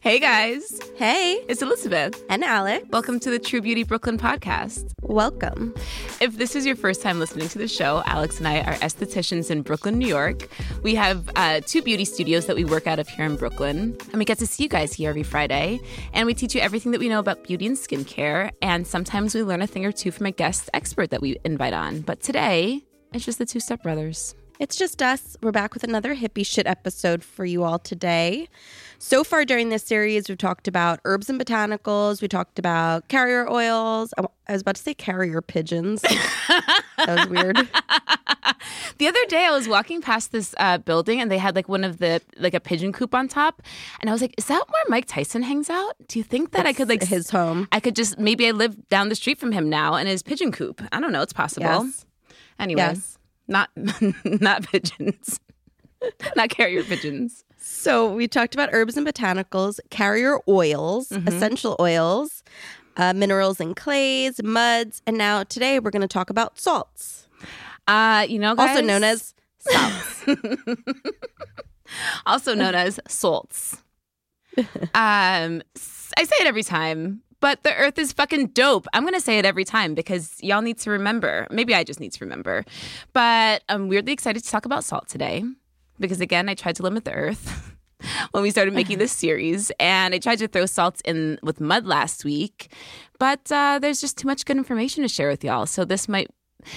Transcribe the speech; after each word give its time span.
Hey 0.00 0.20
guys, 0.20 0.78
Hey, 0.94 1.44
it's 1.48 1.60
Elizabeth. 1.60 2.22
and 2.30 2.44
Alec. 2.44 2.84
Welcome 2.90 3.18
to 3.20 3.30
the 3.30 3.40
True 3.40 3.60
Beauty 3.60 3.82
Brooklyn 3.82 4.16
podcast. 4.16 4.92
Welcome. 5.02 5.74
If 6.20 6.36
this 6.38 6.54
is 6.54 6.64
your 6.64 6.76
first 6.76 7.02
time 7.02 7.18
listening 7.18 7.48
to 7.48 7.58
the 7.58 7.66
show, 7.66 8.04
Alex 8.06 8.38
and 8.38 8.46
I 8.46 8.60
are 8.60 8.74
estheticians 8.74 9.50
in 9.50 9.62
Brooklyn, 9.62 9.98
New 9.98 10.06
York. 10.06 10.48
We 10.84 10.94
have 10.94 11.28
uh, 11.34 11.62
two 11.66 11.82
beauty 11.82 12.04
studios 12.04 12.46
that 12.46 12.54
we 12.54 12.64
work 12.64 12.86
out 12.86 13.00
of 13.00 13.08
here 13.08 13.24
in 13.26 13.34
Brooklyn, 13.34 13.96
and 14.12 14.14
we 14.18 14.24
get 14.24 14.38
to 14.38 14.46
see 14.46 14.62
you 14.62 14.68
guys 14.68 14.92
here 14.92 15.10
every 15.10 15.24
Friday. 15.24 15.80
And 16.12 16.26
we 16.26 16.34
teach 16.34 16.54
you 16.54 16.60
everything 16.60 16.92
that 16.92 17.00
we 17.00 17.08
know 17.08 17.18
about 17.18 17.42
beauty 17.42 17.66
and 17.66 17.76
skincare, 17.76 18.52
and 18.62 18.86
sometimes 18.86 19.34
we 19.34 19.42
learn 19.42 19.62
a 19.62 19.66
thing 19.66 19.84
or 19.84 19.90
two 19.92 20.12
from 20.12 20.26
a 20.26 20.30
guest 20.32 20.70
expert 20.72 21.10
that 21.10 21.20
we 21.20 21.38
invite 21.44 21.72
on. 21.72 22.02
But 22.02 22.20
today, 22.20 22.82
it's 23.12 23.24
just 23.24 23.38
the 23.38 23.46
two 23.46 23.58
stepbrothers. 23.58 24.34
It's 24.58 24.76
just 24.76 25.02
us. 25.02 25.36
We're 25.42 25.52
back 25.52 25.74
with 25.74 25.84
another 25.84 26.16
hippie 26.16 26.46
shit 26.46 26.66
episode 26.66 27.22
for 27.22 27.44
you 27.44 27.62
all 27.62 27.78
today. 27.78 28.48
So 28.98 29.22
far 29.22 29.44
during 29.44 29.68
this 29.68 29.82
series, 29.82 30.28
we've 30.30 30.38
talked 30.38 30.66
about 30.66 30.98
herbs 31.04 31.28
and 31.28 31.38
botanicals. 31.38 32.22
We 32.22 32.28
talked 32.28 32.58
about 32.58 33.08
carrier 33.08 33.46
oils. 33.50 34.14
I 34.16 34.52
was 34.52 34.62
about 34.62 34.76
to 34.76 34.82
say 34.82 34.94
carrier 34.94 35.42
pigeons. 35.42 36.00
that 36.48 36.84
was 37.06 37.26
weird. 37.28 37.56
The 38.98 39.06
other 39.08 39.24
day, 39.26 39.44
I 39.44 39.50
was 39.50 39.68
walking 39.68 40.00
past 40.00 40.32
this 40.32 40.54
uh, 40.58 40.78
building, 40.78 41.20
and 41.20 41.30
they 41.30 41.36
had 41.36 41.54
like 41.54 41.68
one 41.68 41.84
of 41.84 41.98
the 41.98 42.22
like 42.38 42.54
a 42.54 42.60
pigeon 42.60 42.92
coop 42.94 43.14
on 43.14 43.28
top, 43.28 43.62
and 44.00 44.08
I 44.08 44.12
was 44.12 44.22
like, 44.22 44.34
"Is 44.38 44.46
that 44.46 44.64
where 44.68 44.82
Mike 44.88 45.04
Tyson 45.06 45.42
hangs 45.42 45.68
out? 45.68 45.94
Do 46.08 46.18
you 46.18 46.22
think 46.22 46.52
that 46.52 46.64
I 46.64 46.72
could 46.72 46.88
like 46.88 47.02
his 47.02 47.28
home. 47.30 47.68
I 47.72 47.80
could 47.80 47.94
just 47.94 48.18
maybe 48.18 48.48
I 48.48 48.52
live 48.52 48.88
down 48.88 49.10
the 49.10 49.14
street 49.14 49.38
from 49.38 49.52
him 49.52 49.68
now 49.68 49.94
and 49.94 50.08
his 50.08 50.22
pigeon 50.22 50.50
coop. 50.50 50.80
I 50.92 51.00
don't 51.00 51.12
know. 51.12 51.20
It's 51.22 51.34
possible. 51.34 51.66
Yes. 51.66 52.06
Anyway, 52.58 52.80
Yes. 52.80 53.15
Not 53.48 53.70
not 54.24 54.64
pigeons, 54.70 55.40
not 56.36 56.48
carrier 56.50 56.82
pigeons. 56.84 57.44
So 57.58 58.12
we 58.12 58.28
talked 58.28 58.54
about 58.54 58.70
herbs 58.72 58.96
and 58.96 59.06
botanicals, 59.06 59.80
carrier 59.90 60.38
oils, 60.48 61.10
essential 61.10 61.74
oils, 61.80 62.44
uh, 62.96 63.12
minerals 63.12 63.60
and 63.60 63.74
clays, 63.74 64.40
muds, 64.42 65.02
and 65.06 65.18
now 65.18 65.42
today 65.42 65.80
we're 65.80 65.90
going 65.90 66.02
to 66.02 66.08
talk 66.08 66.30
about 66.30 66.58
salts, 66.58 67.26
Uh, 67.88 68.24
you 68.28 68.38
know, 68.38 68.54
guys, 68.54 68.68
also 68.76 68.86
known 68.86 69.02
as 69.04 69.34
salts. 69.58 70.24
also 72.24 72.54
known 72.54 72.74
as 72.74 73.00
salts. 73.08 73.82
um, 74.58 75.62
I 76.16 76.24
say 76.24 76.36
it 76.40 76.46
every 76.46 76.62
time, 76.62 77.22
but 77.40 77.62
the 77.62 77.74
earth 77.74 77.98
is 77.98 78.12
fucking 78.12 78.48
dope. 78.48 78.86
I'm 78.92 79.04
gonna 79.04 79.20
say 79.20 79.38
it 79.38 79.44
every 79.44 79.64
time 79.64 79.94
because 79.94 80.36
y'all 80.42 80.62
need 80.62 80.78
to 80.78 80.90
remember. 80.90 81.46
Maybe 81.50 81.74
I 81.74 81.84
just 81.84 82.00
need 82.00 82.12
to 82.12 82.24
remember. 82.24 82.64
But 83.12 83.62
I'm 83.68 83.88
weirdly 83.88 84.12
excited 84.12 84.42
to 84.44 84.50
talk 84.50 84.64
about 84.64 84.84
salt 84.84 85.08
today 85.08 85.44
because 85.98 86.20
again, 86.20 86.48
I 86.48 86.54
tried 86.54 86.76
to 86.76 86.82
limit 86.82 87.04
the 87.04 87.12
earth. 87.12 87.72
When 88.32 88.42
we 88.42 88.50
started 88.50 88.74
making 88.74 88.98
this 88.98 89.10
series, 89.10 89.72
and 89.80 90.14
I 90.14 90.18
tried 90.18 90.38
to 90.40 90.48
throw 90.48 90.66
salts 90.66 91.00
in 91.06 91.38
with 91.42 91.62
mud 91.62 91.86
last 91.86 92.26
week, 92.26 92.70
but 93.18 93.50
uh, 93.50 93.78
there's 93.80 94.02
just 94.02 94.18
too 94.18 94.28
much 94.28 94.44
good 94.44 94.58
information 94.58 95.02
to 95.02 95.08
share 95.08 95.30
with 95.30 95.42
y'all. 95.42 95.64
So 95.64 95.86
this 95.86 96.06
might 96.06 96.28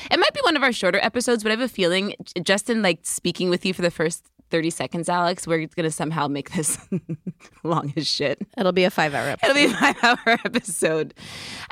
it 0.10 0.18
might 0.20 0.34
be 0.34 0.40
one 0.44 0.56
of 0.56 0.64
our 0.64 0.72
shorter 0.72 1.00
episodes, 1.02 1.44
but 1.44 1.50
I 1.52 1.56
have 1.56 1.62
a 1.62 1.68
feeling 1.68 2.16
j- 2.24 2.42
just 2.42 2.70
in 2.70 2.82
like 2.82 3.00
speaking 3.04 3.50
with 3.50 3.66
you 3.66 3.74
for 3.74 3.82
the 3.82 3.92
first 3.92 4.26
30 4.50 4.70
seconds, 4.70 5.10
Alex, 5.10 5.48
we're 5.48 5.66
gonna 5.68 5.92
somehow 5.92 6.28
make 6.28 6.52
this 6.52 6.78
long 7.64 7.94
as 7.96 8.08
shit. 8.08 8.42
It'll 8.58 8.72
be 8.72 8.84
a 8.84 8.90
five 8.90 9.14
hour 9.14 9.30
episode. 9.30 9.56
It'll 9.58 9.68
be 9.68 9.74
a 9.74 9.78
five 9.78 10.04
hour 10.04 10.20
episode. 10.46 11.14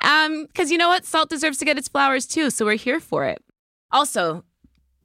Um, 0.02 0.46
because 0.46 0.72
you 0.72 0.78
know 0.78 0.90
what? 0.90 1.06
Salt 1.06 1.30
deserves 1.30 1.58
to 1.60 1.66
get 1.66 1.78
its 1.78 1.88
flowers 1.88 2.26
too, 2.26 2.50
so 2.50 2.66
we're 2.66 2.76
here 2.78 3.00
for 3.00 3.26
it. 3.26 3.44
Also, 3.92 4.44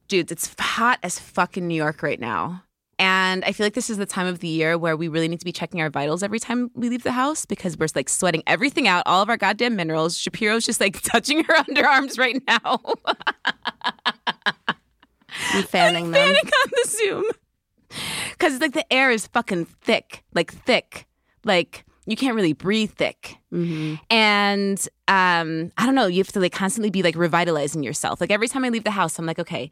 dudes, 0.08 0.32
it's 0.32 0.54
hot 0.58 0.98
as 1.02 1.18
fuck 1.18 1.56
in 1.56 1.68
New 1.68 1.74
York 1.74 2.02
right 2.02 2.20
now. 2.20 2.64
And 2.98 3.44
I 3.44 3.50
feel 3.52 3.66
like 3.66 3.74
this 3.74 3.90
is 3.90 3.96
the 3.96 4.06
time 4.06 4.26
of 4.28 4.38
the 4.38 4.48
year 4.48 4.78
where 4.78 4.96
we 4.96 5.08
really 5.08 5.26
need 5.26 5.40
to 5.40 5.44
be 5.44 5.50
checking 5.50 5.80
our 5.80 5.90
vitals 5.90 6.22
every 6.22 6.38
time 6.38 6.70
we 6.74 6.88
leave 6.88 7.02
the 7.02 7.10
house 7.10 7.44
because 7.44 7.76
we're 7.76 7.88
like 7.96 8.08
sweating 8.08 8.44
everything 8.46 8.86
out, 8.86 9.02
all 9.06 9.22
of 9.22 9.28
our 9.28 9.36
goddamn 9.36 9.74
minerals. 9.74 10.16
Shapiro's 10.16 10.64
just 10.64 10.80
like 10.80 11.00
touching 11.02 11.42
her 11.42 11.54
underarms 11.54 12.16
right 12.18 12.40
now. 12.46 12.78
I'm 15.52 15.64
fanning 15.64 16.12
them. 16.12 16.14
Fanning 16.14 16.36
on 16.36 16.70
the 16.70 16.88
Zoom. 16.88 17.24
Because 18.32 18.60
like 18.60 18.72
the 18.72 18.90
air 18.92 19.10
is 19.10 19.26
fucking 19.28 19.66
thick, 19.66 20.24
like 20.34 20.52
thick. 20.52 21.06
Like 21.44 21.84
you 22.06 22.16
can't 22.16 22.34
really 22.34 22.52
breathe 22.52 22.90
thick. 22.92 23.36
Mm-hmm. 23.52 23.94
And 24.10 24.78
um, 25.08 25.72
I 25.78 25.86
don't 25.86 25.94
know, 25.94 26.06
you 26.06 26.18
have 26.18 26.32
to 26.32 26.40
like 26.40 26.52
constantly 26.52 26.90
be 26.90 27.02
like 27.02 27.14
revitalizing 27.14 27.82
yourself. 27.82 28.20
Like 28.20 28.30
every 28.30 28.48
time 28.48 28.64
I 28.64 28.68
leave 28.68 28.84
the 28.84 28.90
house, 28.90 29.18
I'm 29.18 29.26
like, 29.26 29.38
okay, 29.38 29.70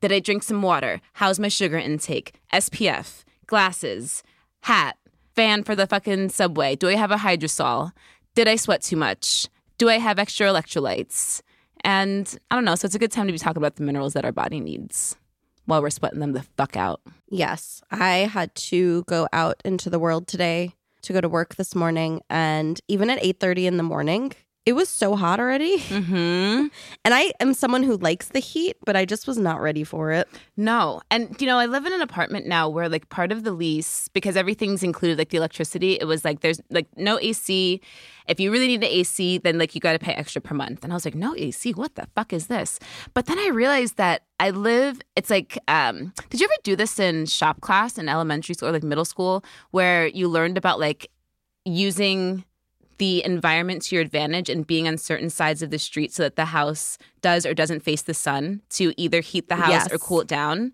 did 0.00 0.12
I 0.12 0.20
drink 0.20 0.42
some 0.42 0.62
water? 0.62 1.00
How's 1.14 1.38
my 1.38 1.48
sugar 1.48 1.78
intake? 1.78 2.34
SPF, 2.52 3.24
glasses, 3.46 4.22
hat, 4.62 4.98
fan 5.34 5.64
for 5.64 5.74
the 5.74 5.86
fucking 5.86 6.28
subway. 6.28 6.76
Do 6.76 6.88
I 6.88 6.96
have 6.96 7.10
a 7.10 7.16
hydrosol? 7.16 7.92
Did 8.34 8.48
I 8.48 8.56
sweat 8.56 8.82
too 8.82 8.96
much? 8.96 9.48
Do 9.78 9.88
I 9.88 9.98
have 9.98 10.18
extra 10.18 10.46
electrolytes? 10.48 11.40
And 11.84 12.36
I 12.50 12.54
don't 12.54 12.64
know. 12.64 12.74
So 12.74 12.86
it's 12.86 12.94
a 12.94 12.98
good 12.98 13.12
time 13.12 13.26
to 13.26 13.32
be 13.32 13.38
talking 13.38 13.56
about 13.56 13.76
the 13.76 13.82
minerals 13.82 14.12
that 14.12 14.24
our 14.24 14.32
body 14.32 14.60
needs 14.60 15.16
while 15.64 15.82
we're 15.82 15.90
sweating 15.90 16.20
them 16.20 16.32
the 16.32 16.42
fuck 16.56 16.76
out. 16.76 17.00
Yes, 17.28 17.82
I 17.90 18.18
had 18.18 18.54
to 18.56 19.04
go 19.04 19.28
out 19.32 19.60
into 19.64 19.90
the 19.90 19.98
world 19.98 20.26
today 20.26 20.74
to 21.02 21.12
go 21.12 21.20
to 21.20 21.28
work 21.28 21.56
this 21.56 21.74
morning, 21.74 22.22
and 22.30 22.80
even 22.88 23.10
at 23.10 23.18
eight 23.22 23.40
thirty 23.40 23.66
in 23.66 23.76
the 23.76 23.82
morning, 23.82 24.32
it 24.64 24.74
was 24.74 24.88
so 24.88 25.16
hot 25.16 25.40
already. 25.40 25.78
Mm-hmm. 25.78 26.66
And 27.04 27.14
I 27.14 27.32
am 27.40 27.52
someone 27.52 27.82
who 27.82 27.96
likes 27.96 28.28
the 28.28 28.38
heat, 28.38 28.76
but 28.86 28.94
I 28.94 29.04
just 29.04 29.26
was 29.26 29.36
not 29.36 29.60
ready 29.60 29.82
for 29.82 30.12
it. 30.12 30.28
No. 30.56 31.00
And, 31.10 31.34
you 31.40 31.46
know, 31.48 31.58
I 31.58 31.66
live 31.66 31.84
in 31.84 31.92
an 31.92 32.00
apartment 32.00 32.46
now 32.46 32.68
where, 32.68 32.88
like, 32.88 33.08
part 33.08 33.32
of 33.32 33.42
the 33.42 33.50
lease, 33.50 34.06
because 34.08 34.36
everything's 34.36 34.84
included, 34.84 35.18
like 35.18 35.30
the 35.30 35.36
electricity, 35.36 35.94
it 35.94 36.04
was 36.04 36.24
like 36.24 36.40
there's 36.40 36.60
like 36.70 36.86
no 36.96 37.18
AC. 37.18 37.80
If 38.28 38.38
you 38.38 38.52
really 38.52 38.68
need 38.68 38.82
the 38.82 38.94
AC, 38.98 39.38
then 39.38 39.58
like 39.58 39.74
you 39.74 39.80
got 39.80 39.94
to 39.94 39.98
pay 39.98 40.12
extra 40.12 40.40
per 40.40 40.54
month. 40.54 40.84
And 40.84 40.92
I 40.92 40.96
was 40.96 41.04
like, 41.04 41.16
no 41.16 41.34
AC, 41.34 41.72
what 41.72 41.96
the 41.96 42.06
fuck 42.14 42.32
is 42.32 42.46
this? 42.46 42.78
But 43.14 43.26
then 43.26 43.40
I 43.40 43.48
realized 43.48 43.96
that 43.96 44.22
I 44.38 44.50
live, 44.50 45.00
it's 45.16 45.28
like, 45.28 45.58
um, 45.66 46.12
did 46.30 46.40
you 46.40 46.46
ever 46.46 46.54
do 46.62 46.76
this 46.76 47.00
in 47.00 47.26
shop 47.26 47.60
class 47.60 47.98
in 47.98 48.08
elementary 48.08 48.54
school 48.54 48.68
or 48.68 48.72
like 48.72 48.84
middle 48.84 49.04
school 49.04 49.44
where 49.72 50.06
you 50.06 50.28
learned 50.28 50.56
about 50.56 50.78
like 50.78 51.10
using 51.64 52.44
the 53.02 53.24
environment 53.24 53.82
to 53.82 53.96
your 53.96 54.02
advantage 54.08 54.48
and 54.48 54.64
being 54.64 54.86
on 54.86 54.96
certain 54.96 55.28
sides 55.28 55.60
of 55.62 55.70
the 55.70 55.78
street 55.88 56.12
so 56.12 56.22
that 56.22 56.36
the 56.36 56.44
house 56.58 56.98
does 57.20 57.44
or 57.44 57.52
doesn't 57.52 57.80
face 57.88 58.02
the 58.02 58.14
sun 58.14 58.62
to 58.70 58.84
either 58.96 59.20
heat 59.20 59.48
the 59.48 59.56
house 59.56 59.70
Yes. 59.70 59.92
or 59.92 59.98
cool 59.98 60.20
it 60.20 60.28
down. 60.28 60.72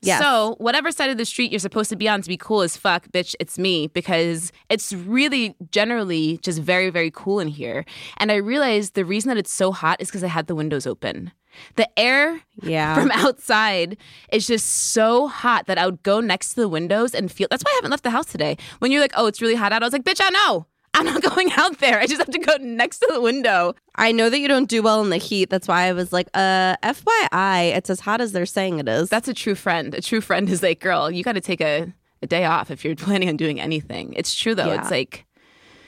Yes. 0.00 0.20
So, 0.20 0.54
whatever 0.58 0.90
side 0.92 1.10
of 1.10 1.18
the 1.18 1.24
street 1.24 1.50
you're 1.52 1.58
supposed 1.68 1.90
to 1.90 1.96
be 1.96 2.08
on 2.08 2.20
to 2.22 2.28
be 2.28 2.36
cool 2.36 2.62
as 2.62 2.76
fuck, 2.76 3.02
bitch, 3.12 3.34
it's 3.38 3.58
me 3.58 3.86
because 3.88 4.50
it's 4.68 4.92
really 4.92 5.54
generally 5.70 6.38
just 6.38 6.58
very, 6.60 6.90
very 6.90 7.10
cool 7.12 7.38
in 7.38 7.48
here. 7.48 7.84
And 8.16 8.30
I 8.32 8.36
realized 8.36 8.94
the 8.94 9.04
reason 9.04 9.28
that 9.28 9.38
it's 9.38 9.52
so 9.52 9.70
hot 9.72 10.00
is 10.00 10.08
because 10.08 10.24
I 10.24 10.28
had 10.28 10.46
the 10.48 10.54
windows 10.56 10.84
open. 10.86 11.30
The 11.76 11.88
air 11.98 12.40
Yeah. 12.62 12.94
from 12.96 13.10
outside 13.24 13.96
is 14.32 14.46
just 14.48 14.66
so 14.92 15.28
hot 15.28 15.66
that 15.66 15.78
I 15.78 15.86
would 15.86 16.02
go 16.02 16.20
next 16.20 16.50
to 16.50 16.56
the 16.62 16.68
windows 16.68 17.14
and 17.14 17.30
feel. 17.30 17.48
That's 17.50 17.62
why 17.64 17.70
I 17.72 17.76
haven't 17.78 17.90
left 17.92 18.04
the 18.04 18.10
house 18.18 18.26
today. 18.26 18.56
When 18.80 18.90
you're 18.92 19.00
like, 19.06 19.14
oh, 19.16 19.26
it's 19.26 19.40
really 19.42 19.54
hot 19.62 19.72
out, 19.72 19.82
I 19.82 19.86
was 19.86 19.92
like, 19.92 20.04
bitch, 20.04 20.20
I 20.24 20.30
know. 20.30 20.66
I'm 20.94 21.04
not 21.06 21.22
going 21.34 21.50
out 21.56 21.78
there. 21.78 21.98
I 22.00 22.06
just 22.06 22.18
have 22.18 22.30
to 22.30 22.38
go 22.38 22.56
next 22.60 22.98
to 22.98 23.08
the 23.12 23.20
window. 23.20 23.74
I 23.94 24.12
know 24.12 24.30
that 24.30 24.38
you 24.38 24.48
don't 24.48 24.68
do 24.68 24.82
well 24.82 25.02
in 25.02 25.10
the 25.10 25.16
heat. 25.18 25.50
That's 25.50 25.68
why 25.68 25.84
I 25.84 25.92
was 25.92 26.12
like, 26.12 26.28
uh, 26.34 26.76
FYI, 26.82 27.76
it's 27.76 27.90
as 27.90 28.00
hot 28.00 28.20
as 28.20 28.32
they're 28.32 28.46
saying 28.46 28.78
it 28.78 28.88
is. 28.88 29.08
That's 29.08 29.28
a 29.28 29.34
true 29.34 29.54
friend. 29.54 29.94
A 29.94 30.00
true 30.00 30.20
friend 30.20 30.48
is 30.48 30.62
like, 30.62 30.80
girl, 30.80 31.10
you 31.10 31.22
got 31.22 31.32
to 31.32 31.40
take 31.40 31.60
a 31.60 31.92
a 32.20 32.26
day 32.26 32.44
off 32.44 32.70
if 32.70 32.84
you're 32.84 32.96
planning 33.06 33.28
on 33.28 33.36
doing 33.36 33.60
anything. 33.60 34.12
It's 34.14 34.34
true 34.34 34.54
though. 34.54 34.66
Yeah. 34.66 34.80
It's 34.80 34.90
like 34.90 35.24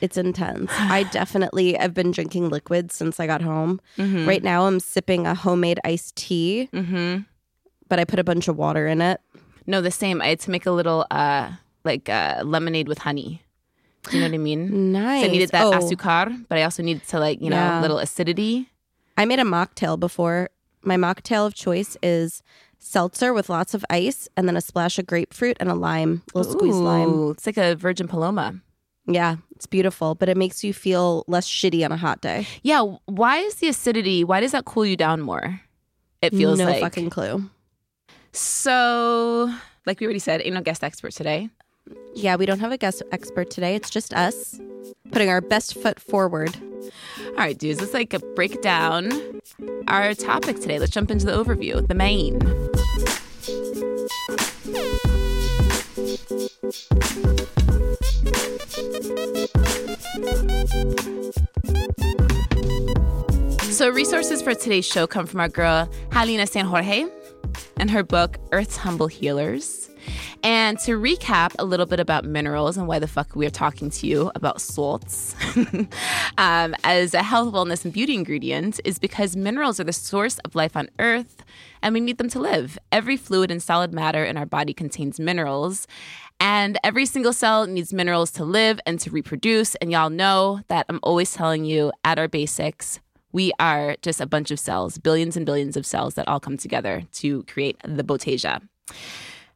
It's 0.00 0.17
intense. 0.17 0.70
I 0.79 1.05
definitely 1.05 1.75
have 1.75 1.94
been 1.94 2.11
drinking 2.12 2.50
liquids 2.50 2.94
since 2.94 3.19
I 3.19 3.26
got 3.26 3.43
home. 3.43 3.81
Mm-hmm. 3.99 4.29
Right 4.29 4.43
now, 4.43 4.67
I'm 4.67 4.81
sipping 4.81 5.26
a 5.26 5.35
homemade 5.35 5.81
iced 5.85 6.17
tea, 6.17 6.69
mhm. 6.73 7.26
but 7.88 7.99
I 7.99 8.05
put 8.05 8.19
a 8.19 8.25
bunch 8.25 8.49
of 8.49 8.56
water 8.56 8.87
in 8.87 9.02
it. 9.02 9.20
no, 9.67 9.81
the 9.81 9.91
same. 9.91 10.23
I 10.23 10.29
had 10.29 10.41
to 10.41 10.50
make 10.50 10.67
a 10.67 10.70
little 10.70 11.06
uh 11.11 11.50
like 11.85 12.08
uh, 12.08 12.43
lemonade 12.44 12.88
with 12.88 12.99
honey. 12.99 13.43
Do 14.08 14.17
you 14.17 14.23
know 14.23 14.29
what 14.29 14.35
I 14.35 14.38
mean? 14.38 14.93
Nice. 14.93 15.23
So 15.23 15.29
I 15.29 15.32
needed 15.32 15.50
that 15.50 15.67
oh, 15.67 15.73
azúcar, 15.73 16.47
but 16.49 16.56
I 16.58 16.62
also 16.62 16.82
needed 16.82 17.05
to 17.08 17.19
like 17.19 17.41
you 17.43 17.50
know 17.50 17.56
Yeah. 17.56 17.81
a 17.81 17.82
little 17.82 17.99
acidity. 17.99 18.69
I 19.19 19.25
made 19.26 19.38
a 19.38 19.44
mocktail 19.44 19.99
before. 20.00 20.49
My 20.82 20.97
mocktail 20.97 21.47
of 21.47 21.55
choice 21.55 21.97
is 22.02 22.43
seltzer 22.79 23.35
with 23.35 23.50
lots 23.50 23.75
of 23.75 23.85
ice 23.91 24.26
and 24.37 24.49
then 24.49 24.56
a 24.56 24.62
splash 24.62 24.99
of 24.99 25.06
grapefruit 25.06 25.58
and 25.61 25.69
a 25.69 25.75
lime, 25.75 26.23
little 26.32 26.50
squeeze 26.50 26.75
lime. 26.76 27.32
It's 27.32 27.44
like 27.44 27.58
a 27.58 27.75
Virgin 27.75 28.08
Paloma. 28.08 28.61
Yeah, 29.06 29.37
it's 29.55 29.67
beautiful, 29.67 30.14
but 30.14 30.29
it 30.31 30.37
makes 30.38 30.64
you 30.64 30.73
feel 30.73 31.25
less 31.26 31.47
shitty 31.47 31.85
on 31.85 31.93
a 31.93 31.97
hot 31.99 32.23
day. 32.23 32.47
Yeah. 32.62 32.81
Why 33.05 33.38
is 33.38 33.56
the 33.56 33.69
acidity? 33.69 34.25
Why 34.25 34.41
does 34.41 34.52
that 34.52 34.64
cool 34.64 34.87
you 34.87 34.97
down 34.97 35.20
more? 35.20 35.61
It 36.23 36.31
feels 36.32 36.58
no 36.58 36.64
like 36.64 36.81
fucking 36.81 37.11
clue. 37.11 37.50
so. 38.32 39.52
Like 39.87 39.99
we 40.00 40.06
already 40.06 40.19
said, 40.20 40.43
ain't 40.44 40.55
no 40.55 40.61
guest 40.61 40.85
expert 40.85 41.12
today. 41.12 41.49
Yeah, 42.15 42.37
we 42.37 42.47
don't 42.47 42.61
have 42.61 42.73
a 42.73 42.79
guest 42.79 43.03
expert 43.12 43.50
today. 43.50 43.75
It's 43.75 43.91
just 43.91 44.12
us 44.15 44.59
putting 45.12 45.29
our 45.29 45.41
best 45.41 45.75
foot 45.75 46.00
forward. 46.00 46.56
All 47.27 47.35
right, 47.37 47.59
dudes, 47.59 47.81
let's 47.81 47.94
like 47.94 48.15
break 48.35 48.62
down 48.62 49.41
our 49.88 50.15
topic 50.15 50.61
today. 50.61 50.79
Let's 50.79 50.93
jump 50.93 51.11
into 51.11 51.27
the 51.27 51.32
overview, 51.32 51.87
the 51.87 51.94
main. 51.94 52.41
So, 63.73 63.88
resources 63.88 64.43
for 64.43 64.55
today's 64.55 64.85
show 64.85 65.06
come 65.06 65.26
from 65.26 65.41
our 65.41 65.49
girl, 65.49 65.88
Halina 66.11 66.47
San 66.49 66.67
Jorge, 66.67 67.06
and 67.79 67.91
her 67.91 68.03
book, 68.03 68.37
Earth's 68.53 68.76
Humble 68.76 69.06
Healers. 69.06 69.90
And 70.43 70.79
to 70.81 70.93
recap 70.99 71.55
a 71.58 71.64
little 71.64 71.87
bit 71.87 72.00
about 72.00 72.25
minerals 72.25 72.76
and 72.76 72.87
why 72.87 72.99
the 72.99 73.06
fuck 73.08 73.35
we're 73.35 73.50
talking 73.50 73.91
to 73.91 74.06
you 74.06 74.31
about 74.35 74.61
salts 74.61 75.35
um, 76.38 76.75
as 76.85 77.14
a 77.14 77.23
health, 77.23 77.52
wellness, 77.52 77.85
and 77.85 77.93
beauty 77.93 78.14
ingredient 78.14 78.81
is 78.85 78.99
because 78.99 79.37
minerals 79.37 79.81
are 79.81 79.85
the 79.85 79.93
source 79.93 80.38
of 80.41 80.55
life 80.55 80.76
on 80.76 80.88
Earth 80.99 81.44
and 81.82 81.94
we 81.94 82.00
need 82.00 82.19
them 82.19 82.29
to 82.31 82.38
live. 82.38 82.79
Every 82.93 83.17
fluid 83.17 83.50
and 83.50 83.62
solid 83.62 83.93
matter 83.93 84.25
in 84.25 84.37
our 84.37 84.47
body 84.47 84.75
contains 84.75 85.19
minerals. 85.20 85.87
And 86.41 86.79
every 86.82 87.05
single 87.05 87.35
cell 87.35 87.67
needs 87.67 87.93
minerals 87.93 88.31
to 88.32 88.44
live 88.44 88.81
and 88.87 88.99
to 89.00 89.11
reproduce. 89.11 89.75
And 89.76 89.93
y'all 89.93 90.08
know 90.08 90.62
that 90.69 90.87
I'm 90.88 91.00
always 91.02 91.32
telling 91.32 91.64
you 91.67 91.93
at 92.02 92.19
our 92.19 92.29
basics, 92.29 92.99
we 93.32 93.52
are 93.61 93.97
just 94.02 94.20
a 94.20 94.26
bunch 94.26 94.50
of 94.50 94.58
cells, 94.58 94.99
billions 94.99 95.37
and 95.37 95.47
billions 95.47 95.76
of 95.76 95.87
cells 95.87 96.14
that 96.14 96.26
all 96.26 96.41
come 96.41 96.56
together 96.56 97.02
to 97.12 97.44
create 97.44 97.76
the 97.85 98.02
botasia. 98.02 98.62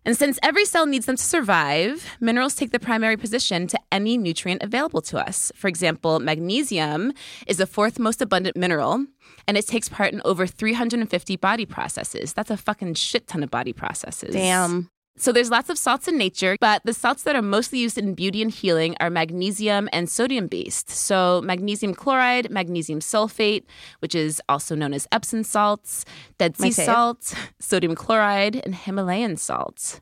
And 0.04 0.16
since 0.16 0.38
every 0.42 0.64
cell 0.64 0.86
needs 0.86 1.06
them 1.06 1.16
to 1.16 1.22
survive, 1.22 2.06
minerals 2.20 2.54
take 2.54 2.72
the 2.72 2.78
primary 2.78 3.16
position 3.16 3.66
to 3.68 3.78
any 3.90 4.18
nutrient 4.18 4.62
available 4.62 5.00
to 5.02 5.18
us. 5.18 5.50
For 5.54 5.68
example, 5.68 6.20
magnesium 6.20 7.12
is 7.46 7.56
the 7.56 7.66
fourth 7.66 7.98
most 7.98 8.20
abundant 8.20 8.56
mineral, 8.56 9.06
and 9.48 9.56
it 9.56 9.66
takes 9.66 9.88
part 9.88 10.12
in 10.12 10.20
over 10.24 10.46
350 10.46 11.36
body 11.36 11.64
processes. 11.64 12.34
That's 12.34 12.50
a 12.50 12.56
fucking 12.56 12.94
shit 12.94 13.26
ton 13.26 13.42
of 13.42 13.50
body 13.50 13.72
processes. 13.72 14.34
Damn. 14.34 14.90
So 15.16 15.30
there's 15.30 15.50
lots 15.50 15.70
of 15.70 15.78
salts 15.78 16.08
in 16.08 16.18
nature, 16.18 16.56
but 16.60 16.82
the 16.84 16.92
salts 16.92 17.22
that 17.22 17.36
are 17.36 17.42
mostly 17.42 17.78
used 17.78 17.96
in 17.96 18.14
beauty 18.14 18.42
and 18.42 18.50
healing 18.50 18.96
are 18.98 19.10
magnesium 19.10 19.88
and 19.92 20.10
sodium 20.10 20.48
based. 20.48 20.90
So 20.90 21.40
magnesium 21.44 21.94
chloride, 21.94 22.50
magnesium 22.50 22.98
sulfate, 22.98 23.64
which 24.00 24.16
is 24.16 24.42
also 24.48 24.74
known 24.74 24.92
as 24.92 25.06
Epsom 25.12 25.44
salts, 25.44 26.04
Dead 26.36 26.56
Sea 26.56 26.72
salt, 26.72 27.32
sodium 27.60 27.94
chloride, 27.94 28.60
and 28.64 28.74
Himalayan 28.74 29.36
salt. 29.36 30.00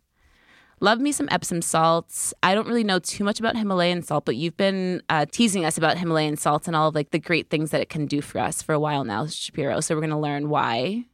Love 0.81 0.99
me 0.99 1.13
some 1.13 1.29
Epsom 1.31 1.61
salts. 1.61 2.33
I 2.43 2.55
don't 2.55 2.67
really 2.67 2.83
know 2.83 2.99
too 2.99 3.23
much 3.23 3.39
about 3.39 3.55
Himalayan 3.55 4.03
salt, 4.03 4.25
but 4.25 4.37
you've 4.37 4.57
been 4.57 5.03
uh, 5.11 5.27
teasing 5.31 5.65
us 5.65 5.77
about 5.77 5.99
Himalayan 5.99 6.37
salts 6.37 6.67
and 6.67 6.75
all 6.75 6.89
of 6.89 6.95
like 6.95 7.11
the 7.11 7.21
great 7.21 7.51
things 7.51 7.71
that 7.71 7.83
it 7.83 7.91
can 7.91 8.07
do 8.07 8.23
for 8.23 8.39
us 8.39 8.63
for 8.63 8.73
a 8.73 8.81
while 8.81 9.05
now, 9.05 9.27
Shapiro. 9.27 9.81
So 9.81 9.95
we're 9.95 10.01
going 10.01 10.11
to 10.11 10.17
learn 10.17 10.49
why 10.49 11.05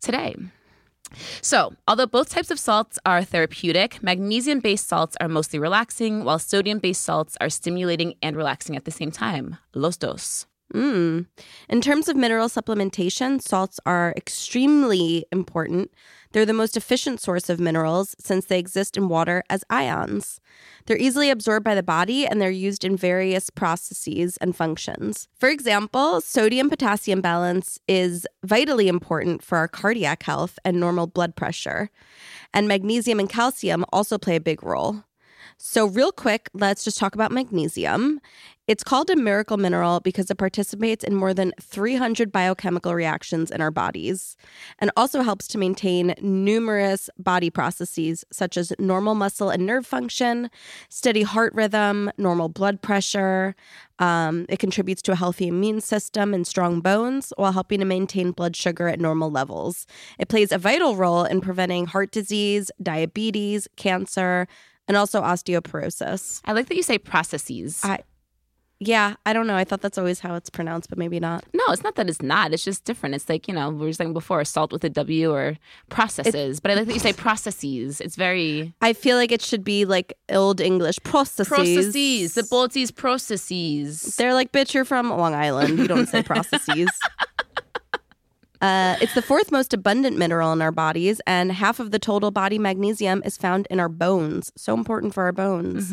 today. 0.00 0.36
So, 1.40 1.74
although 1.88 2.06
both 2.06 2.28
types 2.28 2.50
of 2.50 2.58
salts 2.58 2.98
are 3.04 3.24
therapeutic, 3.24 4.02
magnesium 4.02 4.60
based 4.60 4.88
salts 4.88 5.16
are 5.20 5.28
mostly 5.28 5.58
relaxing, 5.58 6.24
while 6.24 6.38
sodium 6.38 6.78
based 6.78 7.02
salts 7.02 7.36
are 7.40 7.50
stimulating 7.50 8.14
and 8.22 8.36
relaxing 8.36 8.76
at 8.76 8.84
the 8.84 8.90
same 8.90 9.10
time. 9.10 9.58
Los 9.74 9.96
dos. 9.96 10.46
Mm. 10.72 11.26
In 11.68 11.80
terms 11.80 12.08
of 12.08 12.16
mineral 12.16 12.48
supplementation, 12.48 13.42
salts 13.42 13.78
are 13.84 14.14
extremely 14.16 15.26
important. 15.30 15.90
They're 16.32 16.46
the 16.46 16.54
most 16.54 16.78
efficient 16.78 17.20
source 17.20 17.50
of 17.50 17.60
minerals 17.60 18.16
since 18.18 18.46
they 18.46 18.58
exist 18.58 18.96
in 18.96 19.08
water 19.08 19.42
as 19.50 19.64
ions. 19.68 20.40
They're 20.86 20.96
easily 20.96 21.28
absorbed 21.28 21.64
by 21.64 21.74
the 21.74 21.82
body 21.82 22.26
and 22.26 22.40
they're 22.40 22.50
used 22.50 22.84
in 22.84 22.96
various 22.96 23.50
processes 23.50 24.38
and 24.38 24.56
functions. 24.56 25.28
For 25.38 25.50
example, 25.50 26.22
sodium 26.22 26.70
potassium 26.70 27.20
balance 27.20 27.78
is 27.86 28.26
vitally 28.42 28.88
important 28.88 29.42
for 29.42 29.58
our 29.58 29.68
cardiac 29.68 30.22
health 30.22 30.58
and 30.64 30.80
normal 30.80 31.06
blood 31.06 31.36
pressure. 31.36 31.90
And 32.54 32.66
magnesium 32.66 33.20
and 33.20 33.28
calcium 33.28 33.84
also 33.92 34.16
play 34.16 34.36
a 34.36 34.40
big 34.40 34.62
role. 34.62 35.04
So, 35.58 35.86
real 35.86 36.10
quick, 36.10 36.50
let's 36.54 36.82
just 36.82 36.98
talk 36.98 37.14
about 37.14 37.30
magnesium. 37.30 38.20
It's 38.72 38.82
called 38.82 39.10
a 39.10 39.16
miracle 39.16 39.58
mineral 39.58 40.00
because 40.00 40.30
it 40.30 40.36
participates 40.36 41.04
in 41.04 41.14
more 41.14 41.34
than 41.34 41.52
300 41.60 42.32
biochemical 42.32 42.94
reactions 42.94 43.50
in 43.50 43.60
our 43.60 43.70
bodies 43.70 44.34
and 44.78 44.90
also 44.96 45.20
helps 45.20 45.46
to 45.48 45.58
maintain 45.58 46.14
numerous 46.22 47.10
body 47.18 47.50
processes 47.50 48.24
such 48.32 48.56
as 48.56 48.72
normal 48.78 49.14
muscle 49.14 49.50
and 49.50 49.66
nerve 49.66 49.84
function, 49.84 50.48
steady 50.88 51.20
heart 51.20 51.52
rhythm, 51.52 52.10
normal 52.16 52.48
blood 52.48 52.80
pressure. 52.80 53.54
Um, 53.98 54.46
it 54.48 54.58
contributes 54.58 55.02
to 55.02 55.12
a 55.12 55.16
healthy 55.16 55.48
immune 55.48 55.82
system 55.82 56.32
and 56.32 56.46
strong 56.46 56.80
bones 56.80 57.30
while 57.36 57.52
helping 57.52 57.80
to 57.80 57.84
maintain 57.84 58.30
blood 58.30 58.56
sugar 58.56 58.88
at 58.88 58.98
normal 58.98 59.30
levels. 59.30 59.86
It 60.18 60.30
plays 60.30 60.50
a 60.50 60.56
vital 60.56 60.96
role 60.96 61.24
in 61.24 61.42
preventing 61.42 61.84
heart 61.84 62.10
disease, 62.10 62.70
diabetes, 62.82 63.68
cancer, 63.76 64.48
and 64.88 64.96
also 64.96 65.20
osteoporosis. 65.20 66.40
I 66.46 66.52
like 66.52 66.68
that 66.68 66.76
you 66.76 66.82
say 66.82 66.96
processes. 66.96 67.80
I 67.84 67.98
yeah, 68.86 69.14
I 69.26 69.32
don't 69.32 69.46
know. 69.46 69.56
I 69.56 69.64
thought 69.64 69.80
that's 69.80 69.98
always 69.98 70.20
how 70.20 70.34
it's 70.34 70.50
pronounced, 70.50 70.88
but 70.88 70.98
maybe 70.98 71.20
not. 71.20 71.44
no, 71.52 71.64
it's 71.68 71.82
not 71.82 71.94
that 71.96 72.08
it's 72.08 72.22
not. 72.22 72.52
It's 72.52 72.64
just 72.64 72.84
different. 72.84 73.14
It's 73.14 73.28
like, 73.28 73.48
you 73.48 73.54
know, 73.54 73.70
we 73.70 73.86
were 73.86 73.92
saying 73.92 74.12
before, 74.12 74.44
salt 74.44 74.72
with 74.72 74.84
a 74.84 74.90
W 74.90 75.32
or 75.32 75.56
processes. 75.88 76.60
but 76.60 76.70
I 76.70 76.74
like 76.74 76.86
that 76.86 76.94
you 76.94 77.00
say 77.00 77.12
processes. 77.12 78.00
It's 78.00 78.16
very 78.16 78.72
I 78.80 78.92
feel 78.92 79.16
like 79.16 79.32
it 79.32 79.42
should 79.42 79.64
be 79.64 79.84
like 79.84 80.14
old 80.30 80.60
English 80.60 80.98
processes. 81.02 81.48
processes. 81.48 82.34
The 82.34 82.42
Balti's 82.44 82.90
processes. 82.90 84.16
They're 84.16 84.34
like, 84.34 84.52
bitch, 84.52 84.74
you're 84.74 84.84
from 84.84 85.10
Long 85.10 85.34
Island. 85.34 85.78
You 85.78 85.88
don't 85.88 86.08
say 86.08 86.22
processes. 86.22 86.88
Uh, 88.60 88.96
it's 89.00 89.12
the 89.14 89.22
fourth 89.22 89.50
most 89.50 89.74
abundant 89.74 90.16
mineral 90.16 90.52
in 90.52 90.62
our 90.62 90.70
bodies, 90.70 91.20
and 91.26 91.50
half 91.50 91.80
of 91.80 91.90
the 91.90 91.98
total 91.98 92.30
body 92.30 92.60
magnesium 92.60 93.20
is 93.24 93.36
found 93.36 93.66
in 93.70 93.80
our 93.80 93.88
bones. 93.88 94.52
So 94.56 94.72
important 94.72 95.12
for 95.14 95.24
our 95.24 95.32
bones. 95.32 95.92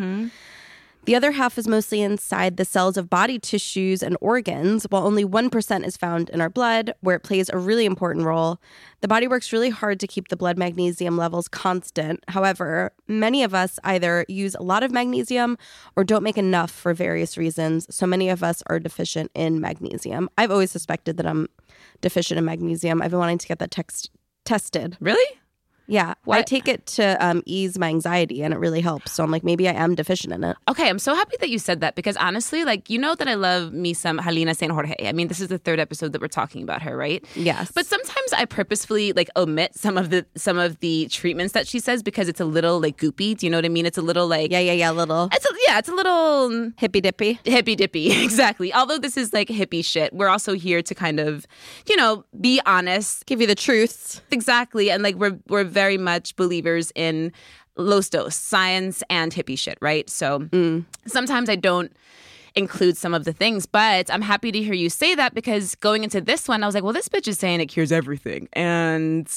The 1.09 1.15
other 1.15 1.31
half 1.31 1.57
is 1.57 1.67
mostly 1.67 2.03
inside 2.03 2.57
the 2.57 2.63
cells 2.63 2.95
of 2.95 3.09
body 3.09 3.39
tissues 3.39 4.03
and 4.03 4.15
organs, 4.21 4.85
while 4.91 5.07
only 5.07 5.25
1% 5.25 5.83
is 5.83 5.97
found 5.97 6.29
in 6.29 6.39
our 6.39 6.51
blood, 6.51 6.93
where 7.01 7.15
it 7.15 7.21
plays 7.21 7.49
a 7.49 7.57
really 7.57 7.85
important 7.85 8.27
role. 8.27 8.61
The 9.01 9.07
body 9.07 9.27
works 9.27 9.51
really 9.51 9.71
hard 9.71 9.99
to 10.01 10.07
keep 10.07 10.27
the 10.27 10.37
blood 10.37 10.55
magnesium 10.55 11.17
levels 11.17 11.47
constant. 11.47 12.23
However, 12.27 12.91
many 13.07 13.41
of 13.41 13.55
us 13.55 13.79
either 13.83 14.23
use 14.27 14.53
a 14.53 14.61
lot 14.61 14.83
of 14.83 14.91
magnesium 14.91 15.57
or 15.95 16.03
don't 16.03 16.21
make 16.21 16.37
enough 16.37 16.69
for 16.69 16.93
various 16.93 17.39
reasons. 17.39 17.87
So 17.89 18.05
many 18.05 18.29
of 18.29 18.43
us 18.43 18.61
are 18.67 18.77
deficient 18.77 19.31
in 19.33 19.59
magnesium. 19.59 20.29
I've 20.37 20.51
always 20.51 20.69
suspected 20.69 21.17
that 21.17 21.25
I'm 21.25 21.47
deficient 22.01 22.37
in 22.37 22.45
magnesium. 22.45 23.01
I've 23.01 23.09
been 23.09 23.19
wanting 23.19 23.39
to 23.39 23.47
get 23.47 23.57
that 23.57 23.71
text- 23.71 24.11
tested. 24.45 24.95
Really? 24.99 25.39
Yeah, 25.89 26.13
I 26.29 26.41
take 26.43 26.67
it 26.67 26.85
to 26.97 27.17
um, 27.25 27.41
ease 27.45 27.77
my 27.79 27.87
anxiety, 27.87 28.43
and 28.43 28.53
it 28.53 28.57
really 28.57 28.81
helps. 28.81 29.11
So 29.11 29.23
I'm 29.23 29.31
like, 29.31 29.43
maybe 29.43 29.67
I 29.67 29.73
am 29.73 29.95
deficient 29.95 30.33
in 30.33 30.43
it. 30.43 30.55
Okay, 30.69 30.87
I'm 30.87 30.99
so 30.99 31.15
happy 31.15 31.35
that 31.39 31.49
you 31.49 31.57
said 31.59 31.81
that 31.81 31.95
because 31.95 32.15
honestly, 32.17 32.63
like, 32.63 32.89
you 32.89 32.99
know 32.99 33.15
that 33.15 33.27
I 33.27 33.33
love 33.33 33.73
me 33.73 33.93
some 33.93 34.19
Halina 34.19 34.55
San 34.55 34.69
Jorge. 34.69 34.95
I 35.07 35.11
mean, 35.11 35.27
this 35.27 35.39
is 35.39 35.47
the 35.47 35.57
third 35.57 35.79
episode 35.79 36.13
that 36.13 36.21
we're 36.21 36.27
talking 36.27 36.61
about 36.63 36.81
her, 36.83 36.95
right? 36.95 37.25
Yes, 37.35 37.71
But 37.73 37.85
sometimes 37.87 38.33
I 38.33 38.45
purposefully 38.45 39.13
like 39.13 39.29
omit 39.35 39.75
some 39.75 39.97
of 39.97 40.09
the 40.11 40.25
some 40.35 40.57
of 40.57 40.79
the 40.79 41.07
treatments 41.09 41.53
that 41.53 41.67
she 41.67 41.79
says 41.79 42.03
because 42.03 42.29
it's 42.29 42.39
a 42.39 42.45
little 42.45 42.79
like 42.79 42.97
goopy. 42.97 43.35
Do 43.37 43.45
you 43.45 43.49
know 43.49 43.57
what 43.57 43.65
I 43.65 43.69
mean? 43.69 43.85
It's 43.85 43.97
a 43.97 44.01
little 44.03 44.27
like 44.27 44.51
yeah, 44.51 44.59
yeah, 44.59 44.73
yeah, 44.73 44.91
little 44.91 45.29
It's 45.33 45.45
a, 45.45 45.49
yeah, 45.67 45.79
it's 45.79 45.89
a 45.89 45.95
little 45.95 46.71
hippy 46.77 47.01
dippy. 47.01 47.39
hippy 47.43 47.75
dippy. 47.75 48.11
exactly. 48.23 48.71
Although 48.73 48.99
this 48.99 49.17
is 49.17 49.33
like 49.33 49.47
hippie 49.47 49.83
shit, 49.83 50.13
we're 50.13 50.27
also 50.29 50.53
here 50.53 50.81
to 50.83 50.93
kind 50.95 51.19
of, 51.19 51.47
you 51.87 51.95
know, 51.95 52.25
be 52.39 52.61
honest. 52.65 53.25
Give 53.25 53.41
you 53.41 53.47
the 53.47 53.55
truths. 53.55 54.21
Exactly. 54.31 54.91
And 54.91 55.01
like 55.03 55.15
we're 55.15 55.39
we're 55.47 55.63
very 55.79 55.97
much 55.97 56.35
believers 56.35 56.91
in 56.93 57.31
Los 57.77 58.09
Dos, 58.09 58.35
science 58.35 59.01
and 59.09 59.31
hippie 59.31 59.57
shit, 59.57 59.77
right? 59.79 60.09
So 60.09 60.39
mm. 60.39 60.83
sometimes 61.07 61.47
I 61.47 61.55
don't 61.55 61.89
include 62.53 62.97
some 62.97 63.13
of 63.13 63.23
the 63.23 63.31
things, 63.31 63.65
but 63.65 64.13
I'm 64.13 64.21
happy 64.21 64.51
to 64.51 64.61
hear 64.61 64.73
you 64.73 64.89
say 64.89 65.15
that 65.15 65.33
because 65.33 65.75
going 65.75 66.03
into 66.03 66.19
this 66.19 66.49
one, 66.49 66.63
I 66.63 66.65
was 66.65 66.75
like, 66.75 66.83
well, 66.83 66.91
this 66.91 67.07
bitch 67.07 67.29
is 67.29 67.39
saying 67.39 67.61
it 67.61 67.67
cures 67.67 67.93
everything. 67.93 68.49
And 68.51 69.31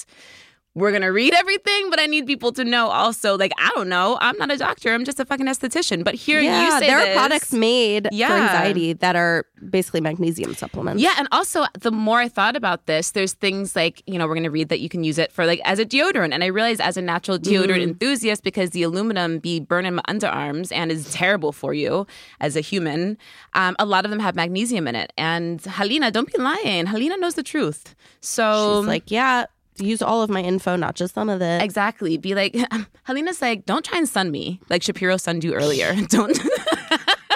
we're 0.74 0.92
gonna 0.92 1.12
read 1.12 1.34
everything, 1.34 1.90
but 1.90 2.00
I 2.00 2.06
need 2.06 2.26
people 2.26 2.50
to 2.52 2.64
know 2.64 2.88
also, 2.88 3.36
like, 3.36 3.52
I 3.58 3.70
don't 3.74 3.88
know, 3.88 4.16
I'm 4.20 4.36
not 4.38 4.50
a 4.50 4.56
doctor, 4.56 4.94
I'm 4.94 5.04
just 5.04 5.20
a 5.20 5.24
fucking 5.24 5.46
esthetician. 5.46 6.02
But 6.02 6.14
here 6.14 6.40
yeah, 6.40 6.64
you 6.64 6.70
say 6.80 6.86
there 6.86 6.98
this, 6.98 7.08
are 7.08 7.14
products 7.14 7.52
made 7.52 8.08
Yeah. 8.10 8.28
for 8.28 8.34
anxiety 8.34 8.92
that 8.94 9.14
are 9.14 9.44
basically 9.70 10.00
magnesium 10.00 10.54
supplements. 10.54 11.02
Yeah, 11.02 11.14
and 11.18 11.28
also 11.30 11.64
the 11.78 11.90
more 11.90 12.18
I 12.20 12.28
thought 12.28 12.56
about 12.56 12.86
this, 12.86 13.10
there's 13.10 13.34
things 13.34 13.76
like, 13.76 14.02
you 14.06 14.18
know, 14.18 14.26
we're 14.26 14.34
going 14.34 14.44
to 14.44 14.50
read 14.50 14.70
that 14.70 14.80
you 14.80 14.88
can 14.88 15.04
use 15.04 15.18
it 15.18 15.30
for 15.30 15.46
like 15.46 15.60
as 15.64 15.78
a 15.78 15.84
deodorant. 15.84 16.32
And 16.32 16.42
I 16.42 16.46
realized 16.46 16.80
as 16.80 16.96
a 16.96 17.02
natural 17.02 17.38
deodorant 17.38 17.82
enthusiast, 17.82 18.42
because 18.42 18.70
the 18.70 18.82
aluminum 18.82 19.38
be 19.38 19.60
burning 19.60 19.94
my 19.96 20.02
underarms 20.08 20.72
and 20.72 20.90
is 20.90 21.12
terrible 21.12 21.52
for 21.52 21.74
you 21.74 22.06
as 22.40 22.56
a 22.56 22.60
human, 22.60 23.18
um, 23.54 23.76
a 23.78 23.84
lot 23.84 24.04
of 24.04 24.10
them 24.10 24.20
have 24.20 24.34
magnesium 24.34 24.88
in 24.88 24.94
it. 24.94 25.12
And 25.18 25.60
Halina, 25.62 26.10
don't 26.12 26.32
be 26.32 26.38
lying. 26.38 26.86
Halina 26.86 27.18
knows 27.20 27.34
the 27.34 27.42
truth. 27.42 27.94
So 28.20 28.80
She's 28.80 28.88
like, 28.88 29.10
yeah, 29.10 29.44
use 29.78 30.02
all 30.02 30.22
of 30.22 30.30
my 30.30 30.40
info, 30.40 30.76
not 30.76 30.94
just 30.94 31.14
some 31.14 31.28
of 31.28 31.40
it. 31.40 31.62
Exactly. 31.62 32.16
Be 32.16 32.34
like, 32.34 32.56
Helena's 33.04 33.40
like, 33.42 33.64
don't 33.64 33.84
try 33.84 33.98
and 33.98 34.08
sun 34.08 34.30
me 34.30 34.60
like 34.70 34.82
Shapiro 34.82 35.16
sunned 35.16 35.44
you 35.44 35.54
earlier. 35.54 35.94
Don't. 36.08 36.38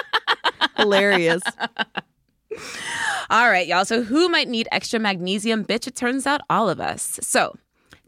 Hilarious. 0.77 1.41
All 3.29 3.49
right, 3.49 3.67
y'all. 3.67 3.85
So, 3.85 4.03
who 4.03 4.29
might 4.29 4.47
need 4.47 4.67
extra 4.71 4.99
magnesium? 4.99 5.65
Bitch, 5.65 5.87
it 5.87 5.95
turns 5.95 6.25
out 6.25 6.41
all 6.49 6.69
of 6.69 6.79
us. 6.79 7.19
So, 7.21 7.55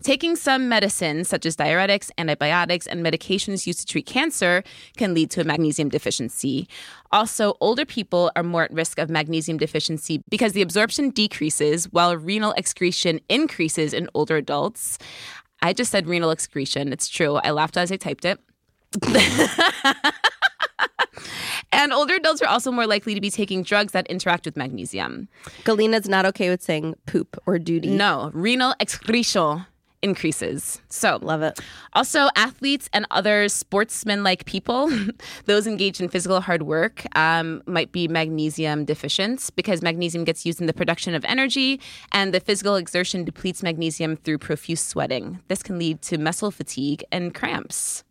taking 0.03 0.35
some 0.35 0.69
medicines 0.69 1.27
such 1.27 1.45
as 1.45 1.55
diuretics, 1.55 2.09
antibiotics, 2.17 2.87
and 2.87 3.05
medications 3.05 3.67
used 3.67 3.79
to 3.79 3.85
treat 3.85 4.05
cancer 4.05 4.63
can 4.97 5.13
lead 5.13 5.29
to 5.31 5.41
a 5.41 5.43
magnesium 5.43 5.89
deficiency. 5.89 6.67
Also, 7.11 7.55
older 7.59 7.85
people 7.85 8.31
are 8.35 8.43
more 8.43 8.63
at 8.63 8.73
risk 8.73 8.99
of 8.99 9.09
magnesium 9.09 9.57
deficiency 9.57 10.23
because 10.29 10.53
the 10.53 10.61
absorption 10.61 11.09
decreases 11.09 11.85
while 11.91 12.15
renal 12.15 12.53
excretion 12.53 13.19
increases 13.29 13.93
in 13.93 14.09
older 14.13 14.37
adults. 14.37 14.97
I 15.61 15.73
just 15.73 15.91
said 15.91 16.07
renal 16.07 16.31
excretion. 16.31 16.93
It's 16.93 17.09
true. 17.09 17.35
I 17.35 17.51
laughed 17.51 17.77
as 17.77 17.91
I 17.91 17.97
typed 17.97 18.25
it. 18.25 18.39
and 21.71 21.93
older 21.93 22.15
adults 22.15 22.41
are 22.41 22.47
also 22.47 22.71
more 22.71 22.87
likely 22.87 23.13
to 23.13 23.21
be 23.21 23.29
taking 23.29 23.61
drugs 23.63 23.91
that 23.93 24.07
interact 24.07 24.45
with 24.45 24.55
magnesium. 24.57 25.27
Halina's 25.65 26.07
not 26.07 26.25
okay 26.27 26.49
with 26.49 26.61
saying 26.61 26.95
poop 27.05 27.37
or 27.45 27.59
duty. 27.59 27.89
No, 27.89 28.31
renal 28.33 28.73
excretion 28.79 29.65
increases. 30.01 30.81
So, 30.89 31.19
Love 31.21 31.41
it. 31.41 31.59
also 31.93 32.29
athletes 32.35 32.89
and 32.93 33.05
other 33.11 33.49
sportsmen-like 33.49 34.45
people, 34.45 34.91
those 35.45 35.67
engaged 35.67 36.01
in 36.01 36.09
physical 36.09 36.41
hard 36.41 36.63
work, 36.63 37.05
um, 37.17 37.61
might 37.65 37.91
be 37.91 38.07
magnesium 38.07 38.85
deficient 38.85 39.49
because 39.55 39.81
magnesium 39.81 40.23
gets 40.23 40.45
used 40.45 40.61
in 40.61 40.67
the 40.67 40.73
production 40.73 41.13
of 41.13 41.25
energy, 41.25 41.79
and 42.11 42.33
the 42.33 42.39
physical 42.39 42.75
exertion 42.75 43.23
depletes 43.23 43.61
magnesium 43.63 44.15
through 44.15 44.37
profuse 44.37 44.81
sweating. 44.81 45.39
This 45.47 45.63
can 45.63 45.77
lead 45.77 46.01
to 46.03 46.17
muscle 46.17 46.51
fatigue 46.51 47.03
and 47.11 47.33
cramps. 47.33 48.03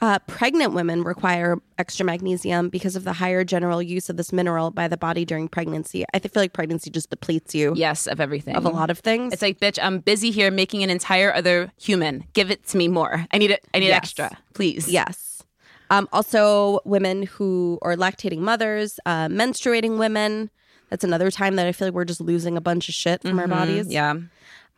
Uh, 0.00 0.18
pregnant 0.28 0.72
women 0.74 1.02
require 1.02 1.56
extra 1.76 2.04
magnesium 2.06 2.68
because 2.68 2.94
of 2.94 3.02
the 3.04 3.12
higher 3.14 3.42
general 3.44 3.82
use 3.82 4.08
of 4.08 4.16
this 4.16 4.32
mineral 4.32 4.70
by 4.70 4.86
the 4.86 4.96
body 4.96 5.24
during 5.24 5.48
pregnancy. 5.48 6.04
I 6.14 6.20
feel 6.20 6.30
like 6.36 6.52
pregnancy 6.52 6.88
just 6.90 7.10
depletes 7.10 7.54
you 7.54 7.72
Yes, 7.74 8.06
of 8.06 8.20
everything. 8.20 8.54
of 8.54 8.64
a 8.64 8.68
lot 8.68 8.90
of 8.90 9.00
things. 9.00 9.32
It's 9.32 9.42
like, 9.42 9.58
bitch, 9.58 9.78
I'm 9.82 9.98
busy 9.98 10.30
here 10.30 10.50
making 10.52 10.82
an 10.84 10.90
entire 10.90 11.34
other 11.34 11.72
human. 11.80 12.24
Give 12.32 12.50
it 12.50 12.64
to 12.68 12.76
me 12.76 12.86
more. 12.86 13.26
I 13.32 13.38
need 13.38 13.50
it. 13.50 13.64
I 13.74 13.80
need 13.80 13.86
Yes. 13.88 13.96
extra, 13.96 14.38
please. 14.54 14.88
yes. 14.88 15.42
Um, 15.90 16.06
also, 16.12 16.80
women 16.84 17.22
who 17.24 17.78
are 17.82 17.96
lactating 17.96 18.38
mothers, 18.40 19.00
uh, 19.06 19.26
menstruating 19.28 19.98
women. 19.98 20.50
That's 20.90 21.02
another 21.04 21.30
time 21.30 21.56
that 21.56 21.66
I 21.66 21.72
feel 21.72 21.88
like 21.88 21.94
we're 21.94 22.04
just 22.04 22.20
losing 22.20 22.56
a 22.56 22.60
bunch 22.60 22.88
of 22.88 22.94
shit 22.94 23.22
from 23.22 23.38
our 23.38 23.48
bodies. 23.48 23.88
Yeah. 23.90 24.14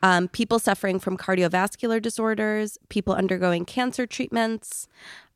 Um, 0.02 0.28
people 0.28 0.58
suffering 0.58 0.98
from 0.98 1.16
cardiovascular 1.16 2.00
disorders, 2.00 2.78
people 2.88 3.14
undergoing 3.14 3.64
cancer 3.64 4.06
treatments, 4.06 4.88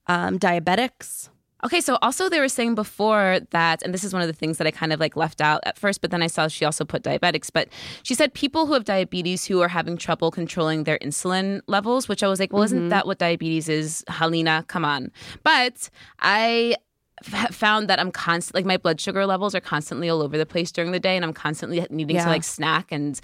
um, 0.06 0.38
diabetics. 0.38 1.28
Okay, 1.64 1.80
so 1.80 1.96
also 2.02 2.28
they 2.28 2.40
were 2.40 2.48
saying 2.48 2.74
before 2.74 3.40
that, 3.50 3.82
and 3.82 3.94
this 3.94 4.04
is 4.04 4.12
one 4.12 4.20
of 4.20 4.28
the 4.28 4.34
things 4.34 4.58
that 4.58 4.66
I 4.66 4.70
kind 4.70 4.92
of 4.92 5.00
like 5.00 5.16
left 5.16 5.40
out 5.40 5.62
at 5.64 5.78
first, 5.78 6.02
but 6.02 6.10
then 6.10 6.22
I 6.22 6.26
saw 6.26 6.46
she 6.46 6.66
also 6.66 6.84
put 6.84 7.02
diabetics. 7.02 7.48
But 7.50 7.68
she 8.02 8.14
said 8.14 8.34
people 8.34 8.66
who 8.66 8.74
have 8.74 8.84
diabetes 8.84 9.46
who 9.46 9.62
are 9.62 9.68
having 9.68 9.96
trouble 9.96 10.30
controlling 10.30 10.84
their 10.84 10.98
insulin 10.98 11.62
levels, 11.66 12.06
which 12.06 12.22
I 12.22 12.28
was 12.28 12.38
like, 12.38 12.52
well, 12.52 12.64
isn't 12.64 12.90
that 12.90 13.06
what 13.06 13.16
diabetes 13.18 13.70
is? 13.70 14.04
Halina, 14.10 14.66
come 14.68 14.84
on. 14.84 15.10
But 15.42 15.88
I 16.20 16.76
found 17.22 17.88
that 17.88 17.98
I'm 17.98 18.10
constant, 18.10 18.56
like 18.56 18.66
my 18.66 18.76
blood 18.76 19.00
sugar 19.00 19.24
levels 19.24 19.54
are 19.54 19.60
constantly 19.60 20.10
all 20.10 20.20
over 20.20 20.36
the 20.36 20.44
place 20.44 20.70
during 20.70 20.92
the 20.92 21.00
day, 21.00 21.16
and 21.16 21.24
I'm 21.24 21.32
constantly 21.32 21.86
needing 21.88 22.16
Yeah. 22.16 22.24
to 22.24 22.30
like 22.30 22.44
snack 22.44 22.92
and. 22.92 23.18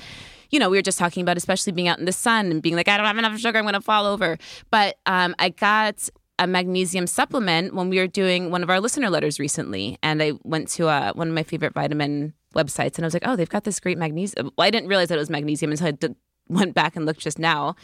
You 0.51 0.59
know, 0.59 0.69
we 0.71 0.77
were 0.79 0.83
just 0.83 0.99
talking 0.99 1.23
about, 1.23 1.37
especially 1.37 1.73
being 1.73 1.89
out 1.89 1.99
in 1.99 2.05
the 2.05 2.13
sun 2.13 2.51
and 2.51 2.61
being 2.61 2.77
like, 2.77 2.89
I 2.89 2.97
don't 2.97 3.07
have 3.07 3.19
enough 3.19 3.39
sugar, 3.39 3.59
I'm 3.59 3.65
gonna 3.65 3.81
fall 3.81 4.07
over. 4.07 4.39
But 4.71 4.99
um, 5.07 5.35
I 5.39 5.51
got 5.51 6.09
a 6.41 6.47
magnesium 6.47 7.07
supplement 7.07 7.75
when 7.75 7.91
we 7.91 7.99
were 7.99 8.07
doing 8.07 8.51
one 8.51 8.63
of 8.63 8.71
our 8.71 8.81
listener 8.81 9.11
letters 9.11 9.39
recently. 9.39 9.99
And 10.03 10.23
I 10.23 10.33
went 10.43 10.69
to 10.71 10.89
uh, 10.89 11.13
one 11.13 11.29
of 11.29 11.35
my 11.35 11.43
favorite 11.43 11.75
vitamin 11.75 12.33
websites 12.55 12.97
and 12.97 13.05
I 13.05 13.07
was 13.07 13.15
like, 13.15 13.27
oh, 13.27 13.37
they've 13.37 13.49
got 13.49 13.65
this 13.65 13.79
great 13.79 13.99
magnesium. 13.99 14.51
Well, 14.57 14.67
I 14.67 14.71
didn't 14.71 14.89
realize 14.89 15.09
that 15.09 15.17
it 15.17 15.19
was 15.19 15.29
magnesium 15.31 15.71
until 15.71 15.89
I 15.89 15.91
did, 15.91 16.17
went 16.49 16.75
back 16.75 16.97
and 16.97 17.05
looked 17.05 17.21
just 17.21 17.39
now. 17.39 17.77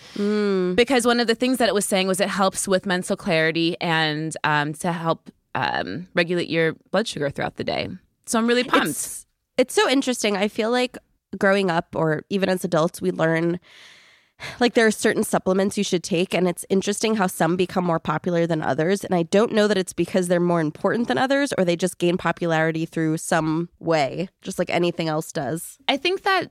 Because 0.75 1.07
one 1.07 1.21
of 1.21 1.27
the 1.27 1.35
things 1.35 1.59
that 1.59 1.69
it 1.69 1.75
was 1.75 1.85
saying 1.85 2.09
was 2.09 2.19
it 2.19 2.31
helps 2.31 2.67
with 2.67 2.87
mental 2.87 3.17
clarity 3.17 3.77
and 3.81 4.35
um, 4.43 4.73
to 4.75 4.91
help 4.91 5.31
um, 5.55 6.09
regulate 6.15 6.49
your 6.49 6.73
blood 6.91 7.07
sugar 7.07 7.29
throughout 7.29 7.57
the 7.57 7.65
day. 7.65 7.89
So 8.25 8.39
I'm 8.39 8.47
really 8.47 8.65
pumped. 8.65 8.89
It's, 8.89 9.27
it's 9.59 9.75
so 9.75 9.89
interesting. 9.89 10.37
I 10.37 10.49
feel 10.49 10.71
like 10.71 10.97
growing 11.39 11.71
up, 11.71 11.95
or 11.95 12.23
even 12.31 12.49
as 12.49 12.65
adults, 12.65 13.01
we 13.01 13.11
learn 13.11 13.61
like 14.61 14.75
there 14.75 14.87
are 14.87 14.91
certain 14.91 15.25
supplements 15.25 15.79
you 15.79 15.85
should 15.85 16.03
take, 16.03 16.35
and 16.35 16.47
it's 16.47 16.67
interesting 16.69 17.17
how 17.17 17.27
some 17.27 17.57
become 17.57 17.85
more 17.85 17.99
popular 17.99 18.47
than 18.47 18.63
others. 18.63 19.03
And 19.03 19.15
I 19.15 19.23
don't 19.23 19.53
know 19.53 19.67
that 19.67 19.79
it's 19.79 19.95
because 19.95 20.29
they're 20.29 20.41
more 20.41 20.61
important 20.61 21.09
than 21.09 21.19
others, 21.19 21.53
or 21.57 21.65
they 21.65 21.77
just 21.77 21.99
gain 21.99 22.19
popularity 22.19 22.85
through 22.85 23.17
some 23.17 23.71
way, 23.79 24.29
just 24.43 24.59
like 24.59 24.71
anything 24.71 25.09
else 25.09 25.33
does. 25.33 25.79
I 25.89 25.97
think 25.97 26.23
that 26.23 26.51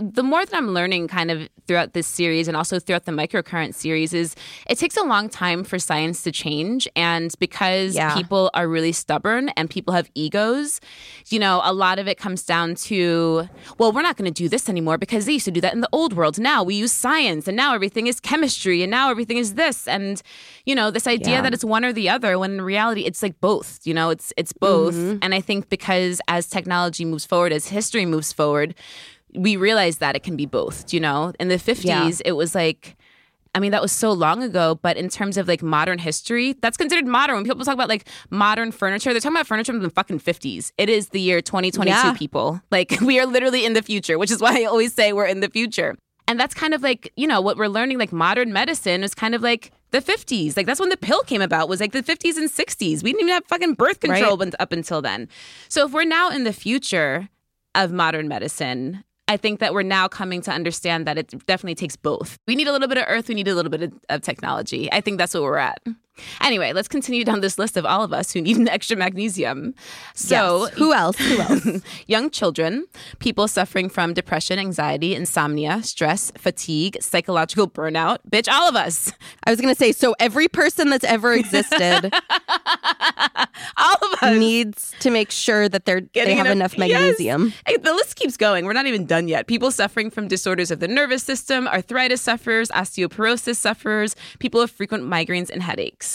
the 0.00 0.22
more 0.22 0.44
that 0.44 0.54
I'm 0.56 0.68
learning 0.74 1.08
kind 1.08 1.30
of 1.30 1.48
throughout 1.66 1.92
this 1.92 2.06
series 2.06 2.48
and 2.48 2.56
also 2.56 2.78
throughout 2.78 3.04
the 3.04 3.12
microcurrent 3.12 3.74
series 3.74 4.12
is 4.12 4.34
it 4.68 4.78
takes 4.78 4.96
a 4.96 5.02
long 5.02 5.28
time 5.28 5.64
for 5.64 5.78
science 5.78 6.22
to 6.22 6.32
change. 6.32 6.88
And 6.96 7.32
because 7.38 7.94
Yeah. 7.94 8.14
people 8.14 8.50
are 8.54 8.68
really 8.68 8.92
stubborn 8.92 9.48
and 9.50 9.68
people 9.70 9.94
have 9.94 10.08
egos, 10.14 10.80
you 11.28 11.38
know, 11.38 11.60
a 11.64 11.72
lot 11.72 11.98
of 11.98 12.06
it 12.08 12.18
comes 12.18 12.42
down 12.44 12.74
to, 12.86 13.48
well, 13.78 13.92
we're 13.92 14.02
not 14.02 14.16
going 14.16 14.32
to 14.32 14.42
do 14.42 14.48
this 14.48 14.68
anymore 14.68 14.98
because 14.98 15.26
they 15.26 15.32
used 15.32 15.44
to 15.46 15.50
do 15.50 15.60
that 15.60 15.74
in 15.74 15.80
the 15.80 15.88
old 15.92 16.12
world. 16.14 16.38
Now 16.38 16.62
we 16.62 16.74
use 16.74 16.92
science 16.92 17.46
and 17.48 17.56
now 17.56 17.74
everything 17.74 18.06
is 18.06 18.20
chemistry 18.20 18.82
and 18.82 18.90
now 18.90 19.10
everything 19.10 19.36
is 19.38 19.54
this. 19.54 19.86
And, 19.88 20.22
you 20.64 20.74
know, 20.74 20.90
this 20.90 21.06
idea 21.06 21.34
Yeah. 21.36 21.40
that 21.42 21.54
it's 21.54 21.64
one 21.64 21.84
or 21.84 21.92
the 21.92 22.08
other 22.08 22.38
when 22.38 22.52
in 22.52 22.62
reality 22.62 23.02
it's 23.02 23.22
like 23.22 23.40
both, 23.40 23.80
you 23.84 23.94
know, 23.94 24.10
it's 24.10 24.32
it's 24.36 24.52
both. 24.52 24.94
Mm-hmm. 24.94 25.18
And 25.22 25.34
I 25.34 25.40
think 25.40 25.68
because 25.68 26.20
as 26.28 26.46
technology 26.48 27.04
moves 27.04 27.24
forward, 27.26 27.52
as 27.52 27.68
history 27.68 28.06
moves 28.06 28.32
forward, 28.32 28.74
we 29.36 29.56
realize 29.56 29.98
that 29.98 30.16
it 30.16 30.22
can 30.22 30.36
be 30.36 30.46
both, 30.46 30.92
you 30.92 31.00
know? 31.00 31.32
In 31.38 31.48
the 31.48 31.56
50s, 31.56 32.20
it 32.24 32.32
was 32.32 32.54
like, 32.54 32.96
I 33.54 33.58
mean, 33.60 33.70
that 33.72 33.80
was 33.80 33.92
so 33.92 34.12
long 34.12 34.42
ago, 34.42 34.78
but 34.82 34.96
in 34.96 35.08
terms 35.08 35.36
of 35.38 35.48
like 35.48 35.62
modern 35.62 35.98
history, 35.98 36.54
that's 36.60 36.76
considered 36.76 37.06
modern. 37.06 37.36
When 37.36 37.44
people 37.44 37.64
talk 37.64 37.72
about 37.74 37.88
like 37.88 38.06
modern 38.30 38.70
furniture, 38.72 39.12
they're 39.12 39.20
talking 39.20 39.36
about 39.36 39.46
furniture 39.46 39.72
from 39.72 39.82
the 39.82 39.90
fucking 39.90 40.20
50s. 40.20 40.72
It 40.76 40.88
is 40.90 41.08
the 41.10 41.20
year 41.20 41.40
2022, 41.40 41.88
Yeah. 41.88 42.12
people. 42.14 42.60
Like, 42.70 43.00
we 43.00 43.18
are 43.18 43.24
literally 43.26 43.64
in 43.64 43.72
the 43.72 43.82
future, 43.82 44.18
which 44.18 44.30
is 44.30 44.40
why 44.42 44.60
I 44.60 44.64
always 44.64 44.92
say 44.92 45.12
we're 45.14 45.24
in 45.26 45.40
the 45.40 45.48
future. 45.48 45.94
And 46.28 46.38
that's 46.40 46.54
kind 46.54 46.74
of 46.74 46.82
like, 46.82 47.12
you 47.16 47.26
know, 47.26 47.40
what 47.40 47.56
we're 47.56 47.68
learning, 47.68 47.98
like 47.98 48.12
modern 48.12 48.52
medicine 48.52 49.02
is 49.04 49.14
kind 49.14 49.34
of 49.34 49.42
like 49.42 49.70
the 49.92 50.00
50s. 50.02 50.56
Like, 50.56 50.66
that's 50.66 50.80
when 50.80 50.88
the 50.90 50.96
pill 50.96 51.22
came 51.22 51.40
about, 51.40 51.68
was 51.68 51.80
like 51.80 51.92
the 51.92 52.02
50s 52.02 52.36
and 52.36 52.50
60s. 52.50 53.02
We 53.02 53.12
didn't 53.12 53.20
even 53.22 53.32
have 53.32 53.44
fucking 53.46 53.74
birth 53.74 54.00
control 54.00 54.36
Right. 54.36 54.54
up 54.58 54.72
until 54.72 55.00
then. 55.00 55.28
So 55.68 55.86
if 55.86 55.92
we're 55.92 56.04
now 56.04 56.28
in 56.30 56.44
the 56.44 56.52
future 56.52 57.28
of 57.76 57.92
modern 57.92 58.26
medicine, 58.28 59.04
I 59.28 59.36
think 59.36 59.58
that 59.60 59.74
we're 59.74 59.82
now 59.82 60.06
coming 60.06 60.40
to 60.42 60.52
understand 60.52 61.06
that 61.06 61.18
it 61.18 61.30
definitely 61.46 61.74
takes 61.74 61.96
both. 61.96 62.38
We 62.46 62.54
need 62.54 62.68
a 62.68 62.72
little 62.72 62.88
bit 62.88 62.98
of 62.98 63.04
earth, 63.08 63.28
we 63.28 63.34
need 63.34 63.48
a 63.48 63.54
little 63.54 63.70
bit 63.70 63.82
of, 63.82 63.92
of 64.08 64.22
technology. 64.22 64.90
I 64.92 65.00
think 65.00 65.18
that's 65.18 65.34
what 65.34 65.42
we're 65.42 65.56
at. 65.56 65.80
Anyway, 66.40 66.72
let's 66.72 66.88
continue 66.88 67.24
down 67.24 67.40
this 67.40 67.58
list 67.58 67.76
of 67.76 67.84
all 67.86 68.02
of 68.02 68.12
us 68.12 68.32
who 68.32 68.40
need 68.40 68.56
an 68.56 68.68
extra 68.68 68.96
magnesium. 68.96 69.74
So, 70.14 70.64
Yes. 70.66 70.74
who 70.74 70.92
else? 70.92 71.16
Who 71.18 71.38
else? 71.40 71.82
young 72.06 72.30
children, 72.30 72.86
people 73.18 73.48
suffering 73.48 73.88
from 73.88 74.14
depression, 74.14 74.58
anxiety, 74.58 75.14
insomnia, 75.14 75.82
stress, 75.82 76.32
fatigue, 76.38 76.96
psychological 77.00 77.68
burnout. 77.68 78.18
Bitch, 78.30 78.50
all 78.52 78.68
of 78.68 78.76
us. 78.76 79.12
I 79.44 79.50
was 79.50 79.60
going 79.60 79.74
to 79.74 79.78
say, 79.78 79.92
so 79.92 80.14
every 80.18 80.48
person 80.48 80.90
that's 80.90 81.04
ever 81.04 81.32
existed 81.34 82.10
All 83.78 83.96
of 84.12 84.22
us. 84.22 84.36
needs 84.38 84.94
to 85.00 85.10
make 85.10 85.30
sure 85.30 85.68
that 85.68 85.84
they're 85.84 86.00
they 86.00 86.08
Getting 86.12 86.36
have 86.38 86.46
enough- 86.46 86.74
enough 86.74 86.78
magnesium. 86.78 87.52
Yes. 87.68 87.78
The 87.82 87.92
list 87.92 88.16
keeps 88.16 88.36
going. 88.36 88.64
We're 88.64 88.72
not 88.72 88.86
even 88.86 89.06
done 89.06 89.28
yet. 89.28 89.46
People 89.46 89.70
suffering 89.70 90.10
from 90.10 90.28
disorders 90.28 90.70
of 90.70 90.80
the 90.80 90.88
nervous 90.88 91.22
system, 91.22 91.66
arthritis 91.68 92.20
sufferers, 92.22 92.68
osteoporosis 92.70 93.56
sufferers, 93.56 94.16
people 94.38 94.60
with 94.60 94.70
frequent 94.70 95.04
migraines 95.04 95.50
and 95.50 95.62
headaches. 95.62 96.05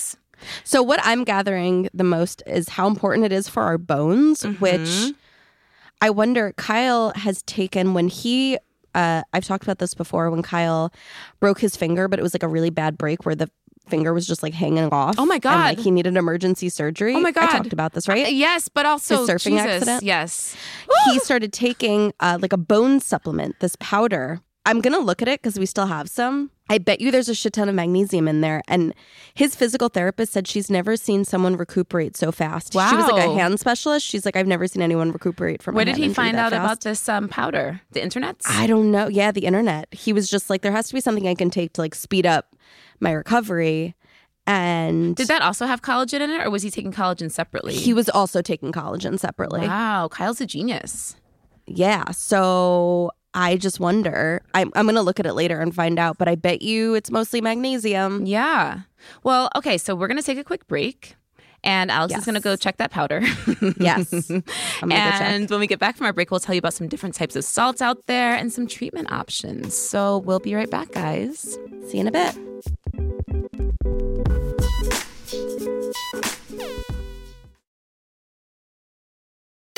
So 0.64 0.82
what 0.82 1.00
I'm 1.04 1.24
gathering 1.24 1.88
the 1.94 2.04
most 2.04 2.42
is 2.48 2.70
how 2.70 2.88
important 2.88 3.26
it 3.26 3.32
is 3.32 3.48
for 3.48 3.64
our 3.64 3.78
bones, 3.78 4.42
Mm-hmm. 4.42 4.54
which 4.64 5.14
I 6.02 6.10
wonder 6.10 6.54
Kyle 6.58 7.12
has 7.16 7.44
taken 7.44 7.94
when 7.94 8.08
he 8.08 8.58
uh, 8.94 9.22
I've 9.34 9.46
talked 9.46 9.64
about 9.64 9.78
this 9.80 9.94
before 9.94 10.30
when 10.32 10.42
Kyle 10.42 10.92
broke 11.40 11.60
his 11.62 11.78
finger, 11.78 12.08
but 12.10 12.20
it 12.20 12.24
was 12.24 12.34
like 12.34 12.44
a 12.44 12.48
really 12.48 12.70
bad 12.72 12.98
break 12.98 13.26
where 13.26 13.36
the 13.36 13.50
finger 13.88 14.14
was 14.14 14.28
just 14.28 14.44
like 14.44 14.54
hanging 14.54 14.90
off. 14.92 15.16
Oh 15.18 15.26
my 15.26 15.36
and, 15.36 15.44
God. 15.44 15.64
like 15.66 15.80
he 15.80 15.92
needed 15.92 16.18
emergency 16.18 16.68
surgery. 16.70 17.16
Oh 17.16 17.20
my 17.22 17.32
god! 17.32 17.50
I 17.50 17.58
talked 17.58 17.72
about 17.74 17.94
this, 17.94 18.08
right? 18.10 18.26
Uh, 18.26 18.30
yes, 18.30 18.68
but 18.68 18.86
also 18.86 19.20
His 19.26 19.30
surfing 19.30 19.52
Jesus, 19.52 19.66
accident? 19.66 20.04
Yes. 20.04 20.56
he 21.06 21.20
started 21.20 21.54
taking 21.54 22.14
uh, 22.20 22.38
like 22.42 22.52
a 22.52 22.58
bone 22.58 23.00
supplement, 23.00 23.60
this 23.60 23.76
powder. 23.80 24.42
I'm 24.66 24.80
gonna 24.82 25.00
look 25.00 25.22
at 25.22 25.28
it 25.28 25.42
because 25.42 25.58
we 25.58 25.66
still 25.66 25.88
have 25.88 26.10
some. 26.10 26.52
I 26.70 26.78
bet 26.78 27.02
you 27.02 27.12
there's 27.12 27.28
a 27.28 27.36
shit 27.36 27.54
ton 27.54 27.68
of 27.68 27.76
magnesium 27.76 28.28
in 28.28 28.42
there. 28.42 28.62
And 28.68 28.94
his 29.34 29.56
physical 29.56 29.90
therapist 29.90 30.32
said 30.32 30.48
she's 30.48 30.70
never 30.70 30.96
seen 30.96 31.26
someone 31.26 31.58
recuperate 31.58 32.16
so 32.16 32.32
fast. 32.32 32.72
She 32.72 32.78
was 32.78 33.12
like 33.12 33.26
a 33.26 33.34
hand 33.34 33.60
specialist. 33.60 34.06
She's 34.06 34.24
like, 34.24 34.38
I've 34.38 34.48
never 34.48 34.68
seen 34.68 34.82
anyone 34.82 35.12
recuperate 35.12 35.62
from. 35.62 35.76
Where 35.76 35.84
did 35.84 35.98
he 35.98 36.14
find 36.14 36.38
out 36.38 36.52
fast." 36.52 36.64
about 36.64 36.82
this 36.82 37.10
um, 37.10 37.28
powder? 37.28 37.82
The 37.92 38.02
internet? 38.02 38.38
I 38.46 38.68
don't 38.68 38.90
know. 38.90 39.10
Yeah, 39.10 39.32
the 39.32 39.46
internet. 39.46 39.94
He 39.94 40.14
was 40.14 40.30
just 40.30 40.50
like, 40.50 40.62
there 40.62 40.72
has 40.72 40.88
to 40.88 40.94
be 40.94 41.02
something 41.02 41.28
I 41.28 41.36
can 41.36 41.50
take 41.50 41.74
to 41.74 41.82
like 41.82 41.94
speed 41.96 42.26
up 42.26 42.56
my 43.02 43.12
recovery. 43.12 43.96
And 44.48 45.16
Did 45.16 45.28
that 45.28 45.42
also 45.42 45.66
have 45.66 45.82
collagen 45.82 46.22
in 46.22 46.30
it, 46.30 46.46
or 46.46 46.50
was 46.50 46.64
he 46.64 46.72
taking 46.72 46.92
collagen 46.92 47.32
separately? 47.32 47.74
he 47.74 47.94
was 47.94 48.10
also 48.10 48.42
taking 48.42 48.72
collagen 48.72 49.20
separately. 49.20 49.62
Wow, 49.62 50.08
Kyle's 50.08 50.42
a 50.42 50.46
genius. 50.46 51.16
Yeah. 51.68 52.10
So 52.12 53.12
I 53.34 53.58
just 53.58 53.80
wonder. 53.80 54.42
I'm, 54.54 54.72
I'm 54.76 54.86
going 54.86 54.96
to 54.96 55.02
look 55.02 55.20
at 55.20 55.26
it 55.26 55.34
later 55.34 55.60
and 55.60 55.74
find 55.74 55.98
out, 55.98 56.18
but 56.18 56.28
I 56.28 56.36
bet 56.36 56.62
you 56.62 56.96
it's 56.96 57.10
mostly 57.12 57.42
magnesium. 57.42 58.26
Yeah. 58.26 58.82
Well, 59.24 59.50
okay, 59.56 59.78
so 59.78 59.96
we're 59.96 60.08
gonna 60.08 60.22
take 60.22 60.38
a 60.38 60.44
quick 60.44 60.68
break. 60.68 61.16
And 61.64 61.92
Alex 61.92 62.16
is 62.18 62.26
going 62.26 62.34
to 62.34 62.42
go 62.42 62.56
check 62.56 62.78
that 62.78 62.90
powder. 62.90 63.22
Yes. 63.78 64.12
I'm 64.32 64.32
going 64.32 64.42
to 64.42 64.88
go 64.88 64.90
check. 64.90 65.22
and 65.22 65.48
when 65.50 65.60
we 65.60 65.68
get 65.68 65.78
back 65.78 65.96
from 65.96 66.08
our 66.08 66.14
break, 66.14 66.32
we'll 66.32 66.40
tell 66.40 66.56
you 66.56 66.60
about 66.60 66.74
some 66.74 66.88
different 66.88 67.14
types 67.14 67.36
of 67.36 67.44
salts 67.44 67.84
out 67.84 68.08
there 68.08 68.34
and 68.34 68.52
some 68.52 68.66
treatment 68.66 69.12
options. 69.12 69.76
So 69.78 70.18
we'll 70.18 70.40
be 70.40 70.56
right 70.56 70.70
back, 70.70 70.92
guys. 70.92 71.58
See 71.88 71.98
you 71.98 72.02
in 72.02 72.08
a 72.08 72.12
bit. 72.12 73.11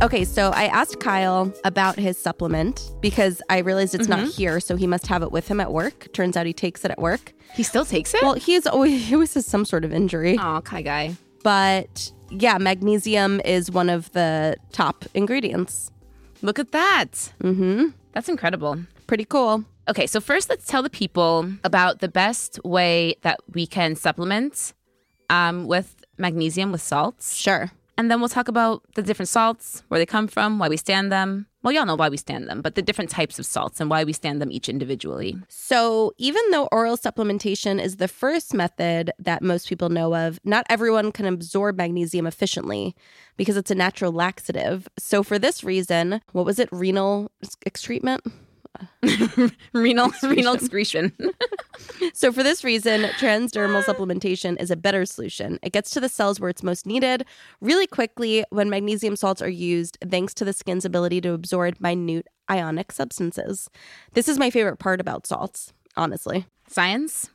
Okay, 0.00 0.24
so 0.24 0.50
I 0.54 0.68
asked 0.72 1.00
Kyle 1.00 1.52
about 1.64 1.96
his 1.96 2.16
supplement 2.16 2.90
because 3.02 3.42
I 3.50 3.58
realized 3.58 3.94
it's 3.94 4.08
not 4.08 4.28
here, 4.28 4.60
so 4.60 4.76
he 4.76 4.86
must 4.86 5.06
have 5.08 5.22
it 5.22 5.30
with 5.30 5.48
him 5.48 5.60
at 5.60 5.70
work. 5.70 6.10
Turns 6.14 6.38
out 6.38 6.46
he 6.46 6.54
takes 6.54 6.86
it 6.86 6.90
at 6.90 6.98
work. 6.98 7.34
He 7.54 7.62
still 7.62 7.84
takes 7.84 8.14
it? 8.14 8.22
Well, 8.22 8.34
he's 8.34 8.66
always 8.66 9.04
he 9.08 9.14
always 9.14 9.34
has 9.34 9.44
some 9.44 9.66
sort 9.66 9.84
of 9.84 9.92
injury. 9.92 10.38
oh, 10.40 10.62
Kai 10.62 10.80
guy. 10.80 11.16
But 11.42 12.12
yeah, 12.30 12.56
magnesium 12.56 13.42
is 13.44 13.70
one 13.70 13.90
of 13.90 14.10
the 14.12 14.56
top 14.72 15.04
ingredients. 15.12 15.90
Look 16.40 16.58
at 16.58 16.72
that. 16.72 17.10
Mm-hmm. 17.42 17.88
That's 18.12 18.30
incredible. 18.30 18.78
Pretty 19.06 19.26
cool. 19.26 19.64
Okay, 19.88 20.06
so 20.06 20.20
first 20.20 20.48
let's 20.48 20.66
tell 20.66 20.82
the 20.82 20.90
people 20.90 21.50
about 21.64 21.98
the 21.98 22.08
best 22.08 22.58
way 22.64 23.16
that 23.22 23.40
we 23.52 23.66
can 23.66 23.96
supplement 23.96 24.72
um, 25.30 25.66
with 25.66 26.04
magnesium 26.16 26.72
with 26.72 26.82
salts. 26.82 27.36
Sure. 27.36 27.70
And 27.98 28.08
then 28.08 28.20
we'll 28.20 28.28
talk 28.28 28.46
about 28.46 28.84
the 28.94 29.02
different 29.02 29.28
salts, 29.28 29.82
where 29.88 29.98
they 29.98 30.06
come 30.06 30.28
from, 30.28 30.60
why 30.60 30.68
we 30.68 30.76
stand 30.76 31.10
them. 31.10 31.46
Well, 31.64 31.72
y'all 31.72 31.84
know 31.84 31.96
why 31.96 32.08
we 32.08 32.16
stand 32.16 32.48
them, 32.48 32.62
but 32.62 32.76
the 32.76 32.82
different 32.82 33.10
types 33.10 33.40
of 33.40 33.44
salts 33.44 33.80
and 33.80 33.90
why 33.90 34.04
we 34.04 34.12
stand 34.12 34.40
them 34.40 34.52
each 34.52 34.68
individually. 34.68 35.36
So, 35.48 36.12
even 36.16 36.40
though 36.52 36.68
oral 36.70 36.96
supplementation 36.96 37.82
is 37.82 37.96
the 37.96 38.06
first 38.06 38.54
method 38.54 39.10
that 39.18 39.42
most 39.42 39.68
people 39.68 39.88
know 39.88 40.14
of, 40.14 40.38
not 40.44 40.64
everyone 40.70 41.10
can 41.10 41.26
absorb 41.26 41.76
magnesium 41.76 42.28
efficiently 42.28 42.94
because 43.36 43.56
it's 43.56 43.72
a 43.72 43.74
natural 43.74 44.12
laxative. 44.12 44.86
So, 44.96 45.24
for 45.24 45.36
this 45.36 45.64
reason, 45.64 46.20
what 46.30 46.46
was 46.46 46.60
it? 46.60 46.68
Renal 46.70 47.32
excrement? 47.66 48.22
Renal 49.72 50.12
renal 50.22 50.54
excretion. 50.54 51.12
So, 52.12 52.32
for 52.32 52.42
this 52.42 52.64
reason, 52.64 53.02
transdermal 53.20 53.84
supplementation 53.84 54.60
is 54.60 54.70
a 54.72 54.76
better 54.76 55.06
solution. 55.06 55.58
It 55.62 55.72
gets 55.72 55.90
to 55.90 56.00
the 56.00 56.08
cells 56.08 56.40
where 56.40 56.50
it's 56.50 56.62
most 56.64 56.86
needed 56.86 57.24
really 57.60 57.86
quickly 57.86 58.44
when 58.50 58.68
magnesium 58.68 59.14
salts 59.14 59.40
are 59.40 59.48
used, 59.48 59.96
thanks 60.10 60.34
to 60.34 60.44
the 60.44 60.52
skin's 60.52 60.84
ability 60.84 61.20
to 61.20 61.32
absorb 61.32 61.80
minute 61.80 62.26
ionic 62.50 62.90
substances. 62.90 63.70
This 64.14 64.28
is 64.28 64.38
my 64.38 64.50
favorite 64.50 64.78
part 64.78 65.00
about 65.00 65.26
salts, 65.26 65.72
honestly. 65.96 66.46
Science? 66.66 67.30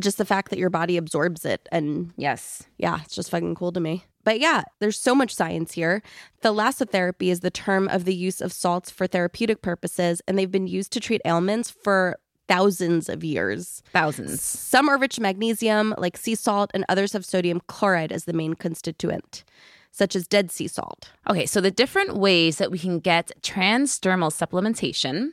Just 0.00 0.18
the 0.18 0.24
fact 0.24 0.50
that 0.50 0.58
your 0.58 0.70
body 0.70 0.96
absorbs 0.96 1.44
it 1.44 1.68
and 1.72 2.12
Yes. 2.16 2.62
yeah, 2.78 3.00
it's 3.04 3.14
just 3.14 3.30
fucking 3.30 3.56
cool 3.56 3.72
to 3.72 3.80
me. 3.80 4.04
But 4.24 4.40
yeah, 4.40 4.62
there's 4.78 4.98
so 4.98 5.14
much 5.14 5.34
science 5.34 5.72
here. 5.72 6.02
Thalassotherapy 6.42 7.28
is 7.28 7.40
the 7.40 7.50
term 7.50 7.88
of 7.88 8.04
the 8.04 8.14
use 8.14 8.40
of 8.40 8.52
salts 8.52 8.90
for 8.90 9.06
therapeutic 9.06 9.62
purposes, 9.62 10.22
and 10.26 10.38
they've 10.38 10.50
been 10.50 10.66
used 10.66 10.92
to 10.92 11.00
treat 11.00 11.20
ailments 11.24 11.70
for 11.70 12.18
thousands 12.48 13.08
of 13.08 13.24
years. 13.24 13.82
Thousands. 13.92 14.42
Some 14.42 14.88
are 14.88 14.98
rich 14.98 15.18
in 15.18 15.22
magnesium, 15.22 15.94
like 15.98 16.16
sea 16.16 16.34
salt, 16.34 16.70
and 16.74 16.84
others 16.88 17.12
have 17.12 17.24
sodium 17.24 17.60
chloride 17.66 18.12
as 18.12 18.24
the 18.24 18.32
main 18.32 18.54
constituent, 18.54 19.44
such 19.90 20.14
as 20.14 20.26
dead 20.26 20.50
sea 20.50 20.68
salt. 20.68 21.10
Okay, 21.28 21.46
so 21.46 21.60
the 21.60 21.70
different 21.70 22.16
ways 22.16 22.58
that 22.58 22.70
we 22.70 22.78
can 22.78 22.98
get 22.98 23.30
transdermal 23.42 24.30
supplementation. 24.30 25.30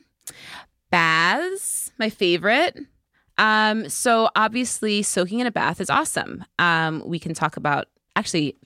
Baths, 0.90 1.92
my 1.98 2.10
favorite. 2.10 2.78
Um, 3.38 3.88
so 3.88 4.28
obviously 4.36 5.02
soaking 5.02 5.40
in 5.40 5.46
a 5.46 5.52
bath 5.52 5.80
is 5.80 5.88
awesome. 5.88 6.44
Um, 6.58 7.02
we 7.06 7.18
can 7.18 7.32
talk 7.32 7.56
about 7.56 7.88
actually 8.16 8.56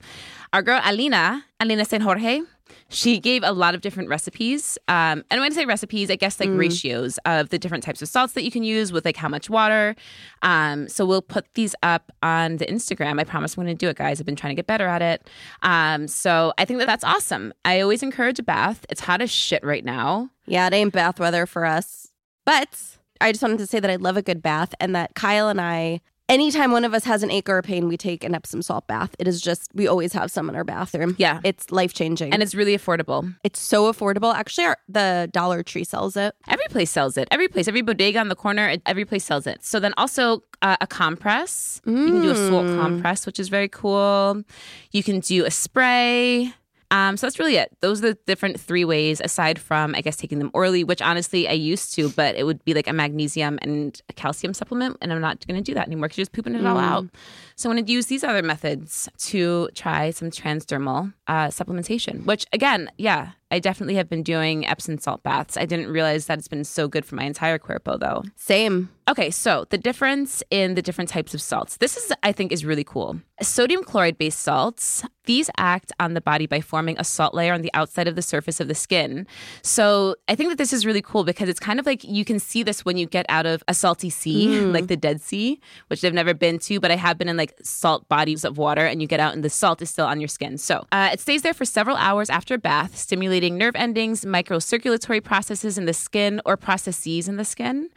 our 0.53 0.61
girl 0.61 0.81
Alina, 0.83 1.43
Alina 1.59 1.85
San 1.85 2.01
Jorge. 2.01 2.41
She 2.89 3.19
gave 3.19 3.43
a 3.43 3.51
lot 3.51 3.75
of 3.75 3.81
different 3.81 4.09
recipes. 4.09 4.77
Um, 4.87 5.23
and 5.29 5.41
when 5.41 5.43
I 5.43 5.49
say 5.49 5.65
recipes, 5.65 6.09
I 6.09 6.15
guess 6.15 6.39
like 6.39 6.49
ratios 6.49 7.19
of 7.25 7.49
the 7.49 7.59
different 7.59 7.83
types 7.83 8.01
of 8.01 8.07
salts 8.07 8.33
that 8.33 8.43
you 8.43 8.51
can 8.51 8.63
use 8.63 8.91
with 8.91 9.05
like 9.05 9.17
how 9.17 9.27
much 9.27 9.49
water. 9.49 9.95
Um, 10.41 10.87
so 10.87 11.05
we'll 11.05 11.21
put 11.21 11.45
these 11.55 11.75
up 11.83 12.11
on 12.23 12.57
the 12.57 12.65
Instagram. 12.65 13.19
I 13.19 13.23
promise 13.23 13.55
I'm 13.55 13.63
going 13.63 13.75
to 13.75 13.85
do 13.85 13.89
it, 13.89 13.97
guys. 13.97 14.19
I've 14.19 14.25
been 14.25 14.35
trying 14.35 14.51
to 14.51 14.55
get 14.55 14.67
better 14.67 14.87
at 14.87 15.01
it. 15.01 15.29
Um, 15.61 16.07
so 16.07 16.53
I 16.57 16.65
think 16.65 16.79
that 16.79 16.85
that's 16.85 17.03
awesome. 17.03 17.53
I 17.65 17.81
always 17.81 18.01
encourage 18.03 18.39
a 18.39 18.43
bath. 18.43 18.85
It's 18.89 19.01
hot 19.01 19.21
as 19.21 19.31
shit 19.31 19.63
right 19.63 19.83
now. 19.83 20.29
Yeah, 20.45 20.67
it 20.67 20.73
ain't 20.73 20.93
bath 20.93 21.19
weather 21.19 21.45
for 21.45 21.65
us. 21.65 22.11
But 22.45 22.97
I 23.21 23.31
just 23.31 23.41
wanted 23.41 23.59
to 23.59 23.67
say 23.67 23.79
that 23.79 23.89
I 23.89 23.95
love 23.95 24.17
a 24.17 24.21
good 24.21 24.41
bath 24.41 24.75
and 24.79 24.95
that 24.95 25.15
Kyle 25.15 25.49
and 25.49 25.59
I, 25.59 26.01
anytime 26.29 26.71
one 26.71 26.83
of 26.83 26.93
us 26.93 27.03
has 27.05 27.23
an 27.23 27.31
ache 27.31 27.49
or 27.49 27.57
a 27.57 27.63
pain, 27.63 27.87
we 27.87 27.97
take 27.97 28.23
an 28.23 28.35
Epsom 28.35 28.61
salt 28.61 28.87
bath. 28.87 29.15
It 29.19 29.27
is 29.27 29.41
just, 29.41 29.69
we 29.73 29.87
always 29.87 30.13
have 30.13 30.31
some 30.31 30.49
in 30.49 30.55
our 30.55 30.63
bathroom. 30.63 31.15
Yeah. 31.17 31.39
It's 31.43 31.71
life 31.71 31.93
changing. 31.93 32.33
And 32.33 32.41
it's 32.41 32.55
really 32.55 32.77
affordable. 32.77 33.33
it's 33.43 33.59
so 33.59 33.91
affordable. 33.91 34.33
Actually, 34.33 34.65
our, 34.65 34.77
the 34.87 35.29
Dollar 35.31 35.63
Tree 35.63 35.83
sells 35.83 36.15
it. 36.17 36.35
Every 36.47 36.65
place 36.69 36.91
sells 36.91 37.17
it. 37.17 37.27
Every 37.31 37.47
place, 37.47 37.67
every 37.67 37.81
bodega 37.81 38.19
on 38.19 38.29
the 38.29 38.35
corner, 38.35 38.75
every 38.85 39.05
place 39.05 39.23
sells 39.23 39.47
it. 39.47 39.63
So 39.63 39.79
then 39.79 39.93
also 39.97 40.43
uh, 40.61 40.77
a 40.81 40.87
compress. 40.87 41.81
You 41.85 41.93
can 41.93 42.21
do 42.21 42.31
a 42.31 42.35
salt 42.35 42.67
compress, 42.67 43.25
which 43.25 43.39
is 43.39 43.49
very 43.49 43.69
cool. 43.69 44.43
You 44.91 45.03
can 45.03 45.19
do 45.19 45.45
a 45.45 45.51
spray. 45.51 46.53
Um, 46.95 47.17
so 47.17 47.27
that's 47.27 47.39
really 47.39 47.57
it. 47.57 47.75
Those 47.81 47.99
are 47.99 48.13
the 48.13 48.17
different 48.25 48.57
three 48.57 48.85
ways, 48.85 49.19
aside 49.21 49.59
from, 49.59 49.95
I 49.95 50.01
guess, 50.01 50.15
taking 50.15 50.39
them 50.39 50.49
orally, 50.53 50.85
which 50.85 51.01
honestly 51.01 51.45
I 51.49 51.51
used 51.51 51.93
to, 51.95 52.09
but 52.09 52.35
it 52.35 52.45
would 52.45 52.63
be 52.63 52.73
like 52.73 52.87
a 52.87 52.93
magnesium 52.93 53.59
and 53.61 54.01
a 54.07 54.13
calcium 54.13 54.53
supplement. 54.53 54.97
And 55.01 55.11
I'm 55.11 55.19
not 55.19 55.45
going 55.45 55.61
to 55.61 55.63
do 55.63 55.73
that 55.73 55.87
anymore 55.87 56.07
because 56.07 56.19
you're 56.19 56.25
just 56.25 56.31
pooping 56.31 56.55
it 56.55 56.65
all 56.65 56.77
out. 56.77 57.05
So 57.57 57.69
I 57.69 57.71
wanted 57.71 57.87
to 57.87 57.93
use 57.93 58.07
these 58.07 58.23
other 58.23 58.43
methods 58.43 59.07
to 59.17 59.69
try 59.75 60.09
some 60.11 60.29
transdermal 60.29 61.13
uh, 61.27 61.47
supplementation, 61.47 62.25
which 62.25 62.45
again, 62.51 62.91
yeah, 62.97 63.31
I 63.51 63.59
definitely 63.59 63.95
have 63.95 64.09
been 64.09 64.23
doing 64.23 64.65
Epsom 64.65 64.97
salt 64.97 65.23
baths. 65.23 65.55
I 65.55 65.65
didn't 65.65 65.87
realize 65.87 66.25
that 66.25 66.39
it's 66.39 66.47
been 66.47 66.63
so 66.63 66.87
good 66.87 67.05
for 67.05 67.15
my 67.15 67.23
entire 67.23 67.59
cuerpo, 67.59 67.97
though. 67.97 68.23
Same. 68.35 68.89
Okay, 69.07 69.29
so 69.29 69.65
the 69.69 69.77
difference 69.77 70.41
in 70.49 70.73
the 70.73 70.81
different 70.81 71.11
types 71.11 71.35
of 71.35 71.41
salts. 71.41 71.77
This 71.77 71.95
is, 71.95 72.11
I 72.23 72.31
think, 72.31 72.51
is 72.51 72.65
really 72.65 72.83
cool. 72.83 73.21
Sodium 73.41 73.83
chloride 73.83 74.17
based 74.17 74.39
salts, 74.39 75.03
these 75.25 75.51
act 75.57 75.91
on 75.99 76.15
the 76.15 76.21
body 76.21 76.47
by 76.47 76.59
forming 76.59 76.97
a 76.97 77.03
salt 77.03 77.35
layer 77.35 77.53
on 77.53 77.61
the 77.61 77.69
outside 77.75 78.07
of 78.07 78.15
the 78.15 78.23
surface 78.23 78.59
of 78.59 78.67
the 78.67 78.73
skin. 78.73 79.27
So 79.61 80.15
I 80.27 80.33
think 80.33 80.49
that 80.49 80.57
this 80.57 80.73
is 80.73 80.85
really 80.85 81.03
cool 81.03 81.23
because 81.23 81.47
it's 81.49 81.59
kind 81.59 81.79
of 81.79 81.85
like 81.85 82.03
you 82.03 82.25
can 82.25 82.39
see 82.39 82.63
this 82.63 82.83
when 82.83 82.97
you 82.97 83.05
get 83.05 83.27
out 83.29 83.45
of 83.45 83.63
a 83.67 83.75
salty 83.75 84.09
sea, 84.09 84.59
like 84.61 84.87
the 84.87 84.97
Dead 84.97 85.21
Sea, 85.21 85.61
which 85.87 86.03
I've 86.03 86.13
never 86.13 86.33
been 86.33 86.57
to, 86.59 86.79
but 86.79 86.89
I 86.89 86.95
have 86.95 87.19
been 87.19 87.29
in 87.29 87.37
like 87.37 87.44
salt 87.63 88.07
bodies 88.09 88.43
of 88.43 88.57
water 88.57 88.85
and 88.85 89.01
you 89.01 89.07
get 89.07 89.19
out 89.19 89.33
and 89.33 89.43
the 89.43 89.49
salt 89.49 89.81
is 89.81 89.89
still 89.89 90.05
on 90.05 90.19
your 90.19 90.27
skin. 90.27 90.57
So 90.57 90.85
uh, 90.91 91.09
it 91.13 91.19
stays 91.19 91.41
there 91.41 91.53
for 91.53 91.65
several 91.65 91.97
hours 91.97 92.29
after 92.29 92.55
a 92.55 92.57
bath, 92.57 92.97
stimulating 92.97 93.57
nerve 93.57 93.75
endings, 93.75 94.25
microcirculatory 94.25 95.23
processes 95.23 95.77
in 95.77 95.85
the 95.85 95.93
skin 95.93 96.41
or 96.45 96.57
processes 96.57 97.27
in 97.27 97.37
the 97.37 97.45
skin. 97.45 97.89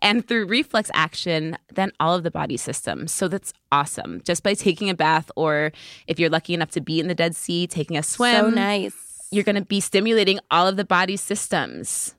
And 0.00 0.26
through 0.26 0.46
reflex 0.46 0.90
action, 0.94 1.56
then 1.72 1.92
all 2.00 2.14
of 2.14 2.22
the 2.22 2.30
body 2.30 2.56
systems. 2.56 3.12
So 3.12 3.28
that's 3.28 3.52
awesome. 3.72 4.22
Just 4.24 4.42
by 4.42 4.54
taking 4.54 4.90
a 4.90 4.94
bath, 4.94 5.30
or 5.36 5.72
if 6.06 6.18
you're 6.18 6.30
lucky 6.30 6.54
enough 6.54 6.70
to 6.72 6.80
be 6.80 7.00
in 7.00 7.08
the 7.08 7.14
Dead 7.14 7.34
Sea, 7.34 7.66
taking 7.66 7.96
a 7.96 8.02
swim. 8.02 8.44
So 8.44 8.50
nice. 8.50 8.94
You're 9.30 9.44
going 9.44 9.56
to 9.56 9.64
be 9.64 9.80
stimulating 9.80 10.38
all 10.50 10.66
of 10.66 10.76
the 10.76 10.84
body 10.84 11.16
systems. 11.16 12.14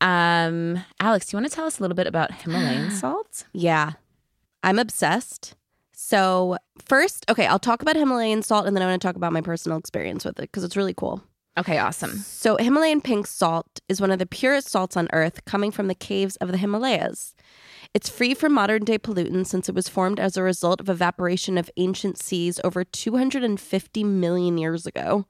Um, 0.00 0.82
Alex, 1.00 1.26
do 1.26 1.36
you 1.36 1.40
want 1.40 1.50
to 1.50 1.54
tell 1.54 1.66
us 1.66 1.78
a 1.78 1.82
little 1.82 1.94
bit 1.94 2.06
about 2.06 2.32
Himalayan 2.32 2.90
salt? 3.02 3.44
Yeah. 3.52 3.92
I'm 4.62 4.78
obsessed. 4.78 5.54
So, 6.02 6.56
first, 6.86 7.26
okay, 7.28 7.46
I'll 7.46 7.58
talk 7.58 7.82
about 7.82 7.94
Himalayan 7.94 8.42
salt 8.42 8.66
and 8.66 8.74
then 8.74 8.82
I 8.82 8.86
want 8.86 9.02
to 9.02 9.06
talk 9.06 9.16
about 9.16 9.34
my 9.34 9.42
personal 9.42 9.76
experience 9.76 10.24
with 10.24 10.38
it 10.38 10.42
because 10.42 10.64
it's 10.64 10.74
really 10.74 10.94
cool. 10.94 11.22
Okay, 11.58 11.76
awesome. 11.76 12.16
So, 12.16 12.56
Himalayan 12.56 13.02
pink 13.02 13.26
salt 13.26 13.80
is 13.86 14.00
one 14.00 14.10
of 14.10 14.18
the 14.18 14.24
purest 14.24 14.70
salts 14.70 14.96
on 14.96 15.08
earth 15.12 15.44
coming 15.44 15.70
from 15.70 15.88
the 15.88 15.94
caves 15.94 16.36
of 16.36 16.52
the 16.52 16.56
Himalayas. 16.56 17.34
It's 17.92 18.08
free 18.08 18.32
from 18.32 18.54
modern 18.54 18.84
day 18.84 18.98
pollutants 18.98 19.48
since 19.48 19.68
it 19.68 19.74
was 19.74 19.90
formed 19.90 20.18
as 20.18 20.38
a 20.38 20.42
result 20.42 20.80
of 20.80 20.88
evaporation 20.88 21.58
of 21.58 21.70
ancient 21.76 22.18
seas 22.18 22.58
over 22.64 22.82
250 22.82 24.02
million 24.02 24.56
years 24.56 24.86
ago. 24.86 25.26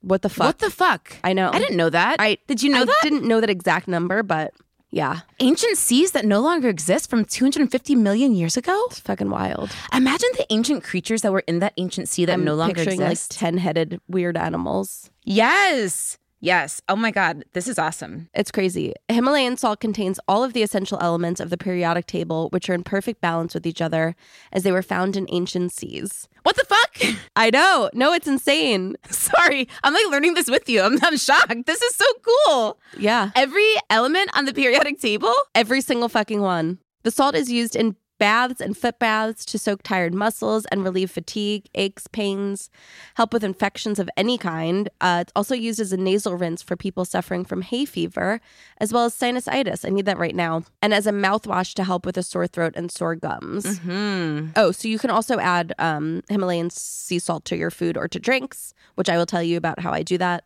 What 0.00 0.22
the 0.22 0.28
fuck? 0.28 0.46
What 0.46 0.58
the 0.58 0.70
fuck? 0.70 1.16
I 1.22 1.32
know. 1.32 1.50
I 1.52 1.60
didn't 1.60 1.76
know 1.76 1.90
that. 1.90 2.16
I 2.18 2.38
Did 2.48 2.64
you 2.64 2.70
know 2.70 2.82
I 2.82 2.84
that? 2.84 2.98
didn't 3.02 3.22
know 3.22 3.40
that 3.40 3.48
exact 3.48 3.86
number, 3.86 4.24
but 4.24 4.52
yeah, 4.90 5.20
Ancient 5.40 5.76
seas 5.76 6.12
that 6.12 6.24
no 6.24 6.40
longer 6.40 6.68
exist 6.68 7.10
from 7.10 7.24
250 7.24 7.94
million 7.94 8.34
years 8.34 8.56
ago? 8.56 8.84
it's 8.86 9.00
fucking 9.00 9.30
wild. 9.30 9.70
Imagine 9.92 10.28
the 10.36 10.46
ancient 10.50 10.82
creatures 10.84 11.22
that 11.22 11.32
were 11.32 11.44
in 11.46 11.58
that 11.58 11.74
ancient 11.76 12.08
sea 12.08 12.24
that 12.24 12.32
I'm 12.32 12.44
no 12.44 12.54
longer 12.54 12.74
picturing 12.74 13.02
exist. 13.02 13.32
like 13.34 13.38
10 13.38 13.58
headed 13.58 14.00
weird 14.08 14.36
animals. 14.36 15.10
yes. 15.24 16.18
Yes. 16.40 16.80
Oh 16.88 16.94
my 16.96 17.10
God. 17.10 17.44
This 17.52 17.66
is 17.66 17.78
awesome. 17.78 18.28
It's 18.32 18.52
crazy. 18.52 18.94
Himalayan 19.08 19.56
salt 19.56 19.80
contains 19.80 20.20
all 20.28 20.44
of 20.44 20.52
the 20.52 20.62
essential 20.62 20.98
elements 21.00 21.40
of 21.40 21.50
the 21.50 21.56
periodic 21.56 22.06
table, 22.06 22.48
which 22.50 22.70
are 22.70 22.74
in 22.74 22.84
perfect 22.84 23.20
balance 23.20 23.54
with 23.54 23.66
each 23.66 23.82
other, 23.82 24.14
as 24.52 24.62
they 24.62 24.70
were 24.70 24.82
found 24.82 25.16
in 25.16 25.26
ancient 25.30 25.72
seas. 25.72 26.28
What 26.44 26.56
the 26.56 26.64
fuck? 26.64 27.18
I 27.36 27.50
know. 27.50 27.90
No, 27.92 28.12
it's 28.12 28.28
insane. 28.28 28.96
Sorry. 29.10 29.68
I'm 29.82 29.92
like 29.92 30.06
learning 30.10 30.34
this 30.34 30.48
with 30.48 30.68
you. 30.68 30.80
I'm, 30.82 30.98
I'm 31.02 31.16
shocked. 31.16 31.66
This 31.66 31.82
is 31.82 31.96
so 31.96 32.06
cool. 32.46 32.78
Yeah. 32.96 33.30
Every 33.34 33.74
element 33.90 34.30
on 34.34 34.44
the 34.44 34.54
periodic 34.54 35.00
table? 35.00 35.34
Every 35.54 35.80
single 35.80 36.08
fucking 36.08 36.40
one. 36.40 36.78
The 37.02 37.10
salt 37.10 37.34
is 37.34 37.50
used 37.50 37.74
in 37.74 37.96
baths 38.18 38.60
and 38.60 38.76
foot 38.76 38.98
baths 38.98 39.44
to 39.46 39.58
soak 39.58 39.82
tired 39.82 40.14
muscles 40.14 40.64
and 40.66 40.84
relieve 40.84 41.10
fatigue, 41.10 41.68
aches, 41.74 42.06
pains, 42.06 42.70
help 43.14 43.32
with 43.32 43.44
infections 43.44 43.98
of 43.98 44.10
any 44.16 44.38
kind. 44.38 44.88
Uh, 45.00 45.18
it's 45.22 45.32
also 45.34 45.54
used 45.54 45.80
as 45.80 45.92
a 45.92 45.96
nasal 45.96 46.34
rinse 46.34 46.62
for 46.62 46.76
people 46.76 47.04
suffering 47.04 47.44
from 47.44 47.62
hay 47.62 47.84
fever, 47.84 48.40
as 48.78 48.92
well 48.92 49.04
as 49.04 49.14
sinusitis. 49.14 49.86
I 49.86 49.90
need 49.90 50.06
that 50.06 50.18
right 50.18 50.34
now. 50.34 50.64
And 50.82 50.92
as 50.92 51.06
a 51.06 51.12
mouthwash 51.12 51.74
to 51.74 51.84
help 51.84 52.04
with 52.04 52.16
a 52.16 52.22
sore 52.22 52.46
throat 52.46 52.74
and 52.76 52.90
sore 52.90 53.14
gums. 53.14 53.78
Hmm. 53.78 54.48
Oh, 54.56 54.72
so 54.72 54.88
you 54.88 54.98
can 54.98 55.10
also 55.10 55.38
add 55.38 55.72
um, 55.78 56.22
Himalayan 56.28 56.70
sea 56.70 57.18
salt 57.18 57.44
to 57.46 57.56
your 57.56 57.70
food 57.70 57.96
or 57.96 58.08
to 58.08 58.18
drinks, 58.18 58.74
which 58.94 59.08
I 59.08 59.16
will 59.16 59.26
tell 59.26 59.42
you 59.42 59.56
about 59.56 59.80
how 59.80 59.92
I 59.92 60.02
do 60.02 60.18
that 60.18 60.44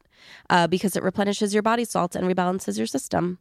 uh, 0.50 0.66
because 0.66 0.96
it 0.96 1.02
replenishes 1.02 1.54
your 1.54 1.62
body 1.62 1.84
salt 1.84 2.14
and 2.14 2.26
rebalances 2.26 2.78
your 2.78 2.86
system. 2.86 3.38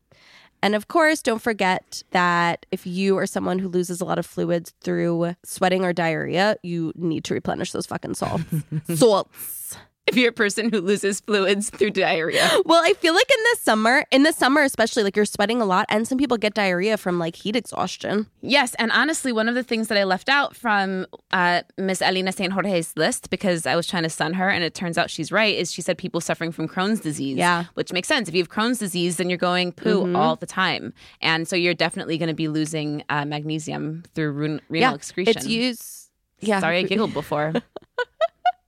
And 0.64 0.76
of 0.76 0.88
course, 0.88 1.22
don't 1.22 1.42
forget 1.42 2.04
that 2.12 2.66
if 2.72 2.86
you 2.86 3.18
are 3.18 3.26
someone 3.26 3.60
who 3.60 3.68
loses 3.68 4.00
a 4.00 4.06
lot 4.06 4.20
of 4.20 4.26
fluids 4.26 4.74
through 4.82 5.36
sweating 5.44 5.84
or 5.84 5.92
diarrhea, 5.92 6.58
you 6.62 6.94
need 6.96 7.24
to 7.26 7.34
replenish 7.34 7.72
those 7.72 7.88
fucking 7.88 8.14
salts. 8.14 8.44
salts. 8.96 9.78
If 10.08 10.18
you're 10.18 10.30
a 10.30 10.34
person 10.34 10.70
who 10.72 10.82
loses 10.82 11.20
fluids 11.22 11.70
through 11.70 11.92
diarrhea. 11.92 12.50
Well, 12.66 12.82
I 12.84 12.94
feel 12.94 13.14
like 13.14 13.30
in 13.30 13.44
the 13.54 13.60
summer, 13.62 14.04
in 14.12 14.24
the 14.24 14.34
summer 14.34 14.62
especially, 14.62 15.04
like 15.04 15.16
you're 15.16 15.26
sweating 15.26 15.62
a 15.62 15.66
lot, 15.66 15.86
and 15.90 16.08
some 16.08 16.18
people 16.18 16.38
get 16.38 16.54
diarrhea 16.54 16.98
from 16.98 17.20
like 17.20 17.36
heat 17.36 17.56
exhaustion. 17.56 18.28
Yes, 18.42 18.76
and 18.76 18.92
honestly, 18.92 19.32
one 19.32 19.48
of 19.48 19.56
the 19.56 19.64
things 19.64 19.88
that 19.90 19.98
I 19.98 20.04
left 20.04 20.28
out 20.28 20.56
from 20.56 21.06
uh, 21.32 21.62
Miss 21.78 22.02
Elena 22.02 22.32
St. 22.32 22.52
Jorge's 22.52 22.94
list, 22.98 23.30
because 23.30 23.66
I 23.66 23.76
was 23.76 23.88
trying 23.88 24.04
to 24.04 24.10
sun 24.10 24.34
her, 24.34 24.50
and 24.50 24.64
it 24.64 24.74
turns 24.74 24.98
out 24.98 25.10
she's 25.10 25.32
right, 25.32 25.56
is 25.56 25.72
she 25.72 25.82
said 25.82 25.98
people 25.98 26.20
suffering 26.20 26.52
from 26.52 26.68
Crohn's 26.68 27.00
disease. 27.00 27.38
Yeah. 27.38 27.66
Which 27.76 27.94
makes 27.94 28.08
sense. 28.08 28.28
If 28.28 28.34
you 28.36 28.42
have 28.42 28.50
Crohn's 28.50 28.80
disease, 28.80 29.18
then 29.18 29.30
you're 29.30 29.38
going 29.38 29.72
poo 29.72 30.14
all 30.16 30.36
the 30.36 30.48
time. 30.48 30.94
And 31.22 31.48
so 31.48 31.56
you're 31.56 31.74
definitely 31.74 32.18
going 32.18 32.28
to 32.30 32.34
be 32.36 32.48
losing 32.48 33.04
uh, 33.10 33.24
magnesium 33.26 34.04
through 34.16 34.32
ren- 34.32 34.62
renal 34.68 34.96
excretion. 34.96 35.34
It's 35.38 35.48
used. 35.48 35.98
Yeah, 36.40 36.60
Sorry, 36.60 36.80
I 36.80 36.84
giggled 36.84 37.14
before. 37.14 37.54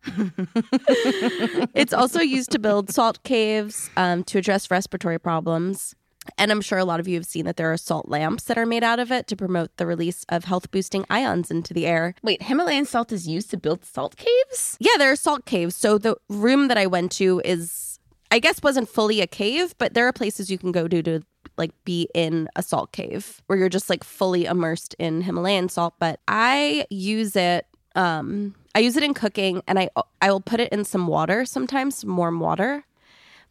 it's 1.73 1.93
also 1.93 2.19
used 2.19 2.51
to 2.51 2.59
build 2.59 2.89
salt 2.89 3.23
caves 3.23 3.89
um, 3.97 4.23
to 4.25 4.37
address 4.37 4.69
respiratory 4.69 5.19
problems. 5.19 5.95
And 6.37 6.51
I'm 6.51 6.61
sure 6.61 6.77
a 6.77 6.85
lot 6.85 6.99
of 6.99 7.07
you 7.07 7.15
have 7.15 7.25
seen 7.25 7.45
that 7.45 7.57
there 7.57 7.71
are 7.71 7.77
salt 7.77 8.07
lamps 8.07 8.45
that 8.45 8.57
are 8.57 8.65
made 8.65 8.83
out 8.83 8.99
of 8.99 9.11
it 9.11 9.27
to 9.27 9.35
promote 9.35 9.75
the 9.77 9.85
release 9.85 10.25
of 10.29 10.45
health 10.45 10.71
boosting 10.71 11.05
ions 11.09 11.51
into 11.51 11.73
the 11.73 11.85
air. 11.85 12.15
Wait, 12.23 12.43
Himalayan 12.43 12.85
salt 12.85 13.11
is 13.11 13.27
used 13.27 13.49
to 13.51 13.57
build 13.57 13.83
salt 13.83 14.15
caves? 14.15 14.77
Yeah, 14.79 14.97
there 14.97 15.11
are 15.11 15.17
salt 15.17 15.45
caves. 15.45 15.75
So 15.75 15.97
the 15.97 16.15
room 16.29 16.67
that 16.69 16.77
I 16.77 16.87
went 16.87 17.11
to 17.13 17.41
is, 17.43 17.99
I 18.31 18.39
guess, 18.39 18.61
wasn't 18.63 18.89
fully 18.89 19.21
a 19.21 19.27
cave, 19.27 19.75
but 19.77 19.93
there 19.93 20.07
are 20.07 20.13
places 20.13 20.49
you 20.49 20.57
can 20.57 20.71
go 20.71 20.87
to 20.87 21.03
to 21.03 21.21
like 21.57 21.71
be 21.83 22.07
in 22.15 22.47
a 22.55 22.63
salt 22.63 22.91
cave 22.93 23.41
where 23.47 23.59
you're 23.59 23.69
just 23.69 23.89
like 23.89 24.03
fully 24.03 24.45
immersed 24.45 24.95
in 24.99 25.21
Himalayan 25.21 25.69
salt. 25.69 25.95
But 25.99 26.19
I 26.27 26.85
use 26.89 27.35
it. 27.35 27.67
Um, 27.95 28.55
I 28.75 28.79
use 28.79 28.97
it 28.97 29.03
in 29.03 29.13
cooking, 29.13 29.61
and 29.67 29.77
I 29.79 29.89
I 30.21 30.31
will 30.31 30.41
put 30.41 30.59
it 30.59 30.71
in 30.71 30.83
some 30.83 31.07
water 31.07 31.45
sometimes, 31.45 31.97
some 31.97 32.15
warm 32.17 32.39
water, 32.39 32.85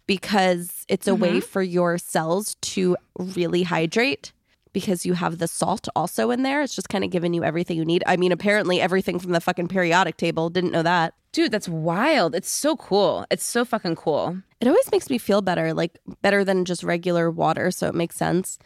because 0.07 0.85
it's 0.89 1.07
a 1.07 1.15
way 1.15 1.41
for 1.41 1.63
your 1.63 1.99
cells 1.99 2.57
to 2.57 2.97
really 3.19 3.63
hydrate. 3.63 4.33
Because 4.73 5.05
you 5.05 5.13
have 5.13 5.37
the 5.37 5.49
salt 5.49 5.87
also 5.95 6.31
in 6.31 6.45
there. 6.45 6.63
It's 6.63 6.75
just 6.75 6.89
kind 6.89 7.05
of 7.05 7.11
giving 7.11 7.35
you 7.35 7.45
everything 7.45 7.77
you 7.77 7.85
need. 7.85 8.03
I 8.07 8.17
mean, 8.17 8.33
apparently 8.33 8.81
everything 8.81 9.19
from 9.19 9.33
the 9.33 9.41
fucking 9.41 9.69
periodic 9.69 10.17
table. 10.17 10.49
Didn't 10.49 10.73
know 10.73 10.83
that. 10.83 11.13
Dude, 11.33 11.53
that's 11.53 11.69
wild. 11.69 12.35
It's 12.35 12.51
so 12.51 12.77
cool. 12.77 13.27
It's 13.31 13.45
so 13.45 13.67
fucking 13.67 13.97
cool. 13.97 14.39
It 14.63 14.69
always 14.69 14.91
makes 14.91 15.11
me 15.11 15.19
feel 15.19 15.43
better, 15.43 15.75
like 15.75 15.99
better 16.23 16.43
than 16.43 16.65
just 16.65 16.83
regular 16.83 17.31
water. 17.31 17.71
So 17.71 17.87
it 17.87 17.95
makes 17.95 18.17
sense. 18.17 18.59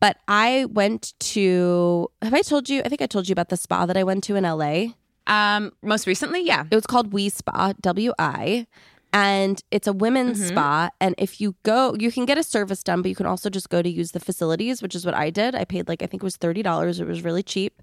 But 0.00 0.18
I 0.28 0.66
went 0.66 1.14
to, 1.20 2.10
have 2.20 2.34
I 2.34 2.42
told 2.42 2.68
you? 2.68 2.82
I 2.84 2.90
think 2.90 3.00
I 3.00 3.06
told 3.06 3.26
you 3.26 3.32
about 3.32 3.48
the 3.48 3.56
spa 3.56 3.86
that 3.86 3.96
I 3.96 4.04
went 4.04 4.22
to 4.24 4.36
in 4.36 4.44
LA. 4.44 4.88
Um, 5.26 5.72
most 5.82 6.06
recently, 6.06 6.44
yeah. 6.44 6.64
It 6.70 6.74
was 6.74 6.86
called 6.86 7.06
Wi 7.06 7.28
Spa, 7.28 7.72
W 7.80 8.12
I. 8.18 8.66
And 9.12 9.62
it's 9.70 9.86
a 9.86 9.92
women's 9.92 10.44
spa. 10.48 10.90
And 11.00 11.14
if 11.18 11.40
you 11.40 11.54
go, 11.62 11.94
you 11.94 12.10
can 12.10 12.24
get 12.24 12.36
a 12.36 12.42
service 12.42 12.82
done, 12.82 13.00
but 13.00 13.10
you 13.10 13.14
can 13.14 13.26
also 13.26 13.48
just 13.48 13.70
go 13.70 13.80
to 13.80 13.88
use 13.88 14.10
the 14.10 14.18
facilities, 14.18 14.82
which 14.82 14.96
is 14.96 15.06
what 15.06 15.14
I 15.14 15.30
did. 15.30 15.54
I 15.54 15.64
paid 15.64 15.86
like, 15.86 16.02
I 16.02 16.06
think 16.06 16.24
it 16.24 16.26
was 16.26 16.36
$30. 16.36 16.98
It 16.98 17.06
was 17.06 17.22
really 17.22 17.44
cheap. 17.44 17.80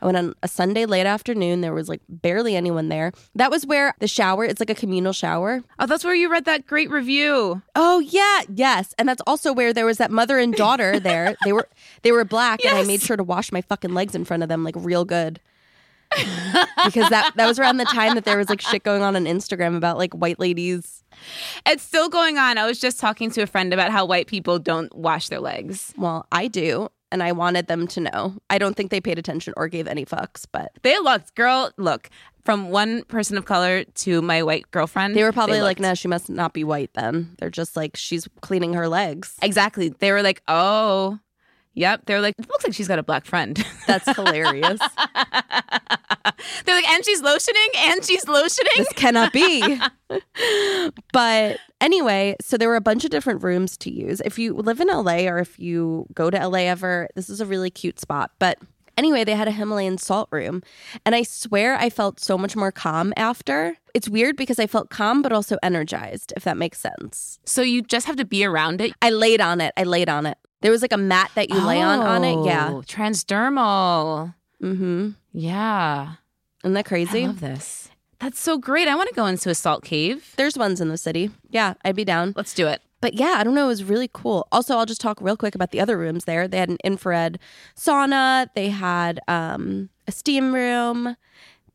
I 0.00 0.06
went 0.06 0.16
on 0.16 0.34
a 0.42 0.48
Sunday 0.48 0.86
late 0.86 1.04
afternoon. 1.04 1.60
There 1.60 1.74
was 1.74 1.90
like 1.90 2.00
barely 2.08 2.56
anyone 2.56 2.88
there. 2.88 3.12
That 3.34 3.50
was 3.50 3.66
where 3.66 3.92
the 3.98 4.08
shower, 4.08 4.46
it's 4.46 4.58
like 4.58 4.70
a 4.70 4.74
communal 4.74 5.12
shower. 5.12 5.62
Oh, 5.78 5.84
that's 5.84 6.02
where 6.02 6.14
you 6.14 6.30
read 6.30 6.46
that 6.46 6.66
great 6.66 6.90
review. 6.90 7.60
Oh 7.76 7.98
yeah, 7.98 8.40
yes. 8.48 8.94
And 8.98 9.06
that's 9.06 9.22
also 9.26 9.52
where 9.52 9.74
there 9.74 9.84
was 9.84 9.98
that 9.98 10.10
mother 10.10 10.38
and 10.38 10.54
daughter 10.54 10.98
there. 10.98 11.36
They 11.44 11.52
were 11.52 11.68
they 12.00 12.12
were 12.12 12.24
black 12.24 12.64
and 12.64 12.78
I 12.78 12.84
made 12.86 13.02
sure 13.02 13.18
to 13.18 13.22
wash 13.22 13.52
my 13.52 13.60
fucking 13.60 13.92
legs 13.92 14.14
in 14.14 14.24
front 14.24 14.42
of 14.42 14.48
them 14.48 14.64
like 14.64 14.76
real 14.78 15.04
good. 15.04 15.40
Because 16.84 17.08
that 17.10 17.32
that 17.36 17.46
was 17.46 17.58
around 17.58 17.76
the 17.76 17.84
time 17.84 18.14
that 18.14 18.24
there 18.24 18.36
was 18.36 18.48
like 18.48 18.60
shit 18.60 18.82
going 18.82 19.02
on 19.02 19.16
on 19.16 19.24
Instagram 19.24 19.76
about 19.76 19.96
like 19.98 20.12
white 20.14 20.38
ladies. 20.40 21.04
It's 21.66 21.82
still 21.82 22.08
going 22.08 22.38
on. 22.38 22.58
I 22.58 22.66
was 22.66 22.80
just 22.80 22.98
talking 23.00 23.30
to 23.32 23.42
a 23.42 23.46
friend 23.46 23.72
about 23.72 23.90
how 23.90 24.04
white 24.06 24.26
people 24.26 24.58
don't 24.58 24.94
wash 24.94 25.28
their 25.28 25.40
legs. 25.40 25.92
Well, 25.96 26.26
I 26.32 26.48
do 26.48 26.88
and 27.12 27.22
I 27.22 27.32
wanted 27.32 27.66
them 27.66 27.86
to 27.88 28.00
know. 28.00 28.34
I 28.48 28.58
don't 28.58 28.76
think 28.76 28.90
they 28.90 29.00
paid 29.00 29.18
attention 29.18 29.52
or 29.56 29.68
gave 29.68 29.86
any 29.86 30.04
fucks, 30.04 30.46
but 30.50 30.72
They 30.82 30.98
looked, 30.98 31.34
girl, 31.34 31.72
look, 31.76 32.08
from 32.44 32.70
one 32.70 33.02
person 33.04 33.36
of 33.36 33.44
color 33.44 33.84
to 33.84 34.22
my 34.22 34.42
white 34.42 34.70
girlfriend. 34.70 35.14
they 35.16 35.22
were 35.22 35.32
probably 35.32 35.60
like, 35.60 35.78
looked. 35.78 35.88
"No, 35.88 35.94
she 35.94 36.08
must 36.08 36.30
not 36.30 36.52
be 36.54 36.64
white 36.64 36.90
then." 36.94 37.34
They're 37.38 37.50
just 37.50 37.76
like 37.76 37.96
she's 37.96 38.28
cleaning 38.40 38.74
her 38.74 38.88
legs. 38.88 39.36
Exactly. 39.42 39.90
They 39.90 40.12
were 40.12 40.22
like, 40.22 40.42
oh, 40.48 41.18
yep. 41.74 42.02
They're 42.06 42.20
like, 42.20 42.34
it 42.38 42.48
looks 42.48 42.64
like 42.64 42.74
she's 42.74 42.88
got 42.88 42.98
a 42.98 43.02
black 43.02 43.24
friend. 43.24 43.64
That's 43.86 44.08
hilarious. 44.16 44.80
They're 46.64 46.76
like, 46.76 46.88
and 46.88 47.04
she's 47.04 47.22
lotioning, 47.22 47.76
and 47.76 48.04
she's 48.04 48.24
lotioning. 48.24 48.76
this 48.76 48.92
cannot 48.94 49.32
be. 49.32 49.80
but 51.12 51.58
anyway, 51.80 52.36
so 52.40 52.56
there 52.56 52.68
were 52.68 52.76
a 52.76 52.80
bunch 52.80 53.04
of 53.04 53.10
different 53.10 53.42
rooms 53.42 53.76
to 53.78 53.90
use. 53.90 54.20
If 54.24 54.38
you 54.38 54.54
live 54.54 54.80
in 54.80 54.88
LA 54.88 55.26
or 55.28 55.38
if 55.38 55.58
you 55.58 56.06
go 56.14 56.30
to 56.30 56.48
LA 56.48 56.60
ever, 56.60 57.08
this 57.14 57.28
is 57.30 57.40
a 57.40 57.46
really 57.46 57.70
cute 57.70 58.00
spot. 58.00 58.32
But 58.38 58.58
anyway, 58.96 59.24
they 59.24 59.34
had 59.34 59.48
a 59.48 59.52
Himalayan 59.52 59.98
salt 59.98 60.28
room. 60.30 60.62
And 61.04 61.14
I 61.14 61.22
swear 61.22 61.76
I 61.76 61.90
felt 61.90 62.20
so 62.20 62.36
much 62.36 62.54
more 62.54 62.70
calm 62.70 63.12
after. 63.16 63.76
It's 63.94 64.08
weird 64.08 64.36
because 64.36 64.58
I 64.58 64.66
felt 64.66 64.90
calm 64.90 65.22
but 65.22 65.32
also 65.32 65.56
energized, 65.62 66.32
if 66.36 66.44
that 66.44 66.56
makes 66.56 66.78
sense. 66.78 67.38
So 67.44 67.62
you 67.62 67.82
just 67.82 68.06
have 68.06 68.16
to 68.16 68.24
be 68.24 68.44
around 68.44 68.80
it. 68.80 68.92
I 69.02 69.10
laid 69.10 69.40
on 69.40 69.60
it. 69.60 69.72
I 69.76 69.84
laid 69.84 70.08
on 70.08 70.26
it. 70.26 70.38
There 70.62 70.70
was 70.70 70.82
like 70.82 70.92
a 70.92 70.98
mat 70.98 71.30
that 71.34 71.50
you 71.50 71.60
lay 71.60 71.80
on 71.80 72.00
on 72.00 72.24
it. 72.24 72.44
Yeah. 72.44 72.68
Oh, 72.70 72.82
transdermal. 72.82 74.34
Mm-hmm. 74.62 75.10
Yeah, 75.32 76.14
Isn't 76.64 76.74
that 76.74 76.84
crazy? 76.84 77.24
I 77.24 77.28
love 77.28 77.40
this. 77.40 77.88
That's 78.18 78.38
so 78.38 78.58
great. 78.58 78.88
I 78.88 78.94
want 78.94 79.08
to 79.08 79.14
go 79.14 79.24
into 79.24 79.48
a 79.48 79.54
salt 79.54 79.82
cave. 79.84 80.34
There's 80.36 80.58
ones 80.58 80.80
in 80.80 80.88
the 80.88 80.98
city. 80.98 81.30
Yeah, 81.48 81.74
I'd 81.84 81.96
be 81.96 82.04
down. 82.04 82.34
Let's 82.36 82.52
do 82.52 82.66
it. 82.66 82.82
But 83.00 83.14
yeah, 83.14 83.36
I 83.38 83.44
don't 83.44 83.54
know. 83.54 83.64
It 83.64 83.68
was 83.68 83.84
really 83.84 84.10
cool. 84.12 84.46
Also, 84.52 84.76
I'll 84.76 84.84
just 84.84 85.00
talk 85.00 85.18
real 85.22 85.38
quick 85.38 85.54
about 85.54 85.70
the 85.70 85.80
other 85.80 85.96
rooms 85.96 86.26
there. 86.26 86.46
They 86.46 86.58
had 86.58 86.68
an 86.68 86.76
infrared 86.84 87.38
sauna. 87.74 88.48
They 88.54 88.68
had 88.68 89.20
um, 89.26 89.88
a 90.06 90.12
steam 90.12 90.52
room. 90.52 91.16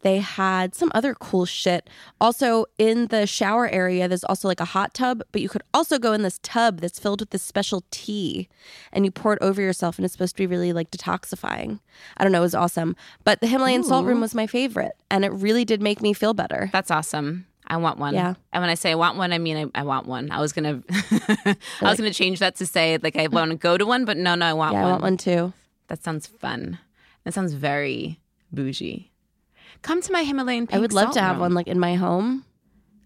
They 0.05 0.19
had 0.19 0.75
some 0.75 0.91
other 0.93 1.15
cool 1.15 1.45
shit. 1.45 1.89
Also, 2.21 2.65
in 2.77 3.07
the 3.07 3.25
shower 3.25 3.67
area, 3.67 4.07
there's 4.07 4.23
also 4.23 4.47
like 4.47 4.59
a 4.59 4.65
hot 4.65 4.93
tub, 4.93 5.23
but 5.31 5.41
you 5.41 5.49
could 5.49 5.63
also 5.73 5.97
go 5.97 6.13
in 6.13 6.21
this 6.21 6.39
tub 6.43 6.79
that's 6.81 6.99
filled 6.99 7.21
with 7.21 7.31
this 7.31 7.41
special 7.41 7.83
tea 7.89 8.47
and 8.93 9.03
you 9.03 9.09
pour 9.09 9.33
it 9.33 9.39
over 9.41 9.63
yourself, 9.63 9.97
and 9.97 10.05
it's 10.05 10.11
supposed 10.11 10.35
to 10.35 10.43
be 10.43 10.45
really 10.45 10.73
like 10.73 10.91
detoxifying. 10.91 11.79
I 12.17 12.23
don't 12.23 12.31
know. 12.31 12.37
It 12.37 12.41
was 12.41 12.53
awesome. 12.53 12.95
But 13.23 13.41
the 13.41 13.47
Himalayan 13.47 13.83
salt 13.83 14.05
room 14.05 14.21
was 14.21 14.35
my 14.35 14.45
favorite, 14.45 14.93
and 15.09 15.25
it 15.25 15.31
really 15.33 15.65
did 15.65 15.81
make 15.81 16.03
me 16.03 16.13
feel 16.13 16.35
better. 16.35 16.69
That's 16.71 16.91
awesome. 16.91 17.47
I 17.65 17.77
want 17.77 17.97
one. 17.97 18.13
Yeah. 18.13 18.35
And 18.53 18.61
when 18.61 18.69
I 18.69 18.75
say 18.75 18.91
I 18.91 18.95
want 18.95 19.17
one, 19.17 19.33
I 19.33 19.39
mean 19.39 19.71
I, 19.73 19.79
I 19.79 19.81
want 19.81 20.05
one. 20.05 20.29
I 20.29 20.39
was 20.39 20.53
gonna, 20.53 20.83
I 20.91 21.55
was 21.81 21.97
gonna 21.97 22.13
change 22.13 22.37
that 22.41 22.57
to 22.57 22.67
say 22.67 22.99
like 23.01 23.15
I 23.15 23.25
want 23.25 23.49
to 23.49 23.57
go 23.57 23.75
to 23.75 23.87
one, 23.87 24.05
but 24.05 24.17
no, 24.17 24.35
no, 24.35 24.45
I 24.45 24.53
want 24.53 24.73
Yeah, 24.73 24.81
one. 24.83 24.87
I 24.87 24.91
want 24.91 25.01
one 25.01 25.17
too. 25.17 25.53
That 25.87 26.03
sounds 26.03 26.27
fun. 26.27 26.77
That 27.23 27.33
sounds 27.33 27.53
very 27.53 28.19
bougie. 28.53 29.11
Come 29.81 30.01
to 30.01 30.11
my 30.11 30.23
Himalayan. 30.23 30.67
Pink 30.67 30.77
I 30.77 30.79
would 30.79 30.93
love 30.93 31.11
to 31.11 31.21
have 31.21 31.35
room. 31.35 31.41
one 31.41 31.53
like 31.53 31.67
in 31.67 31.79
my 31.79 31.95
home 31.95 32.43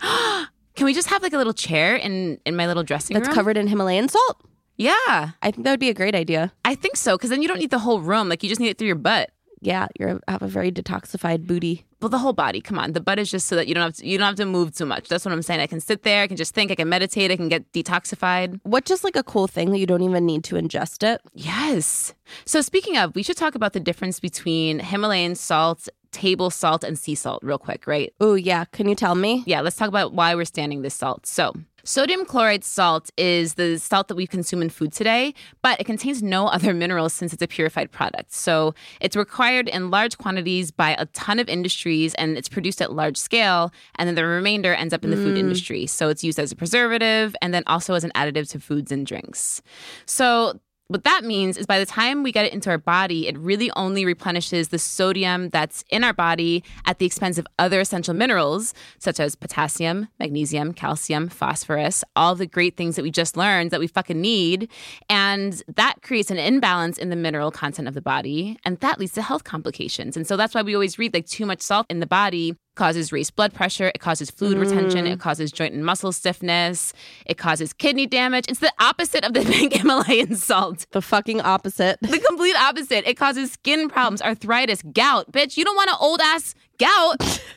Can 0.76 0.86
we 0.86 0.94
just 0.94 1.10
have 1.10 1.22
like 1.22 1.34
a 1.34 1.38
little 1.38 1.54
chair 1.54 1.96
in 1.96 2.40
in 2.46 2.56
my 2.56 2.66
little 2.68 2.84
dressing 2.84 3.16
room? 3.16 3.22
that's 3.24 3.30
room? 3.30 3.36
covered 3.36 3.58
in 3.58 3.68
Himalayan 3.68 4.08
salt. 4.08 4.42
Yeah, 4.78 5.32
I 5.42 5.52
think 5.52 5.66
that 5.66 5.72
would 5.72 5.80
be 5.82 5.90
a 5.90 5.94
great 5.94 6.16
idea. 6.16 6.54
I 6.64 6.74
think 6.74 6.96
so. 6.96 7.18
Because 7.18 7.30
then 7.32 7.42
you 7.42 7.50
don't 7.50 7.60
need 7.60 7.70
the 7.70 7.80
whole 7.80 8.00
room. 8.00 8.30
Like 8.30 8.44
you 8.44 8.50
just 8.50 8.62
need 8.62 8.70
it 8.70 8.78
through 8.78 8.88
your 8.88 8.96
butt. 8.96 9.32
Yeah, 9.62 9.88
you 10.00 10.22
have 10.30 10.42
a 10.42 10.48
very 10.48 10.72
detoxified 10.72 11.46
booty. 11.46 11.86
Well, 12.02 12.08
the 12.08 12.18
whole 12.18 12.32
body. 12.32 12.62
Come 12.62 12.80
on, 12.80 12.94
the 12.94 13.02
butt 13.02 13.20
is 13.20 13.30
just 13.30 13.48
so 13.48 13.58
that 13.58 13.68
you 13.68 13.76
don't 13.76 13.84
have 13.84 13.96
to, 13.96 14.08
you 14.08 14.18
don't 14.18 14.28
have 14.28 14.36
to 14.36 14.46
move 14.46 14.74
too 14.74 14.86
much. 14.86 15.10
That's 15.10 15.26
what 15.26 15.34
I'm 15.34 15.42
saying. 15.42 15.60
I 15.60 15.68
can 15.68 15.82
sit 15.82 16.04
there. 16.04 16.24
I 16.24 16.28
can 16.28 16.38
just 16.38 16.56
think. 16.56 16.72
I 16.72 16.76
can 16.76 16.88
meditate. 16.88 17.30
I 17.30 17.36
can 17.36 17.50
get 17.50 17.70
detoxified. 17.74 18.62
What 18.64 18.86
just 18.86 19.04
like 19.04 19.18
a 19.18 19.24
cool 19.24 19.48
thing 19.48 19.72
that 19.72 19.80
you 19.80 19.86
don't 19.86 20.02
even 20.02 20.26
need 20.26 20.46
to 20.46 20.56
ingest 20.56 21.04
it? 21.04 21.20
Yes. 21.34 22.14
So 22.46 22.62
speaking 22.62 22.96
of, 22.96 23.14
we 23.16 23.22
should 23.22 23.36
talk 23.36 23.54
about 23.54 23.74
the 23.74 23.82
difference 23.82 24.22
between 24.22 24.80
Himalayan 24.80 25.36
salt, 25.36 25.90
table 26.12 26.50
salt, 26.50 26.84
and 26.84 26.98
sea 26.98 27.16
salt 27.16 27.44
real 27.44 27.58
quick, 27.58 27.88
right? 27.88 28.14
Oh 28.20 28.36
yeah, 28.36 28.66
can 28.66 28.88
you 28.90 28.96
tell 28.96 29.16
me? 29.16 29.44
Yeah, 29.46 29.62
let's 29.62 29.76
talk 29.76 29.88
about 29.88 30.14
why 30.14 30.36
we're 30.36 30.46
standing 30.46 30.82
this 30.82 30.96
salt. 30.96 31.26
So, 31.26 31.54
sodium 31.84 32.26
chloride 32.26 32.64
salt 32.64 33.10
is 33.18 33.56
the 33.56 33.78
salt 33.78 34.08
that 34.10 34.16
we 34.16 34.28
consume 34.28 34.62
in 34.62 34.70
food 34.70 34.92
today, 34.92 35.34
but 35.62 35.80
it 35.80 35.86
contains 35.86 36.22
no 36.22 36.48
other 36.48 36.74
minerals 36.84 37.14
since 37.14 37.34
it's 37.34 37.42
a 37.42 37.48
purified 37.48 37.92
product. 37.92 38.34
So, 38.34 38.74
it's 39.02 39.16
required 39.16 39.68
in 39.68 39.90
large 39.92 40.18
quantities 40.18 40.72
by 40.72 40.96
a 40.98 41.06
ton 41.08 41.40
of 41.40 41.48
industries 41.50 42.14
and 42.16 42.38
it's 42.38 42.50
produced 42.50 42.82
at 42.82 42.94
large 42.94 43.18
scale. 43.18 43.72
And 43.96 44.08
then 44.08 44.16
the 44.16 44.26
remainder 44.26 44.74
ends 44.74 44.94
up 44.94 45.04
in 45.04 45.10
the 45.12 45.18
food 45.18 45.36
mm. 45.36 45.40
industry. 45.40 45.86
So, 45.88 46.10
it's 46.10 46.24
used 46.24 46.40
as 46.40 46.52
a 46.52 46.56
preservative 46.56 47.36
and 47.42 47.54
then 47.54 47.64
also 47.68 47.94
as 47.94 48.04
an 48.04 48.12
additive 48.16 48.50
to 48.52 48.60
foods 48.60 48.92
and 48.92 49.06
drinks. 49.06 49.62
So, 50.06 50.60
what 50.90 51.04
that 51.04 51.24
means 51.24 51.56
is 51.56 51.68
by 51.68 51.78
the 51.78 51.86
time 51.86 52.24
we 52.24 52.32
get 52.32 52.46
it 52.46 52.54
into 52.54 52.72
our 52.72 52.80
body, 52.80 53.28
it 53.28 53.38
really 53.38 53.70
only 53.76 54.06
replenishes 54.06 54.70
the 54.70 54.80
sodium 54.80 55.50
that's 55.50 55.84
in 55.92 56.04
our 56.04 56.14
body 56.14 56.64
at 56.86 56.98
the 56.98 57.06
expense 57.06 57.38
of 57.38 57.46
other 57.60 57.80
essential 57.80 58.16
minerals 58.16 58.74
such 58.98 59.20
as 59.20 59.36
potassium, 59.36 60.08
magnesium, 60.20 60.74
calcium, 60.74 61.30
phosphorus, 61.30 62.04
all 62.16 62.34
the 62.34 62.48
great 62.48 62.76
things 62.76 62.96
that 62.96 63.04
we 63.04 63.12
just 63.12 63.38
learned 63.38 63.70
that 63.70 63.80
we 63.80 63.86
fucking 63.86 64.20
need. 64.20 64.68
And 65.12 65.62
that 65.76 66.02
creates 66.02 66.32
an 66.32 66.40
imbalance 66.40 66.98
in 66.98 67.12
the 67.12 67.16
mineral 67.16 67.52
content 67.52 67.88
of 67.88 67.94
the 67.94 68.02
body. 68.02 68.58
And 68.66 68.80
that 68.80 69.00
leads 69.00 69.14
to 69.14 69.22
health 69.22 69.44
complications. 69.44 70.18
And 70.18 70.26
so 70.26 70.38
that's 70.38 70.56
why 70.56 70.64
we 70.64 70.74
always 70.74 70.98
read 70.98 71.14
like 71.14 71.28
too 71.28 71.46
much 71.46 71.62
salt 71.62 71.86
in 71.92 72.00
the 72.00 72.08
body 72.08 72.56
causes 72.80 73.12
raised 73.12 73.36
blood 73.36 73.54
pressure, 73.54 73.92
it 73.94 74.00
causes 74.00 74.32
fluid 74.32 74.58
retention, 74.58 75.06
it 75.06 75.20
mm. 75.20 75.22
causes 75.22 75.52
joint 75.52 75.74
and 75.74 75.86
muscle 75.86 76.14
stiffness, 76.14 76.94
it 77.26 77.38
causes 77.38 77.74
kidney 77.74 78.08
damage. 78.08 78.46
It's 78.48 78.62
the 78.62 78.74
opposite 78.80 79.26
of 79.26 79.34
the 79.34 79.42
pink 79.52 79.74
Himalayan 79.74 80.36
salt. 80.36 80.86
The 80.92 81.02
fucking 81.02 81.42
opposite. 81.42 82.00
The 82.02 82.20
complete 82.20 82.56
opposite. 82.56 83.06
It 83.06 83.18
causes 83.18 83.52
skin 83.52 83.90
problems, 83.90 84.22
arthritis, 84.22 84.82
gout. 84.94 85.30
Bitch, 85.32 85.58
you 85.58 85.66
don't 85.66 85.76
want 85.76 85.90
an 85.90 85.98
old 86.00 86.22
ass 86.22 86.56
gout. 86.80 87.44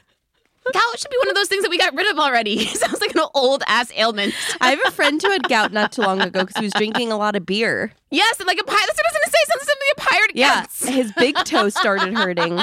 Gout 0.73 0.97
should 0.97 1.11
be 1.11 1.19
one 1.19 1.29
of 1.29 1.35
those 1.35 1.49
things 1.49 1.65
that 1.65 1.71
we 1.71 1.77
got 1.77 1.93
rid 1.93 2.09
of 2.13 2.21
already. 2.21 2.65
Sounds 2.67 3.01
like 3.01 3.17
an 3.17 3.23
old 3.35 3.65
ass 3.67 3.91
ailment. 3.97 4.33
I 4.61 4.71
have 4.71 4.79
a 4.87 4.93
friend 4.93 5.21
who 5.21 5.29
had 5.33 5.49
gout 5.49 5.73
not 5.73 5.91
too 5.91 6.03
long 6.03 6.21
ago 6.21 6.45
because 6.45 6.57
he 6.57 6.63
was 6.63 6.73
drinking 6.75 7.11
a 7.11 7.17
lot 7.17 7.35
of 7.35 7.45
beer. 7.45 7.93
Yes, 8.13 8.39
and 8.39 8.47
like 8.47 8.61
a 8.61 8.65
pirate. 8.65 8.81
That's 8.87 8.97
what 8.97 9.07
I 9.07 9.11
was 9.11 9.17
going 9.19 9.25
to 9.25 9.31
say. 9.31 9.39
Sounds 9.49 9.67
something 9.67 9.89
a 9.97 10.01
pirate 10.01 10.31
Yeah, 10.37 10.61
gets. 10.61 10.87
his 10.87 11.13
big 11.19 11.35
toe 11.45 11.69
started 11.69 12.15
hurting. 12.15 12.61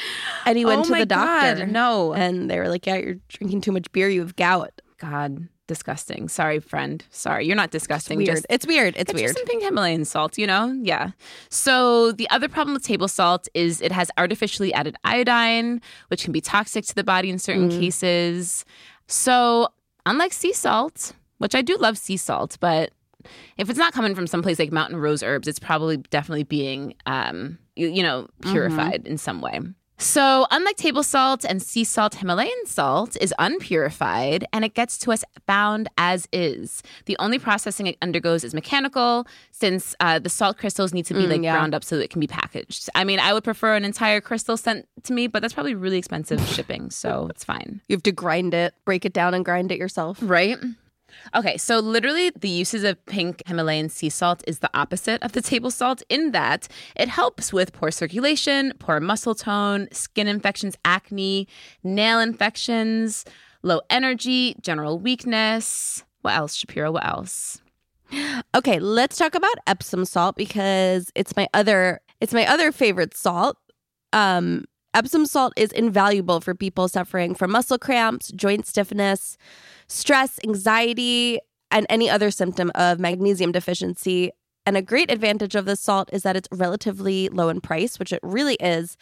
And 0.46 0.56
he 0.56 0.64
went 0.64 0.80
Oh 0.80 0.84
to 0.84 0.94
the 0.94 1.06
doctor. 1.06 1.56
God, 1.66 1.68
no. 1.68 2.14
And 2.14 2.50
they 2.50 2.58
were 2.58 2.68
like, 2.68 2.86
Yeah, 2.86 2.96
you're 2.96 3.16
drinking 3.28 3.60
too 3.62 3.72
much 3.72 3.90
beer. 3.92 4.08
You 4.08 4.20
have 4.20 4.36
gout. 4.36 4.80
God, 4.98 5.48
disgusting. 5.66 6.28
Sorry, 6.28 6.58
friend. 6.58 7.04
Sorry, 7.10 7.46
you're 7.46 7.54
not 7.56 7.70
disgusting. 7.70 8.16
Weird. 8.18 8.28
Just 8.36 8.46
it's 8.50 8.66
weird. 8.66 8.94
It's 8.96 9.12
Get 9.12 9.16
weird. 9.20 9.28
you 9.30 9.34
some 9.34 9.44
pink 9.46 9.62
Himalayan 9.62 10.04
salt, 10.04 10.38
you 10.38 10.46
know? 10.46 10.74
Yeah. 10.82 11.10
So 11.50 12.12
the 12.12 12.28
other 12.30 12.48
problem 12.48 12.74
with 12.74 12.82
table 12.84 13.06
salt 13.08 13.46
is 13.54 13.80
it 13.80 13.92
has 13.92 14.10
artificially 14.18 14.72
added 14.74 14.96
iodine, 15.04 15.80
which 16.08 16.24
can 16.24 16.32
be 16.32 16.40
toxic 16.40 16.84
to 16.86 16.94
the 16.94 17.04
body 17.04 17.30
in 17.30 17.38
certain 17.38 17.68
Mm. 17.70 17.78
cases. 17.78 18.64
So 19.06 19.68
unlike 20.06 20.32
sea 20.32 20.52
salt, 20.52 21.12
which 21.38 21.54
I 21.54 21.62
do 21.62 21.76
love 21.76 21.96
sea 21.98 22.16
salt, 22.16 22.56
but 22.60 22.90
if 23.56 23.68
it's 23.68 23.78
not 23.78 23.92
coming 23.92 24.14
from 24.14 24.26
someplace 24.26 24.58
like 24.58 24.72
Mountain 24.72 24.96
Rose 24.98 25.22
Herbs, 25.22 25.46
it's 25.46 25.58
probably 25.58 25.98
definitely 25.98 26.44
being, 26.44 26.94
um, 27.06 27.58
you, 27.76 27.88
you 27.88 28.02
know, 28.02 28.22
Mm-hmm. 28.42 28.52
purified 28.52 29.06
in 29.06 29.18
some 29.18 29.40
way. 29.40 29.60
So, 30.00 30.46
unlike 30.52 30.76
table 30.76 31.02
salt 31.02 31.44
and 31.44 31.60
sea 31.60 31.82
salt, 31.82 32.14
Himalayan 32.14 32.66
salt 32.66 33.16
is 33.20 33.34
unpurified 33.36 34.46
and 34.52 34.64
it 34.64 34.74
gets 34.74 34.96
to 34.98 35.12
us 35.12 35.24
bound 35.46 35.88
as 35.98 36.28
is. 36.32 36.84
The 37.06 37.16
only 37.18 37.40
processing 37.40 37.88
it 37.88 37.96
undergoes 38.00 38.44
is 38.44 38.54
mechanical, 38.54 39.26
since 39.50 39.96
uh, 39.98 40.20
the 40.20 40.28
salt 40.28 40.56
crystals 40.56 40.94
need 40.94 41.04
to 41.06 41.14
be 41.14 41.26
like 41.26 41.42
yeah. 41.42 41.52
ground 41.52 41.74
up 41.74 41.82
so 41.82 41.96
that 41.96 42.04
it 42.04 42.10
can 42.10 42.20
be 42.20 42.28
packaged. 42.28 42.88
I 42.94 43.02
mean, 43.02 43.18
I 43.18 43.32
would 43.32 43.42
prefer 43.42 43.74
an 43.74 43.84
entire 43.84 44.20
crystal 44.20 44.56
sent 44.56 44.86
to 45.02 45.12
me, 45.12 45.26
but 45.26 45.42
that's 45.42 45.54
probably 45.54 45.74
really 45.74 45.98
expensive 45.98 46.40
shipping, 46.46 46.90
so 46.90 47.26
it's 47.30 47.42
fine. 47.42 47.80
You 47.88 47.96
have 47.96 48.04
to 48.04 48.12
grind 48.12 48.54
it, 48.54 48.74
break 48.84 49.04
it 49.04 49.12
down, 49.12 49.34
and 49.34 49.44
grind 49.44 49.72
it 49.72 49.78
yourself. 49.78 50.18
Right? 50.22 50.58
Okay, 51.34 51.56
so 51.56 51.78
literally 51.78 52.30
the 52.30 52.48
uses 52.48 52.84
of 52.84 53.04
pink 53.06 53.42
Himalayan 53.46 53.88
sea 53.88 54.08
salt 54.08 54.42
is 54.46 54.60
the 54.60 54.70
opposite 54.74 55.22
of 55.22 55.32
the 55.32 55.42
table 55.42 55.70
salt 55.70 56.02
in 56.08 56.32
that 56.32 56.68
it 56.96 57.08
helps 57.08 57.52
with 57.52 57.72
poor 57.72 57.90
circulation, 57.90 58.72
poor 58.78 59.00
muscle 59.00 59.34
tone, 59.34 59.88
skin 59.92 60.28
infections, 60.28 60.76
acne, 60.84 61.48
nail 61.82 62.20
infections, 62.20 63.24
low 63.62 63.80
energy, 63.90 64.56
general 64.60 64.98
weakness. 64.98 66.04
What 66.22 66.34
else, 66.34 66.54
Shapiro? 66.54 66.92
What 66.92 67.06
else? 67.06 67.60
Okay, 68.54 68.78
let's 68.78 69.16
talk 69.18 69.34
about 69.34 69.54
Epsom 69.66 70.04
salt 70.04 70.36
because 70.36 71.12
it's 71.14 71.36
my 71.36 71.46
other 71.52 72.00
it's 72.20 72.32
my 72.32 72.46
other 72.46 72.72
favorite 72.72 73.16
salt. 73.16 73.56
Um 74.12 74.64
Epsom 74.98 75.26
salt 75.26 75.52
is 75.56 75.70
invaluable 75.70 76.40
for 76.40 76.56
people 76.56 76.88
suffering 76.88 77.32
from 77.32 77.52
muscle 77.52 77.78
cramps, 77.78 78.32
joint 78.32 78.66
stiffness, 78.66 79.36
stress, 79.86 80.40
anxiety, 80.42 81.38
and 81.70 81.86
any 81.88 82.10
other 82.10 82.32
symptom 82.32 82.72
of 82.74 82.98
magnesium 82.98 83.52
deficiency. 83.52 84.32
And 84.66 84.76
a 84.76 84.82
great 84.82 85.08
advantage 85.08 85.54
of 85.54 85.66
this 85.66 85.78
salt 85.78 86.10
is 86.12 86.24
that 86.24 86.34
it's 86.34 86.48
relatively 86.50 87.28
low 87.28 87.48
in 87.48 87.60
price, 87.60 88.00
which 88.00 88.12
it 88.12 88.18
really 88.24 88.56
is. 88.56 88.96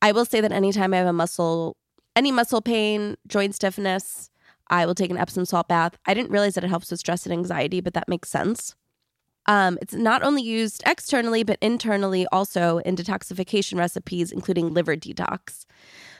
I 0.00 0.12
will 0.12 0.24
say 0.24 0.40
that 0.40 0.52
anytime 0.52 0.94
I 0.94 0.98
have 0.98 1.08
a 1.08 1.12
muscle 1.12 1.76
any 2.14 2.30
muscle 2.30 2.62
pain, 2.62 3.16
joint 3.26 3.56
stiffness, 3.56 4.30
I 4.68 4.86
will 4.86 4.94
take 4.94 5.10
an 5.10 5.18
Epsom 5.18 5.46
salt 5.46 5.66
bath. 5.66 5.98
I 6.06 6.14
didn't 6.14 6.30
realize 6.30 6.54
that 6.54 6.62
it 6.62 6.70
helps 6.70 6.92
with 6.92 7.00
stress 7.00 7.26
and 7.26 7.32
anxiety, 7.32 7.80
but 7.80 7.94
that 7.94 8.08
makes 8.08 8.30
sense. 8.30 8.76
Um, 9.50 9.78
it's 9.82 9.94
not 9.94 10.22
only 10.22 10.42
used 10.42 10.82
externally, 10.86 11.42
but 11.42 11.58
internally 11.60 12.24
also 12.30 12.78
in 12.78 12.94
detoxification 12.94 13.78
recipes, 13.78 14.30
including 14.30 14.72
liver 14.72 14.96
detox. 14.96 15.64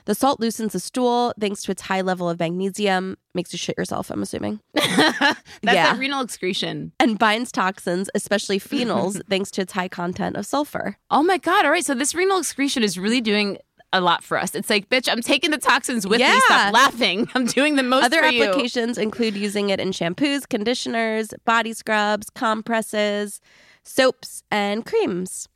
The 0.05 0.15
salt 0.15 0.39
loosens 0.39 0.73
the 0.73 0.79
stool 0.79 1.33
thanks 1.39 1.61
to 1.63 1.71
its 1.71 1.83
high 1.83 2.01
level 2.01 2.27
of 2.29 2.39
magnesium, 2.39 3.17
makes 3.35 3.53
you 3.53 3.57
shit 3.59 3.77
yourself, 3.77 4.09
I'm 4.09 4.21
assuming, 4.23 4.59
That's 4.73 5.37
Yeah. 5.63 5.97
renal 5.97 6.21
excretion. 6.21 6.91
and 6.99 7.17
binds 7.19 7.51
toxins, 7.51 8.09
especially 8.15 8.59
phenols, 8.69 9.21
thanks 9.29 9.51
to 9.51 9.61
its 9.61 9.73
high 9.73 9.87
content 9.87 10.35
of 10.37 10.45
sulfur. 10.45 10.97
Oh 11.11 11.23
my 11.23 11.37
God. 11.37 11.65
All 11.65 11.71
right. 11.71 11.85
So 11.85 11.93
this 11.93 12.13
renal 12.15 12.39
excretion 12.39 12.83
is 12.83 12.97
really 12.97 13.21
doing 13.21 13.59
a 13.93 14.01
lot 14.01 14.23
for 14.23 14.37
us. 14.37 14.55
It's 14.55 14.69
like, 14.69 14.89
bitch, 14.89 15.09
I'm 15.11 15.21
taking 15.21 15.51
the 15.51 15.57
toxins 15.57 16.07
with 16.07 16.19
me. 16.19 16.39
Stop 16.45 16.73
laughing. 16.73 17.29
I'm 17.35 17.45
doing 17.45 17.75
the 17.75 17.83
most 17.83 18.05
Other 18.05 18.19
for 18.23 18.29
you. 18.29 18.43
applications 18.45 18.97
include 18.97 19.35
using 19.35 19.69
it 19.69 19.79
in 19.79 19.91
shampoos, 19.91 20.47
conditioners, 20.47 21.33
body 21.45 21.73
scrubs, 21.73 22.29
compresses, 22.29 23.41
soaps, 23.83 24.43
and 24.49 24.85
creams. 24.85 25.47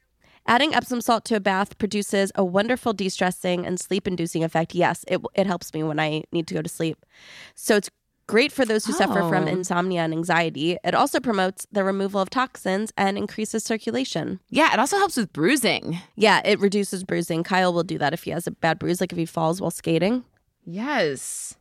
Adding 0.47 0.75
Epsom 0.75 1.01
salt 1.01 1.25
to 1.25 1.35
a 1.35 1.39
bath 1.39 1.77
produces 1.79 2.31
a 2.35 2.45
wonderful 2.45 2.93
de 2.93 3.09
stressing 3.09 3.65
and 3.65 3.79
sleep 3.79 4.07
inducing 4.07 4.43
effect. 4.43 4.75
Yes, 4.75 5.03
it, 5.07 5.19
it 5.33 5.47
helps 5.47 5.73
me 5.73 5.81
when 5.81 5.99
I 5.99 6.23
need 6.31 6.45
to 6.47 6.53
go 6.53 6.61
to 6.61 6.69
sleep. 6.69 7.03
So 7.55 7.77
it's 7.77 7.89
great 8.27 8.51
for 8.51 8.65
those 8.65 8.85
who 8.85 8.93
suffer 8.93 9.19
from 9.29 9.43
Oh. 9.45 9.47
insomnia 9.47 10.01
and 10.01 10.13
anxiety. 10.13 10.77
It 10.83 10.95
also 10.95 11.19
promotes 11.19 11.67
the 11.71 11.83
removal 11.83 12.19
of 12.21 12.29
toxins 12.29 12.91
and 12.97 13.17
increases 13.17 13.63
circulation. 13.63 14.39
Yeah, 14.49 14.73
it 14.73 14.79
also 14.79 14.97
helps 14.97 15.15
with 15.17 15.31
bruising. 15.31 15.99
Yeah, 16.15 16.41
it 16.43 16.59
reduces 16.59 17.03
bruising. 17.03 17.43
Kyle 17.43 17.73
will 17.73 17.83
do 17.83 17.97
that 17.99 18.13
if 18.13 18.23
he 18.23 18.31
has 18.31 18.47
a 18.47 18.51
bad 18.51 18.79
bruise, 18.79 18.99
like 18.99 19.11
if 19.11 19.17
he 19.17 19.25
falls 19.25 19.61
while 19.61 19.71
skating. 19.71 20.23
Yes. 20.65 21.55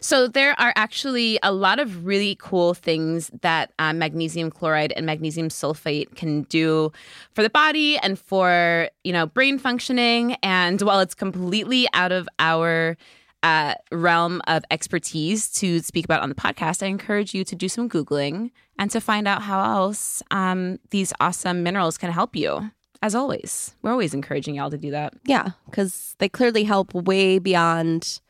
So 0.00 0.26
there 0.28 0.58
are 0.60 0.72
actually 0.76 1.38
a 1.42 1.52
lot 1.52 1.78
of 1.78 2.04
really 2.04 2.36
cool 2.40 2.74
things 2.74 3.30
that 3.40 3.72
um, 3.78 3.98
magnesium 3.98 4.50
chloride 4.50 4.92
and 4.96 5.06
magnesium 5.06 5.48
sulfate 5.48 6.14
can 6.16 6.42
do 6.44 6.90
for 7.34 7.42
the 7.42 7.50
body 7.50 7.96
and 7.98 8.18
for 8.18 8.88
you 9.04 9.12
know 9.12 9.26
brain 9.26 9.58
functioning. 9.58 10.36
And 10.42 10.82
while 10.82 11.00
it's 11.00 11.14
completely 11.14 11.86
out 11.94 12.12
of 12.12 12.28
our 12.40 12.96
uh, 13.42 13.74
realm 13.90 14.42
of 14.46 14.64
expertise 14.70 15.48
to 15.52 15.80
speak 15.80 16.04
about 16.04 16.22
on 16.22 16.28
the 16.28 16.34
podcast, 16.34 16.82
I 16.82 16.86
encourage 16.86 17.34
you 17.34 17.44
to 17.44 17.56
do 17.56 17.68
some 17.68 17.88
googling 17.88 18.50
and 18.78 18.90
to 18.90 19.00
find 19.00 19.26
out 19.26 19.42
how 19.42 19.62
else 19.62 20.22
um, 20.30 20.78
these 20.90 21.12
awesome 21.20 21.62
minerals 21.62 21.96
can 21.98 22.10
help 22.10 22.36
you. 22.36 22.70
As 23.02 23.14
always, 23.14 23.74
we're 23.80 23.92
always 23.92 24.12
encouraging 24.12 24.56
y'all 24.56 24.70
to 24.70 24.76
do 24.76 24.90
that. 24.90 25.14
Yeah, 25.24 25.50
because 25.66 26.16
they 26.18 26.28
clearly 26.28 26.64
help 26.64 26.92
way 26.94 27.38
beyond 27.38 28.20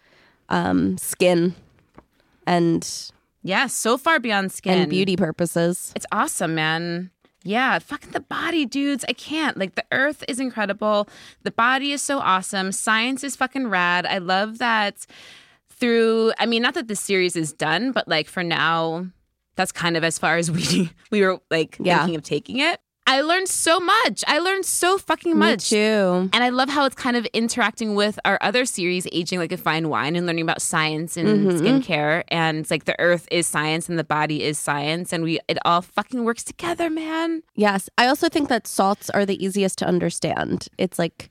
um, 0.49 0.96
skin 0.96 1.57
and 2.46 3.11
Yeah, 3.42 3.66
so 3.66 3.99
far 3.99 4.20
beyond 4.20 4.53
skin 4.53 4.79
and 4.79 4.90
beauty 4.90 5.16
purposes. 5.16 5.92
It's 5.96 6.07
awesome, 6.12 6.55
man. 6.55 7.11
Yeah, 7.42 7.79
fucking 7.79 8.11
the 8.11 8.20
body, 8.20 8.66
dudes. 8.66 9.05
I 9.09 9.12
can't. 9.14 9.57
Like, 9.57 9.74
the 9.74 9.85
earth 9.92 10.22
is 10.29 10.38
incredible. 10.40 11.09
The 11.42 11.50
body 11.50 11.92
is 11.92 12.03
so 12.03 12.18
awesome. 12.18 12.70
Science 12.72 13.24
is 13.24 13.35
fucking 13.37 13.68
rad. 13.68 14.05
I 14.07 14.18
love 14.18 14.59
that 14.59 15.07
through, 15.70 16.33
I 16.38 16.44
mean, 16.46 16.61
not 16.62 16.74
that 16.74 16.88
the 16.88 16.96
series 16.96 17.37
is 17.37 17.53
done, 17.53 17.92
but 17.92 18.07
like 18.07 18.29
for 18.29 18.42
now, 18.42 19.07
that's 19.57 19.72
kind 19.72 19.96
of 19.96 20.05
as 20.05 20.18
far 20.18 20.37
as 20.37 20.50
we 20.50 20.90
we 21.11 21.22
were 21.22 21.40
like 21.50 21.76
Yeah. 21.81 21.98
thinking 22.00 22.16
of 22.16 22.22
taking 22.22 22.59
it. 22.59 22.81
I 23.11 23.23
learned 23.23 23.49
so 23.49 23.81
much. 23.81 24.23
I 24.29 24.38
learned 24.38 24.64
so 24.64 24.96
fucking 24.96 25.37
much. 25.37 25.73
Me 25.73 25.79
too. 25.79 26.31
And 26.33 26.44
I 26.44 26.51
love 26.51 26.68
how 26.68 26.85
it's 26.85 26.94
kind 26.94 27.16
of 27.16 27.27
interacting 27.33 27.96
with 27.96 28.20
our 28.25 28.38
other 28.40 28.64
series, 28.64 29.05
Aging 29.11 29.40
Like 29.40 29.51
a 29.51 29.57
Fine 29.57 29.88
Wine, 29.88 30.14
and 30.14 30.27
learning 30.27 30.42
about 30.44 30.62
science 30.62 31.16
and 31.16 31.29
Mm-hmm. 31.51 31.59
skincare. 31.66 32.23
And 32.29 32.59
it's 32.59 32.70
like 32.70 32.85
the 32.85 32.99
earth 33.01 33.27
is 33.33 33.49
science 33.49 33.88
and 33.88 33.99
the 33.99 34.05
body 34.05 34.44
is 34.44 34.59
science. 34.61 35.12
And 35.12 35.25
we 35.25 35.40
it 35.49 35.59
all 35.64 35.83
fucking 35.83 36.23
works 36.25 36.44
together, 36.44 36.88
man. 36.88 37.42
Yes, 37.57 37.88
I 37.99 38.07
also 38.07 38.29
think 38.29 38.49
that 38.49 38.68
salts 38.68 39.11
are 39.11 39.27
the 39.27 39.44
easiest 39.44 39.77
to 39.79 39.87
understand. 39.87 40.68
It's 40.79 40.99
like 40.99 41.31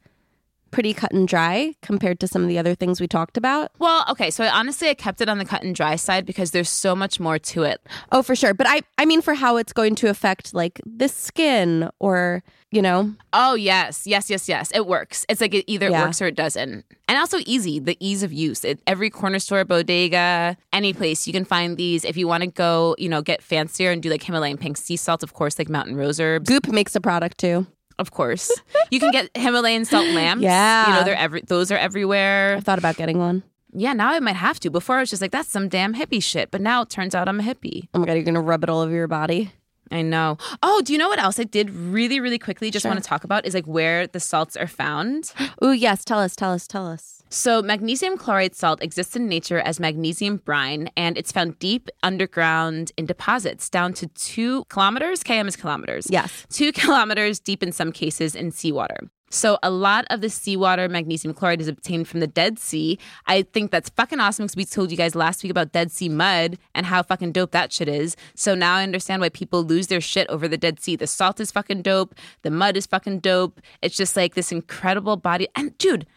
pretty 0.71 0.93
cut 0.93 1.11
and 1.11 1.27
dry 1.27 1.73
compared 1.81 2.19
to 2.19 2.27
some 2.27 2.41
of 2.43 2.47
the 2.49 2.57
other 2.57 2.75
things 2.75 2.99
we 3.01 3.07
talked 3.07 3.37
about. 3.37 3.71
Well, 3.79 4.05
okay, 4.09 4.29
so 4.31 4.43
honestly 4.45 4.89
I 4.89 4.93
kept 4.93 5.21
it 5.21 5.29
on 5.29 5.37
the 5.37 5.45
cut 5.45 5.63
and 5.63 5.73
dry 5.75 5.95
side 5.95 6.25
because 6.25 6.51
there's 6.51 6.69
so 6.69 6.95
much 6.95 7.19
more 7.19 7.39
to 7.39 7.63
it. 7.63 7.81
Oh, 8.11 8.21
for 8.23 8.35
sure. 8.35 8.53
But 8.53 8.67
I 8.69 8.81
I 8.97 9.05
mean 9.05 9.21
for 9.21 9.33
how 9.33 9.57
it's 9.57 9.73
going 9.73 9.95
to 9.95 10.09
affect 10.09 10.53
like 10.53 10.81
the 10.85 11.07
skin 11.07 11.89
or, 11.99 12.43
you 12.71 12.81
know, 12.81 13.13
Oh 13.33 13.55
yes, 13.55 14.05
yes, 14.05 14.29
yes, 14.29 14.47
yes. 14.49 14.71
It 14.73 14.85
works. 14.87 15.25
It's 15.29 15.41
like 15.41 15.53
it 15.53 15.65
either 15.67 15.89
Yeah. 15.89 16.03
works 16.05 16.21
or 16.21 16.27
it 16.27 16.35
doesn't. 16.35 16.85
And 17.07 17.17
also 17.17 17.39
easy, 17.45 17.79
the 17.79 17.97
ease 17.99 18.21
of 18.23 18.31
use. 18.31 18.63
It, 18.63 18.79
every 18.85 19.09
corner 19.09 19.39
store, 19.39 19.65
bodega, 19.65 20.55
any 20.71 20.93
place 20.93 21.25
you 21.25 21.33
can 21.33 21.45
find 21.45 21.75
these. 21.77 22.05
If 22.05 22.17
you 22.17 22.27
want 22.27 22.41
to 22.43 22.47
go, 22.47 22.95
you 22.99 23.09
know, 23.09 23.21
get 23.23 23.41
fancier 23.41 23.91
and 23.91 24.01
do 24.01 24.09
like 24.09 24.21
Himalayan 24.23 24.57
pink 24.57 24.77
sea 24.77 24.95
salt, 24.95 25.23
of 25.23 25.33
course, 25.33 25.57
like 25.57 25.69
mountain 25.69 25.95
rose 25.95 26.19
herbs. 26.19 26.47
Goop 26.47 26.67
makes 26.67 26.95
a 26.95 27.01
product 27.01 27.39
too. 27.39 27.65
Of 27.99 28.11
course, 28.11 28.51
you 28.89 28.99
can 28.99 29.11
get 29.11 29.29
Himalayan 29.35 29.85
salt 29.85 30.07
lamps. 30.15 30.41
Yeah. 30.43 30.87
you 30.87 30.93
know 30.95 31.03
they're 31.03 31.15
every 31.15 31.41
those 31.41 31.71
are 31.71 31.77
everywhere. 31.77 32.55
I 32.57 32.61
thought 32.61 32.79
about 32.79 32.95
getting 32.97 33.19
one. 33.19 33.43
Yeah, 33.71 33.93
now 33.93 34.09
I 34.09 34.19
might 34.19 34.35
have 34.37 34.59
to. 34.61 34.71
Before 34.71 34.95
I 34.97 35.01
was 35.01 35.11
just 35.11 35.21
like, 35.21 35.31
that's 35.31 35.49
some 35.49 35.69
damn 35.69 35.93
hippie 35.93 36.23
shit. 36.23 36.49
But 36.49 36.61
now 36.61 36.81
it 36.81 36.89
turns 36.89 37.13
out 37.13 37.27
I'm 37.29 37.39
a 37.39 37.43
hippie. 37.43 37.87
Oh 37.93 37.99
my 37.99 38.05
god, 38.07 38.13
you're 38.13 38.23
gonna 38.23 38.41
rub 38.41 38.63
it 38.63 38.69
all 38.69 38.79
over 38.79 38.91
your 38.91 39.07
body. 39.07 39.51
I 39.91 40.01
know. 40.01 40.37
Oh, 40.63 40.81
do 40.81 40.93
you 40.93 40.99
know 40.99 41.09
what 41.09 41.19
else 41.19 41.39
I 41.39 41.43
did 41.43 41.69
really, 41.71 42.19
really 42.19 42.39
quickly? 42.39 42.69
Just 42.71 42.85
want 42.85 43.01
to 43.01 43.03
talk 43.07 43.23
about 43.23 43.45
is 43.45 43.53
like 43.53 43.65
where 43.65 44.07
the 44.07 44.19
salts 44.19 44.55
are 44.55 44.67
found. 44.67 45.33
Ooh, 45.63 45.71
yes, 45.71 46.05
tell 46.05 46.19
us, 46.19 46.35
tell 46.35 46.51
us, 46.53 46.67
tell 46.67 46.87
us. 46.87 47.18
So, 47.31 47.61
magnesium 47.61 48.17
chloride 48.17 48.55
salt 48.55 48.81
exists 48.81 49.15
in 49.15 49.27
nature 49.27 49.59
as 49.59 49.79
magnesium 49.79 50.37
brine, 50.37 50.89
and 50.97 51.15
it's 51.15 51.31
found 51.31 51.59
deep 51.59 51.89
underground 52.01 52.91
in 52.97 53.05
deposits 53.05 53.69
down 53.69 53.93
to 53.93 54.07
two 54.07 54.65
kilometers. 54.65 55.23
KM 55.23 55.47
is 55.47 55.55
kilometers. 55.55 56.07
Yes. 56.09 56.47
Two 56.49 56.71
kilometers 56.81 57.39
deep 57.39 57.61
in 57.61 57.71
some 57.71 57.91
cases 57.91 58.33
in 58.33 58.51
seawater. 58.51 59.11
So, 59.29 59.59
a 59.61 59.69
lot 59.69 60.05
of 60.09 60.21
the 60.21 60.29
seawater 60.29 60.89
magnesium 60.89 61.35
chloride 61.35 61.61
is 61.61 61.67
obtained 61.67 62.07
from 62.07 62.19
the 62.19 62.25
Dead 62.25 62.57
Sea. 62.57 62.97
I 63.27 63.43
think 63.43 63.69
that's 63.69 63.89
fucking 63.89 64.19
awesome 64.19 64.45
because 64.45 64.55
we 64.55 64.65
told 64.65 64.89
you 64.89 64.97
guys 64.97 65.13
last 65.13 65.43
week 65.43 65.51
about 65.51 65.71
Dead 65.71 65.91
Sea 65.91 66.09
mud 66.09 66.57
and 66.73 66.87
how 66.87 67.03
fucking 67.03 67.33
dope 67.33 67.51
that 67.51 67.71
shit 67.71 67.87
is. 67.87 68.15
So, 68.33 68.55
now 68.55 68.77
I 68.77 68.83
understand 68.83 69.21
why 69.21 69.29
people 69.29 69.63
lose 69.63 69.85
their 69.85 70.01
shit 70.01 70.27
over 70.29 70.47
the 70.47 70.57
Dead 70.57 70.79
Sea. 70.79 70.95
The 70.95 71.05
salt 71.05 71.39
is 71.39 71.51
fucking 71.51 71.83
dope. 71.83 72.15
The 72.41 72.49
mud 72.49 72.75
is 72.75 72.87
fucking 72.87 73.19
dope. 73.19 73.61
It's 73.83 73.95
just 73.95 74.15
like 74.15 74.33
this 74.33 74.51
incredible 74.51 75.15
body. 75.15 75.47
And, 75.55 75.77
dude, 75.77 76.07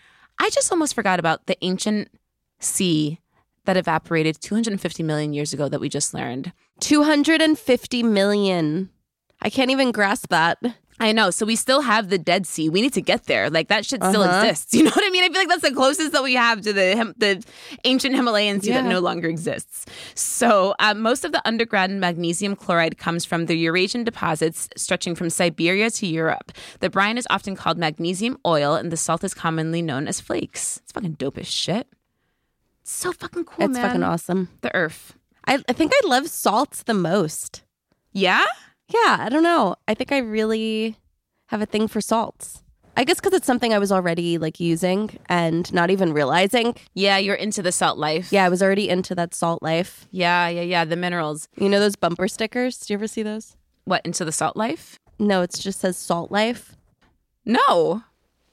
I 0.42 0.50
just 0.50 0.72
almost 0.72 0.96
forgot 0.96 1.20
about 1.20 1.46
the 1.46 1.56
ancient 1.64 2.08
sea 2.58 3.20
that 3.64 3.76
evaporated 3.76 4.40
250 4.40 5.04
million 5.04 5.32
years 5.32 5.52
ago 5.52 5.68
that 5.68 5.80
we 5.80 5.88
just 5.88 6.12
learned. 6.12 6.52
250 6.80 8.02
million. 8.02 8.90
I 9.40 9.50
can't 9.50 9.70
even 9.70 9.92
grasp 9.92 10.30
that. 10.30 10.58
I 11.00 11.10
know. 11.12 11.30
So 11.30 11.44
we 11.46 11.56
still 11.56 11.80
have 11.80 12.10
the 12.10 12.18
Dead 12.18 12.46
Sea. 12.46 12.68
We 12.68 12.80
need 12.80 12.92
to 12.92 13.00
get 13.00 13.24
there. 13.24 13.50
Like 13.50 13.68
that 13.68 13.84
shit 13.84 14.02
still 14.04 14.22
Uh-huh. 14.22 14.46
exists. 14.46 14.72
You 14.82 14.84
know 14.84 14.90
what 14.90 15.04
I 15.04 15.10
mean? 15.10 15.24
I 15.24 15.28
feel 15.28 15.38
like 15.38 15.48
that's 15.48 15.62
the 15.62 15.72
closest 15.74 16.12
that 16.12 16.22
we 16.22 16.34
have 16.34 16.60
to 16.62 16.72
the 16.72 16.94
Him- 16.94 17.14
the 17.16 17.42
ancient 17.84 18.14
Himalayan 18.14 18.60
sea 18.60 18.72
that 18.72 18.84
no 18.84 19.00
longer 19.00 19.28
exists. 19.28 19.86
So 20.14 20.74
uh, 20.78 20.94
most 20.94 21.24
of 21.24 21.32
the 21.32 21.42
underground 21.46 21.98
magnesium 22.00 22.54
chloride 22.54 22.98
comes 22.98 23.24
from 23.24 23.46
the 23.46 23.56
Eurasian 23.56 24.04
deposits 24.04 24.68
stretching 24.76 25.14
from 25.14 25.28
Siberia 25.30 25.90
to 25.90 26.06
Europe. 26.06 26.52
The 26.80 26.90
brine 26.90 27.18
is 27.18 27.26
often 27.30 27.56
called 27.56 27.78
magnesium 27.78 28.38
oil, 28.46 28.74
and 28.74 28.92
the 28.92 28.96
salt 28.96 29.24
is 29.24 29.34
commonly 29.34 29.82
known 29.82 30.06
as 30.06 30.20
flakes. 30.20 30.78
It's 30.84 30.92
fucking 30.92 31.14
dope 31.14 31.38
as 31.38 31.48
shit. 31.50 31.88
It's 32.82 32.92
so 32.92 33.12
fucking 33.12 33.44
cool, 33.44 33.64
it's 33.64 33.74
man. 33.74 33.86
fucking 33.88 34.02
awesome. 34.02 34.48
The 34.60 34.74
earth. 34.74 35.14
I, 35.46 35.54
I 35.68 35.72
think 35.72 35.92
I 35.94 36.06
love 36.06 36.28
salts 36.28 36.82
the 36.84 36.94
most. 36.94 37.62
Yeah. 38.12 38.44
Yeah, 38.92 39.16
I 39.20 39.28
don't 39.28 39.42
know. 39.42 39.76
I 39.88 39.94
think 39.94 40.12
I 40.12 40.18
really 40.18 40.96
have 41.46 41.62
a 41.62 41.66
thing 41.66 41.88
for 41.88 42.00
salts. 42.00 42.62
I 42.94 43.04
guess 43.04 43.20
because 43.20 43.32
it's 43.32 43.46
something 43.46 43.72
I 43.72 43.78
was 43.78 43.90
already 43.90 44.36
like 44.36 44.60
using 44.60 45.18
and 45.26 45.72
not 45.72 45.90
even 45.90 46.12
realizing. 46.12 46.74
Yeah, 46.92 47.16
you're 47.16 47.34
into 47.34 47.62
the 47.62 47.72
salt 47.72 47.96
life. 47.96 48.30
Yeah, 48.30 48.44
I 48.44 48.50
was 48.50 48.62
already 48.62 48.88
into 48.90 49.14
that 49.14 49.34
salt 49.34 49.62
life. 49.62 50.06
Yeah, 50.10 50.48
yeah, 50.48 50.60
yeah. 50.60 50.84
The 50.84 50.96
minerals. 50.96 51.48
You 51.56 51.70
know 51.70 51.80
those 51.80 51.96
bumper 51.96 52.28
stickers? 52.28 52.78
Do 52.78 52.92
you 52.92 52.98
ever 52.98 53.06
see 53.06 53.22
those? 53.22 53.56
What, 53.84 54.04
into 54.04 54.24
the 54.24 54.32
salt 54.32 54.56
life? 54.56 54.98
No, 55.18 55.40
it 55.42 55.54
just 55.58 55.80
says 55.80 55.96
salt 55.96 56.30
life. 56.30 56.76
No. 57.46 58.02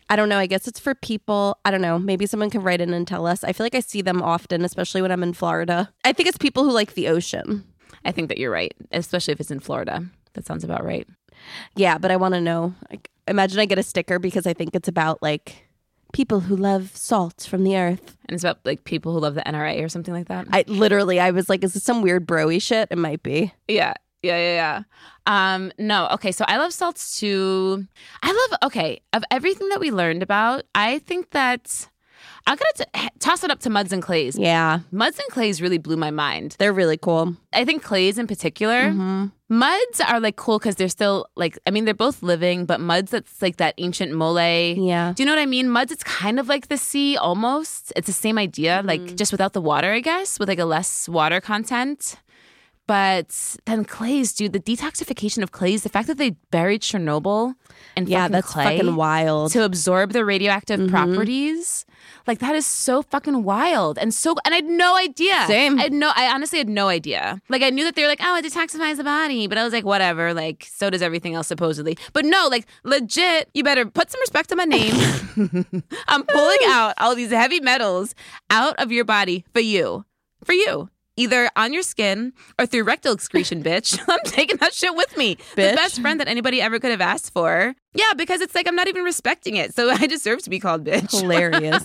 I 0.10 0.16
don't 0.16 0.30
know. 0.30 0.40
I 0.40 0.48
guess 0.48 0.68
it's 0.68 0.80
for 0.80 0.96
people. 0.96 1.58
I 1.66 1.72
don't 1.72 1.82
know. 1.82 2.00
Maybe 2.00 2.26
someone 2.26 2.50
can 2.50 2.64
write 2.64 2.82
in 2.82 2.94
and 2.94 3.08
tell 3.08 3.28
us. 3.28 3.44
I 3.44 3.52
feel 3.54 3.66
like 3.66 3.76
I 3.76 3.82
see 3.82 4.02
them 4.02 4.24
often, 4.24 4.64
especially 4.64 5.02
when 5.02 5.12
I'm 5.12 5.22
in 5.22 5.34
Florida. 5.34 5.92
I 6.06 6.14
think 6.14 6.30
it's 6.30 6.38
people 6.38 6.64
who 6.64 6.72
like 6.72 6.94
the 6.94 7.10
ocean. 7.10 7.66
I 8.06 8.12
think 8.12 8.30
that 8.30 8.38
you're 8.38 8.52
right, 8.52 8.74
especially 8.92 9.34
if 9.34 9.40
it's 9.40 9.52
in 9.52 9.60
Florida. 9.60 10.06
That 10.34 10.46
sounds 10.46 10.64
about 10.64 10.84
right. 10.84 11.08
Yeah, 11.76 11.98
but 11.98 12.12
I 12.12 12.16
want 12.18 12.34
to 12.36 12.42
know. 12.42 12.76
Like, 12.90 13.10
imagine 13.28 13.60
I 13.60 13.66
get 13.66 13.80
a 13.80 13.84
sticker 13.84 14.20
because 14.20 14.46
I 14.46 14.54
think 14.54 14.76
it's 14.76 14.88
about 14.88 15.22
like 15.22 15.68
people 16.14 16.42
who 16.42 16.56
love 16.56 16.96
salt 16.96 17.46
from 17.50 17.64
the 17.64 17.78
earth. 17.78 18.18
And 18.28 18.36
it's 18.36 18.44
about 18.44 18.60
like 18.66 18.84
people 18.84 19.14
who 19.14 19.20
love 19.20 19.36
the 19.36 19.42
NRA 19.42 19.84
or 19.84 19.90
something 19.90 20.14
like 20.14 20.28
that. 20.28 20.48
I 20.52 20.64
literally, 20.68 21.20
I 21.20 21.32
was 21.32 21.50
like, 21.50 21.64
is 21.64 21.74
this 21.74 21.84
some 21.84 22.02
weird 22.02 22.28
broy 22.28 22.62
shit? 22.62 22.88
It 22.92 22.98
might 22.98 23.24
be. 23.24 23.54
yeah. 23.68 23.94
Yeah, 24.22 24.38
yeah, 24.38 24.84
yeah. 25.28 25.54
Um, 25.54 25.72
no, 25.80 26.10
okay, 26.10 26.34
so 26.34 26.44
I 26.46 26.58
love 26.58 26.74
salts 26.74 27.18
too. 27.22 27.88
I 28.22 28.28
love 28.28 28.60
okay, 28.66 29.00
of 29.14 29.24
everything 29.32 29.70
that 29.70 29.80
we 29.80 29.92
learned 29.92 30.24
about, 30.24 30.66
I 30.76 31.00
think 31.00 31.30
that 31.30 31.88
I 32.48 32.56
gotta 32.56 32.86
t- 32.94 33.10
toss 33.20 33.44
it 33.44 33.52
up 33.52 33.60
to 33.60 33.70
muds 33.70 33.94
and 33.94 34.02
clays. 34.02 34.38
Yeah, 34.38 34.80
Muds 34.92 35.20
and 35.20 35.28
clays 35.30 35.62
really 35.62 35.78
blew 35.78 35.98
my 35.98 36.10
mind. 36.12 36.56
they're 36.60 36.74
really 36.74 36.98
cool. 36.98 37.36
I 37.54 37.64
think 37.66 37.84
clays 37.84 38.18
in 38.18 38.26
particular, 38.28 38.92
muds 39.50 40.02
are 40.02 40.20
like 40.20 40.36
cool 40.36 40.58
because 40.60 40.76
they're 40.76 40.90
still 40.90 41.28
like, 41.36 41.58
I 41.68 41.72
mean, 41.72 41.86
they're 41.86 41.94
both 41.94 42.24
living, 42.24 42.66
but 42.66 42.80
muds 42.80 43.12
that's 43.12 43.42
like 43.42 43.58
that 43.58 43.76
ancient 43.78 44.14
mole. 44.14 44.40
Yeah. 44.40 45.14
Do 45.16 45.22
you 45.22 45.28
know 45.28 45.34
what 45.34 45.42
I 45.42 45.46
mean? 45.46 45.70
Muds, 45.70 45.92
it's 45.92 46.04
kind 46.04 46.40
of 46.40 46.48
like 46.48 46.70
the 46.70 46.78
sea 46.78 47.18
almost. 47.18 47.94
It's 47.96 48.08
the 48.08 48.14
same 48.14 48.38
idea, 48.38 48.82
like 48.84 49.16
just 49.16 49.32
without 49.32 49.54
the 49.54 49.62
water, 49.62 49.92
I 49.92 50.00
guess, 50.00 50.40
with 50.40 50.50
like 50.50 50.60
a 50.60 50.66
less 50.66 51.08
water 51.10 51.40
content. 51.42 52.16
But 52.88 53.56
then 53.66 53.86
clays, 53.86 54.34
dude, 54.34 54.54
the 54.54 54.60
detoxification 54.60 55.44
of 55.44 55.52
clays, 55.52 55.84
the 55.84 55.90
fact 55.90 56.08
that 56.08 56.18
they 56.18 56.32
buried 56.50 56.82
Chernobyl 56.82 57.54
and 57.96 58.10
Yeah, 58.10 58.22
fucking 58.24 58.32
that's 58.32 58.48
clay 58.48 58.78
fucking 58.80 58.96
wild. 58.96 59.52
to 59.52 59.64
absorb 59.64 60.12
the 60.14 60.26
radioactive 60.26 60.80
Mm-hmm. 60.80 60.90
properties. 60.90 61.86
Like 62.30 62.38
that 62.40 62.56
is 62.56 62.68
so 62.68 63.02
fucking 63.02 63.42
wild 63.42 63.98
and 63.98 64.14
so 64.14 64.36
and 64.46 64.54
I 64.54 64.58
had 64.58 64.66
no 64.66 64.96
idea. 64.96 65.34
Same. 65.48 65.80
I 65.80 65.82
had 65.82 65.94
no 65.94 66.12
I 66.16 66.32
honestly 66.32 66.60
had 66.60 66.70
no 66.70 66.88
idea. 66.88 67.42
Like 67.50 67.64
I 67.64 67.72
knew 67.72 67.84
that 67.86 67.96
they 67.96 68.04
were 68.04 68.08
like, 68.08 68.22
oh, 68.22 68.36
it 68.38 68.46
detoxifies 68.46 68.98
the 68.98 69.04
body, 69.04 69.48
but 69.48 69.58
I 69.58 69.64
was 69.64 69.74
like, 69.74 69.84
whatever. 69.84 70.32
Like 70.32 70.68
so 70.72 70.92
does 70.92 71.02
everything 71.02 71.34
else 71.34 71.48
supposedly. 71.48 71.98
But 72.14 72.26
no, 72.26 72.48
like 72.48 72.68
legit, 72.84 73.50
you 73.56 73.64
better 73.64 73.84
put 73.84 74.12
some 74.12 74.22
respect 74.22 74.52
on 74.52 74.60
my 74.60 74.66
name. 74.66 74.94
I'm 76.08 76.24
pulling 76.24 76.60
out 76.66 76.94
all 77.00 77.16
these 77.16 77.32
heavy 77.32 77.62
metals 77.62 78.14
out 78.52 78.76
of 78.78 78.92
your 78.92 79.06
body 79.06 79.44
for 79.52 79.62
you. 79.62 80.06
For 80.44 80.54
you. 80.54 80.92
Either 81.20 81.50
on 81.58 81.74
your 81.74 81.84
skin 81.84 82.32
or 82.58 82.66
through 82.66 82.84
rectal 82.84 83.14
excretion, 83.14 83.62
bitch. 83.62 84.00
I'm 84.08 84.20
taking 84.24 84.56
that 84.58 84.74
shit 84.74 84.96
with 84.96 85.18
me. 85.18 85.36
Bitch. 85.36 85.72
The 85.72 85.76
best 85.76 86.00
friend 86.00 86.18
that 86.22 86.30
anybody 86.30 86.62
ever 86.62 86.80
could 86.80 86.92
have 86.92 87.02
asked 87.02 87.34
for. 87.34 87.76
Yeah, 87.94 88.14
because 88.16 88.40
it's 88.40 88.56
like 88.56 88.70
I'm 88.70 88.76
not 88.76 88.88
even 88.88 89.04
respecting 89.04 89.58
it. 89.58 89.76
So 89.76 89.90
I 89.92 90.08
deserve 90.08 90.44
to 90.44 90.50
be 90.50 90.60
called 90.60 90.86
bitch. 90.86 91.20
Hilarious. 91.20 91.84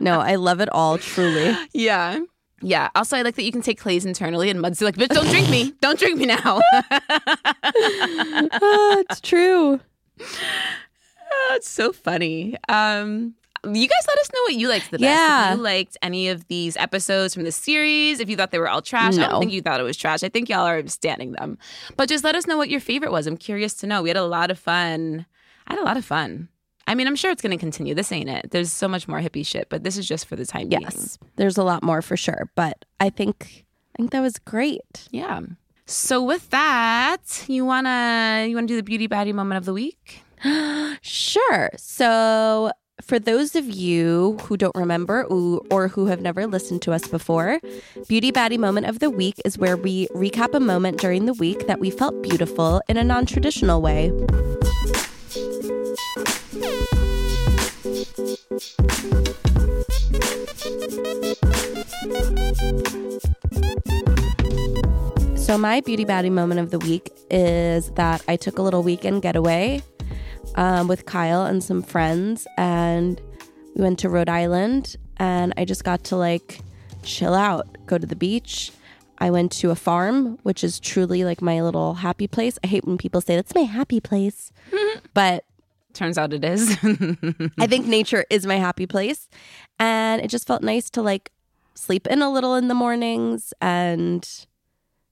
No, 0.00 0.20
I 0.20 0.36
love 0.36 0.60
it 0.60 0.68
all, 0.70 0.98
truly. 0.98 1.56
Yeah. 1.72 2.20
Yeah. 2.62 2.90
Also, 2.94 3.16
I 3.16 3.22
like 3.22 3.36
that 3.36 3.42
you 3.44 3.52
can 3.52 3.62
take 3.62 3.78
clays 3.80 4.04
internally 4.04 4.50
and 4.50 4.60
muds 4.60 4.82
like, 4.82 4.96
bitch, 4.96 5.08
don't 5.08 5.28
drink 5.28 5.48
me. 5.48 5.72
Don't 5.80 5.98
drink 5.98 6.18
me 6.18 6.26
now. 6.26 6.60
Ah, 7.72 8.96
it's 8.98 9.20
true. 9.20 9.80
Oh, 10.20 11.52
it's 11.54 11.68
so 11.68 11.92
funny. 11.92 12.56
Um, 12.68 13.34
you 13.64 13.88
guys 13.88 14.04
let 14.08 14.18
us 14.18 14.30
know 14.34 14.40
what 14.42 14.54
you 14.54 14.68
liked 14.68 14.90
the 14.90 14.98
best. 14.98 15.02
Yeah. 15.02 15.52
If 15.52 15.56
you 15.56 15.62
liked 15.62 15.96
any 16.02 16.28
of 16.28 16.46
these 16.48 16.76
episodes 16.76 17.34
from 17.34 17.44
the 17.44 17.52
series, 17.52 18.20
if 18.20 18.28
you 18.28 18.36
thought 18.36 18.50
they 18.50 18.58
were 18.58 18.68
all 18.68 18.82
trash. 18.82 19.16
I 19.18 19.28
don't 19.28 19.40
think 19.40 19.52
you 19.52 19.62
thought 19.62 19.80
it 19.80 19.84
was 19.84 19.96
trash. 19.96 20.22
I 20.22 20.28
think 20.28 20.48
y'all 20.48 20.66
are 20.66 20.86
standing 20.88 21.32
them. 21.32 21.58
But 21.96 22.08
just 22.08 22.24
let 22.24 22.34
us 22.34 22.46
know 22.46 22.56
what 22.56 22.70
your 22.70 22.80
favorite 22.80 23.12
was. 23.12 23.26
I'm 23.26 23.36
curious 23.36 23.74
to 23.74 23.86
know. 23.86 24.02
We 24.02 24.08
had 24.10 24.16
a 24.16 24.24
lot 24.24 24.50
of 24.50 24.58
fun. 24.58 25.26
I 25.66 25.74
had 25.74 25.80
a 25.82 25.84
lot 25.84 25.96
of 25.96 26.04
fun. 26.04 26.48
I 26.90 26.96
mean, 26.96 27.06
I'm 27.06 27.14
sure 27.14 27.30
it's 27.30 27.40
going 27.40 27.52
to 27.52 27.56
continue. 27.56 27.94
This 27.94 28.10
ain't 28.10 28.28
it. 28.28 28.50
There's 28.50 28.72
so 28.72 28.88
much 28.88 29.06
more 29.06 29.20
hippie 29.20 29.46
shit, 29.46 29.68
but 29.68 29.84
this 29.84 29.96
is 29.96 30.08
just 30.08 30.26
for 30.26 30.34
the 30.34 30.44
time 30.44 30.68
being. 30.68 30.82
Yes, 30.82 31.20
there's 31.36 31.56
a 31.56 31.62
lot 31.62 31.84
more 31.84 32.02
for 32.02 32.16
sure, 32.16 32.50
but 32.56 32.84
I 32.98 33.10
think 33.10 33.64
I 33.94 34.02
think 34.02 34.10
that 34.10 34.20
was 34.20 34.40
great. 34.40 35.06
Yeah. 35.12 35.40
So 35.86 36.20
with 36.20 36.50
that, 36.50 37.44
you 37.46 37.64
wanna 37.64 38.46
you 38.48 38.56
wanna 38.56 38.66
do 38.66 38.74
the 38.74 38.82
beauty 38.82 39.06
baddie 39.06 39.32
moment 39.32 39.58
of 39.58 39.64
the 39.66 39.72
week? 39.72 40.22
Sure. 41.02 41.70
So, 41.78 42.72
for 43.00 43.18
those 43.18 43.54
of 43.54 43.64
you 43.64 44.36
who 44.42 44.58
don't 44.58 44.74
remember 44.74 45.24
or, 45.24 45.62
or 45.70 45.88
who 45.88 46.06
have 46.06 46.20
never 46.20 46.46
listened 46.46 46.82
to 46.82 46.92
us 46.92 47.06
before, 47.06 47.58
Beauty 48.06 48.30
Baddie 48.30 48.58
Moment 48.58 48.86
of 48.86 48.98
the 48.98 49.08
Week 49.08 49.36
is 49.46 49.56
where 49.56 49.78
we 49.78 50.08
recap 50.08 50.52
a 50.52 50.60
moment 50.60 50.98
during 50.98 51.24
the 51.24 51.32
week 51.34 51.66
that 51.68 51.80
we 51.80 51.90
felt 51.90 52.22
beautiful 52.22 52.82
in 52.88 52.98
a 52.98 53.04
non 53.04 53.24
traditional 53.24 53.80
way. 53.80 54.12
So, 58.50 58.58
my 65.56 65.80
Beauty 65.86 66.04
Baddie 66.04 66.32
Moment 66.32 66.58
of 66.58 66.72
the 66.72 66.80
Week 66.80 67.12
is 67.30 67.92
that 67.92 68.24
I 68.26 68.34
took 68.34 68.58
a 68.58 68.62
little 68.62 68.82
weekend 68.82 69.22
getaway 69.22 69.84
um, 70.56 70.88
with 70.88 71.06
Kyle 71.06 71.44
and 71.44 71.62
some 71.62 71.80
friends, 71.80 72.48
and 72.58 73.20
we 73.76 73.82
went 73.82 74.00
to 74.00 74.08
Rhode 74.08 74.28
Island, 74.28 74.96
and 75.18 75.54
I 75.56 75.64
just 75.64 75.84
got 75.84 76.02
to 76.04 76.16
like 76.16 76.58
chill 77.04 77.34
out, 77.34 77.68
go 77.86 77.98
to 77.98 78.06
the 78.06 78.16
beach. 78.16 78.72
I 79.18 79.30
went 79.30 79.52
to 79.52 79.70
a 79.70 79.76
farm, 79.76 80.40
which 80.42 80.64
is 80.64 80.80
truly 80.80 81.22
like 81.22 81.40
my 81.40 81.62
little 81.62 81.94
happy 81.94 82.26
place. 82.26 82.58
I 82.64 82.66
hate 82.66 82.84
when 82.84 82.98
people 82.98 83.20
say 83.20 83.36
that's 83.36 83.54
my 83.54 83.60
happy 83.60 84.00
place, 84.00 84.50
but 85.14 85.44
Turns 85.92 86.16
out 86.18 86.32
it 86.32 86.44
is. 86.44 86.70
I 87.58 87.66
think 87.66 87.86
nature 87.86 88.24
is 88.30 88.46
my 88.46 88.56
happy 88.56 88.86
place, 88.86 89.28
and 89.78 90.20
it 90.22 90.28
just 90.28 90.46
felt 90.46 90.62
nice 90.62 90.88
to 90.90 91.02
like 91.02 91.32
sleep 91.74 92.06
in 92.06 92.22
a 92.22 92.30
little 92.30 92.54
in 92.54 92.68
the 92.68 92.74
mornings, 92.74 93.52
and 93.60 94.28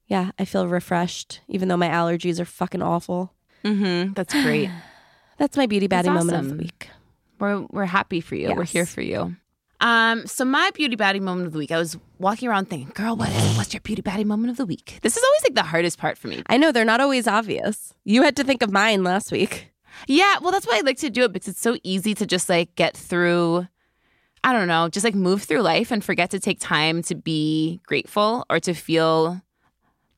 yeah, 0.07 0.31
I 0.39 0.45
feel 0.45 0.67
refreshed, 0.69 1.41
even 1.49 1.69
though 1.69 1.77
my 1.77 1.89
allergies 1.89 2.39
are 2.41 2.45
fucking 2.45 2.83
awful. 2.83 3.33
hmm 3.65 4.13
That's 4.15 4.33
great. 4.33 4.71
That's 5.39 5.57
my 5.57 5.67
beauty 5.67 5.87
baddie 5.89 6.05
That's 6.05 6.25
moment 6.25 6.39
of 6.39 6.49
the 6.51 6.57
week. 6.57 6.89
We're 7.39 7.61
we're 7.71 7.85
happy 7.87 8.21
for 8.21 8.35
you. 8.35 8.55
We're 8.55 8.65
here 8.65 8.87
for 8.87 9.01
you. 9.03 9.37
Um, 9.81 10.27
so 10.27 10.45
my 10.45 10.73
beauty 10.75 10.97
baddie 10.97 11.21
moment 11.21 11.47
of 11.47 11.53
the 11.53 11.59
week, 11.61 11.71
I 11.71 11.79
was 11.79 11.97
walking 12.19 12.49
around 12.49 12.69
thinking, 12.69 12.91
girl, 12.95 13.15
what 13.15 13.29
is? 13.31 13.57
What's 13.57 13.73
your 13.73 13.81
beauty 13.81 14.03
baddie 14.03 14.25
moment 14.25 14.51
of 14.51 14.57
the 14.57 14.67
week? 14.67 14.99
This 15.03 15.17
is 15.17 15.23
always 15.23 15.43
like 15.45 15.55
the 15.55 15.63
hardest 15.71 15.99
part 15.99 16.19
for 16.19 16.27
me. 16.27 16.43
I 16.49 16.57
know 16.57 16.73
they're 16.73 16.85
not 16.85 17.01
always 17.01 17.29
obvious. 17.29 17.95
You 18.05 18.23
had 18.23 18.35
to 18.37 18.45
think 18.45 18.61
of 18.63 18.73
mine 18.73 19.05
last 19.05 19.31
week. 19.31 19.71
Yeah, 20.07 20.37
well, 20.41 20.53
that's 20.53 20.67
why 20.67 20.79
I 20.79 20.81
like 20.81 20.99
to 20.99 21.11
do 21.11 21.25
it 21.25 21.33
because 21.33 21.49
it's 21.49 21.61
so 21.61 21.77
easy 21.83 22.15
to 22.15 22.27
just 22.27 22.49
like 22.49 22.75
get 22.75 22.97
through. 22.97 23.67
I 24.45 24.53
don't 24.53 24.69
know, 24.69 24.89
just 24.89 25.05
like 25.05 25.15
move 25.15 25.43
through 25.43 25.63
life 25.63 25.91
and 25.91 26.03
forget 26.05 26.31
to 26.31 26.41
take 26.41 26.61
time 26.61 27.03
to 27.03 27.15
be 27.15 27.81
grateful 27.87 28.47
or 28.49 28.61
to 28.61 28.73
feel 28.73 29.43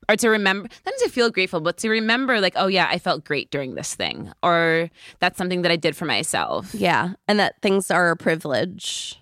or 0.09 0.15
to 0.17 0.29
remember 0.29 0.69
not 0.85 0.95
to 0.99 1.09
feel 1.09 1.29
grateful, 1.31 1.61
but 1.61 1.77
to 1.77 1.89
remember 1.89 2.39
like, 2.41 2.53
oh 2.55 2.67
yeah, 2.67 2.87
I 2.89 2.99
felt 2.99 3.23
great 3.23 3.49
during 3.49 3.75
this 3.75 3.95
thing. 3.95 4.31
Or 4.43 4.89
that's 5.19 5.37
something 5.37 5.61
that 5.63 5.71
I 5.71 5.77
did 5.77 5.95
for 5.95 6.05
myself. 6.05 6.73
Yeah, 6.75 7.13
and 7.27 7.39
that 7.39 7.61
things 7.61 7.89
are 7.89 8.11
a 8.11 8.17
privilege. 8.17 9.19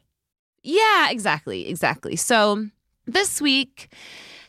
Yeah, 0.63 1.09
exactly, 1.09 1.69
exactly. 1.69 2.15
So 2.15 2.67
this 3.05 3.41
week, 3.41 3.93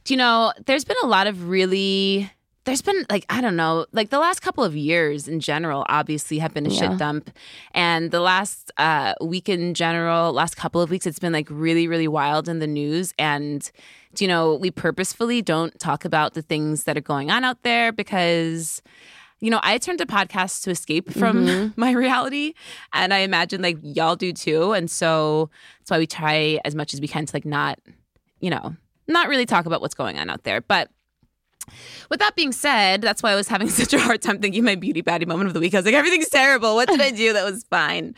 do 0.05 0.15
you 0.15 0.19
know, 0.19 0.53
there's 0.67 0.85
been 0.85 0.97
a 1.03 1.07
lot 1.07 1.27
of 1.27 1.49
really 1.49 2.31
there's 2.65 2.83
been 2.83 3.07
like 3.11 3.25
I 3.29 3.41
don't 3.41 3.57
know, 3.57 3.87
like 3.93 4.11
the 4.11 4.19
last 4.19 4.41
couple 4.41 4.63
of 4.65 4.77
years 4.77 5.27
in 5.29 5.41
general, 5.41 5.85
obviously 5.89 6.39
have 6.39 6.53
been 6.55 6.67
a 6.67 6.71
Yeah. 6.71 6.91
shit 6.91 6.99
dump, 6.99 7.31
and 7.73 8.11
the 8.11 8.21
last 8.21 8.71
uh, 8.77 9.15
week 9.21 9.49
in 9.49 9.75
general, 9.75 10.33
last 10.33 10.57
couple 10.57 10.81
of 10.81 10.91
weeks, 10.91 11.07
it's 11.07 11.19
been 11.19 11.33
like 11.33 11.49
really, 11.51 11.89
really 11.89 12.09
wild 12.09 12.49
in 12.49 12.59
the 12.59 12.67
news. 12.67 13.15
And 13.19 13.69
you 14.19 14.27
know, 14.29 14.57
we 14.57 14.71
purposefully 14.71 15.41
don't 15.41 15.79
talk 15.79 16.05
about 16.05 16.35
the 16.35 16.43
things 16.43 16.85
that 16.85 16.97
are 16.97 17.01
going 17.03 17.31
on 17.31 17.45
out 17.45 17.63
there 17.63 17.93
because 17.93 18.83
you 19.43 19.51
know, 19.51 19.61
I 19.63 19.79
turned 19.79 19.99
to 20.01 20.07
podcasts 20.07 20.63
to 20.65 20.71
escape 20.71 21.11
from 21.15 21.73
my 21.77 21.93
reality. 21.93 22.53
And 22.93 23.15
I 23.15 23.21
imagine 23.21 23.63
like 23.63 23.79
y'all 23.83 24.15
do 24.15 24.35
too. 24.35 24.73
And 24.73 24.91
so 24.91 25.49
that's 25.79 25.91
why 25.93 25.99
we 25.99 26.07
try 26.07 26.61
as 26.67 26.75
much 26.75 26.93
as 26.93 27.01
we 27.01 27.09
can 27.09 27.25
to 27.25 27.35
like 27.35 27.47
not, 27.47 27.79
you 28.41 28.51
know, 28.51 28.77
not 29.09 29.29
really 29.29 29.47
talk 29.47 29.65
about 29.65 29.81
what's 29.81 29.95
going 29.95 30.19
on 30.19 30.29
out 30.29 30.45
there. 30.45 30.61
But 30.61 30.91
with 32.09 32.21
that 32.21 32.37
being 32.37 32.53
said, 32.53 33.03
that's 33.03 33.23
why 33.23 33.33
I 33.33 33.35
was 33.35 33.49
having 33.49 33.69
such 33.81 33.93
a 33.93 33.99
hard 33.99 34.23
time 34.23 34.39
thinking 34.41 34.65
my 34.65 34.75
beauty 34.75 35.03
baddie 35.03 35.27
moment 35.27 35.49
of 35.49 35.55
the 35.55 35.61
week. 35.61 35.75
I 35.75 35.79
was 35.79 35.87
like, 35.87 35.95
everything's 35.95 36.29
terrible. 36.29 36.75
What 36.75 36.89
did 36.89 37.01
I 37.01 37.11
do 37.11 37.33
that 37.33 37.45
was 37.45 37.65
fine? 37.65 38.15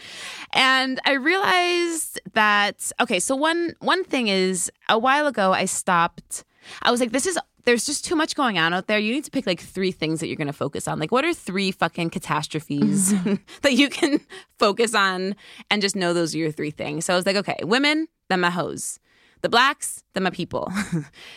And 0.52 1.00
I 1.04 1.12
realized 1.12 2.20
that 2.34 2.90
okay, 3.00 3.20
so 3.20 3.36
one 3.36 3.74
one 3.80 4.04
thing 4.04 4.28
is 4.28 4.70
a 4.88 4.98
while 4.98 5.26
ago 5.26 5.52
I 5.52 5.64
stopped. 5.64 6.44
I 6.82 6.90
was 6.90 7.00
like, 7.00 7.10
this 7.10 7.26
is 7.26 7.38
there's 7.64 7.84
just 7.84 8.04
too 8.04 8.16
much 8.16 8.34
going 8.34 8.58
on 8.58 8.74
out 8.74 8.86
there. 8.86 8.98
You 8.98 9.12
need 9.12 9.24
to 9.24 9.30
pick 9.30 9.46
like 9.46 9.60
three 9.60 9.92
things 9.92 10.20
that 10.20 10.26
you're 10.26 10.36
going 10.36 10.46
to 10.46 10.52
focus 10.52 10.88
on. 10.88 10.98
Like, 10.98 11.12
what 11.12 11.24
are 11.24 11.34
three 11.34 11.70
fucking 11.70 12.10
catastrophes 12.10 13.12
that 13.62 13.72
you 13.72 13.88
can 13.88 14.20
focus 14.58 14.94
on 14.94 15.36
and 15.70 15.82
just 15.82 15.96
know 15.96 16.12
those 16.12 16.34
are 16.34 16.38
your 16.38 16.52
three 16.52 16.70
things? 16.70 17.04
So 17.04 17.12
I 17.12 17.16
was 17.16 17.26
like, 17.26 17.36
okay, 17.36 17.58
women, 17.62 18.08
then 18.28 18.40
my 18.40 18.50
hoes. 18.50 18.98
The 19.42 19.48
blacks, 19.48 20.04
then 20.14 20.22
my 20.22 20.30
people. 20.30 20.72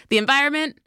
the 0.09 0.17
environment, 0.17 0.79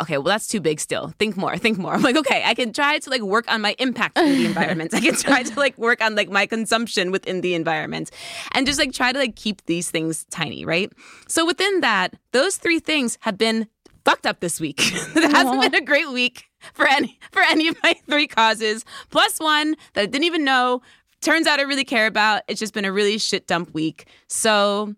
okay, 0.00 0.16
well, 0.18 0.24
that's 0.24 0.46
too 0.46 0.60
big 0.60 0.80
still. 0.80 1.12
Think 1.18 1.36
more, 1.36 1.56
think 1.56 1.78
more. 1.78 1.92
I'm 1.94 2.02
like, 2.02 2.16
okay, 2.16 2.42
I 2.44 2.54
can 2.54 2.72
try 2.72 2.98
to 2.98 3.10
like 3.10 3.22
work 3.22 3.50
on 3.50 3.60
my 3.60 3.74
impact 3.78 4.18
in 4.18 4.24
the 4.24 4.46
environment. 4.46 4.94
I 4.94 5.00
can 5.00 5.14
try 5.14 5.42
to 5.42 5.58
like 5.58 5.76
work 5.78 6.02
on 6.02 6.14
like 6.14 6.30
my 6.30 6.46
consumption 6.46 7.10
within 7.10 7.40
the 7.40 7.54
environment 7.54 8.10
and 8.52 8.66
just 8.66 8.78
like 8.78 8.92
try 8.92 9.12
to 9.12 9.18
like 9.18 9.36
keep 9.36 9.64
these 9.66 9.90
things 9.90 10.24
tiny, 10.30 10.64
right? 10.64 10.92
So 11.28 11.46
within 11.46 11.80
that, 11.80 12.14
those 12.32 12.56
three 12.56 12.78
things 12.78 13.18
have 13.20 13.38
been 13.38 13.68
fucked 14.04 14.26
up 14.26 14.40
this 14.40 14.60
week. 14.60 14.80
it 14.92 15.32
hasn't 15.32 15.60
been 15.60 15.74
a 15.74 15.84
great 15.84 16.10
week 16.10 16.44
for 16.74 16.86
any 16.86 17.18
for 17.30 17.42
any 17.42 17.68
of 17.68 17.76
my 17.82 17.94
three 18.08 18.26
causes. 18.26 18.84
Plus 19.10 19.38
one 19.38 19.76
that 19.94 20.02
I 20.02 20.06
didn't 20.06 20.24
even 20.24 20.44
know. 20.44 20.82
Turns 21.20 21.46
out 21.46 21.60
I 21.60 21.62
really 21.62 21.84
care 21.84 22.08
about. 22.08 22.42
It's 22.48 22.58
just 22.58 22.74
been 22.74 22.84
a 22.84 22.92
really 22.92 23.16
shit 23.16 23.46
dump 23.46 23.72
week. 23.72 24.08
So 24.26 24.94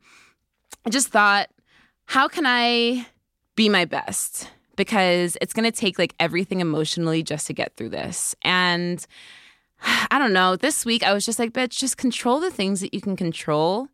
I 0.87 0.91
just 0.91 1.09
thought, 1.09 1.51
how 2.07 2.29
can 2.29 2.45
I 2.47 3.07
be 3.57 3.69
my 3.69 3.85
best? 3.85 4.51
Because 4.77 5.37
it's 5.41 5.53
going 5.53 5.71
to 5.71 5.73
take 5.73 5.99
like 5.99 6.15
everything 6.19 6.61
emotionally 6.61 7.23
just 7.23 7.47
to 7.47 7.53
get 7.53 7.77
through 7.77 7.91
this. 7.91 8.35
And 8.43 9.05
I 10.11 10.19
don't 10.19 10.33
know, 10.33 10.57
this 10.57 10.85
week 10.85 11.03
I 11.03 11.13
was 11.13 11.25
just 11.25 11.39
like, 11.39 11.53
bitch, 11.53 11.79
just 11.79 11.97
control 11.97 12.41
the 12.41 12.51
things 12.51 12.81
that 12.81 12.95
you 12.95 13.01
can 13.01 13.17
control 13.17 13.89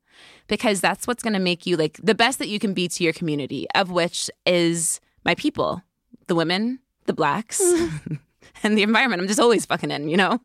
because 0.48 0.80
that's 0.80 1.06
what's 1.06 1.22
going 1.22 1.32
to 1.32 1.40
make 1.40 1.64
you 1.64 1.76
like 1.76 1.98
the 2.02 2.14
best 2.14 2.38
that 2.40 2.48
you 2.48 2.58
can 2.58 2.74
be 2.74 2.88
to 2.88 3.04
your 3.04 3.12
community, 3.12 3.66
of 3.74 3.90
which 3.90 4.30
is 4.44 5.00
my 5.24 5.34
people, 5.34 5.82
the 6.26 6.34
women, 6.34 6.80
the 7.06 7.12
blacks, 7.12 7.60
and 8.62 8.76
the 8.76 8.82
environment. 8.82 9.22
I'm 9.22 9.28
just 9.28 9.40
always 9.40 9.66
fucking 9.66 9.90
in, 9.90 10.08
you 10.08 10.16
know? 10.16 10.40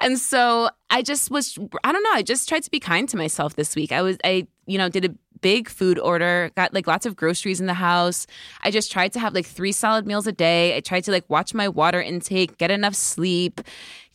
And 0.00 0.18
so 0.18 0.68
I 0.90 1.02
just 1.02 1.30
was, 1.30 1.58
I 1.84 1.92
don't 1.92 2.02
know, 2.02 2.12
I 2.12 2.22
just 2.22 2.48
tried 2.48 2.64
to 2.64 2.70
be 2.70 2.80
kind 2.80 3.08
to 3.10 3.16
myself 3.16 3.54
this 3.54 3.76
week. 3.76 3.92
I 3.92 4.02
was, 4.02 4.16
I, 4.24 4.46
you 4.66 4.78
know, 4.78 4.88
did 4.88 5.04
a 5.04 5.14
big 5.44 5.68
food 5.68 5.98
order, 5.98 6.50
got 6.56 6.72
like 6.72 6.86
lots 6.86 7.04
of 7.04 7.14
groceries 7.14 7.60
in 7.60 7.66
the 7.66 7.74
house. 7.74 8.26
I 8.62 8.70
just 8.70 8.90
tried 8.90 9.12
to 9.12 9.20
have 9.20 9.34
like 9.34 9.44
three 9.44 9.72
solid 9.72 10.06
meals 10.06 10.26
a 10.26 10.32
day. 10.32 10.74
I 10.74 10.80
tried 10.80 11.04
to 11.04 11.10
like 11.10 11.28
watch 11.28 11.52
my 11.52 11.68
water 11.68 12.00
intake, 12.00 12.56
get 12.56 12.70
enough 12.70 12.94
sleep, 12.94 13.60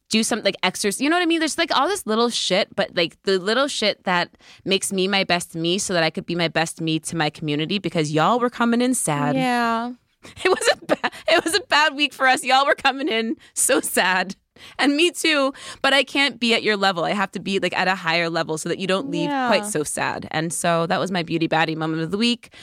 do 0.10 0.24
something 0.24 0.44
like 0.44 0.56
exercise. 0.64 1.00
You 1.00 1.08
know 1.08 1.18
what 1.18 1.22
I 1.22 1.28
mean? 1.28 1.38
There's 1.38 1.60
like 1.60 1.72
all 1.78 1.88
this 1.88 2.08
little 2.08 2.32
shit, 2.32 2.76
but 2.76 2.96
like 2.96 3.22
the 3.24 3.38
little 3.38 3.68
shit 3.68 4.04
that 4.06 4.32
makes 4.66 4.92
me 4.92 5.08
my 5.08 5.24
best 5.24 5.54
me 5.54 5.78
so 5.78 5.94
that 5.94 6.02
I 6.02 6.10
could 6.10 6.26
be 6.26 6.34
my 6.34 6.48
best 6.48 6.82
me 6.82 7.00
to 7.02 7.16
my 7.16 7.30
community 7.30 7.78
because 7.78 8.12
y'all 8.12 8.40
were 8.40 8.50
coming 8.50 8.82
in 8.82 8.96
sad. 8.96 9.36
Yeah. 9.36 9.94
It 10.44 10.50
was 10.50 10.70
a 10.74 10.86
bad, 10.86 11.14
it 11.30 11.46
was 11.46 11.56
a 11.56 11.62
bad 11.70 11.96
week 11.96 12.12
for 12.12 12.28
us. 12.28 12.44
Y'all 12.44 12.66
were 12.66 12.76
coming 12.76 13.08
in 13.08 13.38
so 13.54 13.80
sad. 13.80 14.36
And 14.80 14.96
me 14.96 15.12
too, 15.12 15.54
but 15.82 15.94
I 15.94 16.04
can't 16.04 16.40
be 16.40 16.54
at 16.54 16.64
your 16.64 16.78
level. 16.78 17.04
I 17.04 17.12
have 17.12 17.32
to 17.34 17.40
be 17.40 17.60
like 17.60 17.78
at 17.78 17.88
a 17.88 17.96
higher 17.96 18.30
level 18.30 18.58
so 18.58 18.70
that 18.70 18.80
you 18.80 18.88
don't 18.88 19.10
leave 19.12 19.30
Yeah. 19.30 19.48
quite 19.48 19.66
so 19.66 19.84
sad. 19.84 20.28
And 20.32 20.52
so 20.54 20.86
that 20.88 21.00
was 21.00 21.12
my 21.12 21.24
beauty 21.24 21.48
baddie 21.48 21.76
moment 21.76 22.02
of 22.02 22.12
the 22.12 22.18
week. 22.18 22.54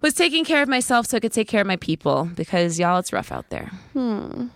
Was 0.00 0.14
taking 0.14 0.44
care 0.44 0.62
of 0.62 0.68
myself 0.68 1.06
so 1.06 1.16
I 1.16 1.20
could 1.20 1.32
take 1.32 1.48
care 1.48 1.60
of 1.62 1.66
my 1.66 1.76
people 1.76 2.30
because 2.36 2.78
y'all, 2.78 2.98
it's 2.98 3.12
rough 3.12 3.32
out 3.32 3.50
there. 3.50 3.70
Hmm. 3.94 4.46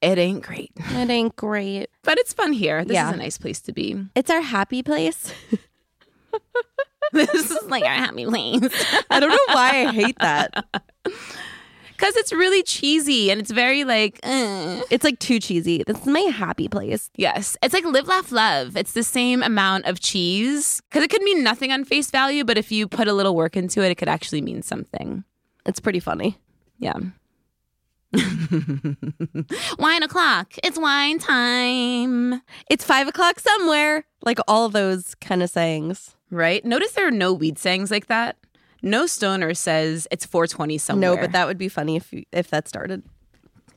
It 0.00 0.16
ain't 0.16 0.42
great, 0.42 0.70
It 0.92 1.10
ain't 1.10 1.34
great. 1.36 1.88
but 2.04 2.18
it's 2.18 2.32
fun 2.32 2.52
here. 2.52 2.84
This 2.84 2.94
Yeah. 2.94 3.08
is 3.10 3.14
a 3.14 3.18
nice 3.18 3.36
place 3.36 3.60
to 3.62 3.72
be. 3.72 3.96
It's 4.14 4.30
our 4.30 4.40
happy 4.40 4.82
place. 4.82 5.34
this 7.12 7.34
is 7.34 7.58
like 7.68 7.82
our 7.84 7.90
happy 7.90 8.24
place. 8.24 8.60
I 9.10 9.18
don't 9.20 9.30
know 9.30 9.54
why 9.54 9.86
I 9.88 9.92
hate 9.92 10.18
that. 10.20 10.64
Because 12.00 12.16
it's 12.16 12.32
really 12.32 12.62
cheesy 12.62 13.30
and 13.30 13.38
it's 13.38 13.50
very 13.50 13.84
like, 13.84 14.18
uh. 14.22 14.80
It's 14.88 15.04
like 15.04 15.18
too 15.18 15.38
cheesy. 15.38 15.84
This 15.86 16.00
is 16.00 16.06
my 16.06 16.20
happy 16.20 16.66
place. 16.66 17.10
yes. 17.16 17.58
It's 17.62 17.74
like 17.74 17.84
live, 17.84 18.08
laugh, 18.08 18.32
love. 18.32 18.74
It's 18.74 18.92
the 18.92 19.02
same 19.02 19.42
amount 19.42 19.84
of 19.84 20.00
cheese. 20.00 20.80
Because 20.88 21.04
it 21.04 21.10
could 21.10 21.20
mean 21.20 21.42
nothing 21.42 21.72
on 21.72 21.84
face 21.84 22.10
value, 22.10 22.42
but 22.42 22.56
if 22.56 22.72
you 22.72 22.88
put 22.88 23.06
a 23.06 23.12
little 23.12 23.36
work 23.36 23.54
into 23.54 23.82
it, 23.82 23.90
it 23.90 23.96
could 23.96 24.08
actually 24.08 24.40
mean 24.40 24.62
something. 24.62 25.24
It's 25.66 25.78
pretty 25.78 26.00
funny. 26.00 26.38
Yeah. 26.78 26.94
wine 29.78 30.02
o'clock. 30.02 30.54
It's 30.64 30.78
wine 30.78 31.18
time. 31.18 32.40
It's 32.70 32.82
five 32.82 33.08
o'clock 33.08 33.40
somewhere. 33.40 34.06
Like 34.22 34.38
all 34.48 34.70
those 34.70 35.14
kind 35.16 35.42
of 35.42 35.50
sayings. 35.50 36.16
Right? 36.30 36.64
Notice 36.64 36.92
there 36.92 37.08
are 37.08 37.10
no 37.10 37.34
weed 37.34 37.58
sayings 37.58 37.90
like 37.90 38.06
that. 38.06 38.36
No 38.82 39.06
stoner 39.06 39.54
says 39.54 40.06
it's 40.10 40.24
420 40.26 40.78
somewhere. 40.78 41.14
No, 41.14 41.20
but 41.20 41.32
that 41.32 41.46
would 41.46 41.58
be 41.58 41.68
funny 41.68 41.96
if 41.96 42.12
you, 42.12 42.24
if 42.32 42.48
that 42.50 42.68
started. 42.68 43.02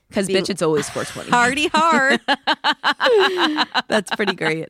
Because, 0.09 0.27
bitch, 0.29 0.49
it's 0.49 0.61
always 0.61 0.89
420. 0.89 1.31
Hardy 1.31 1.67
hard. 1.73 2.21
That's 3.87 4.11
pretty 4.15 4.35
great. 4.35 4.69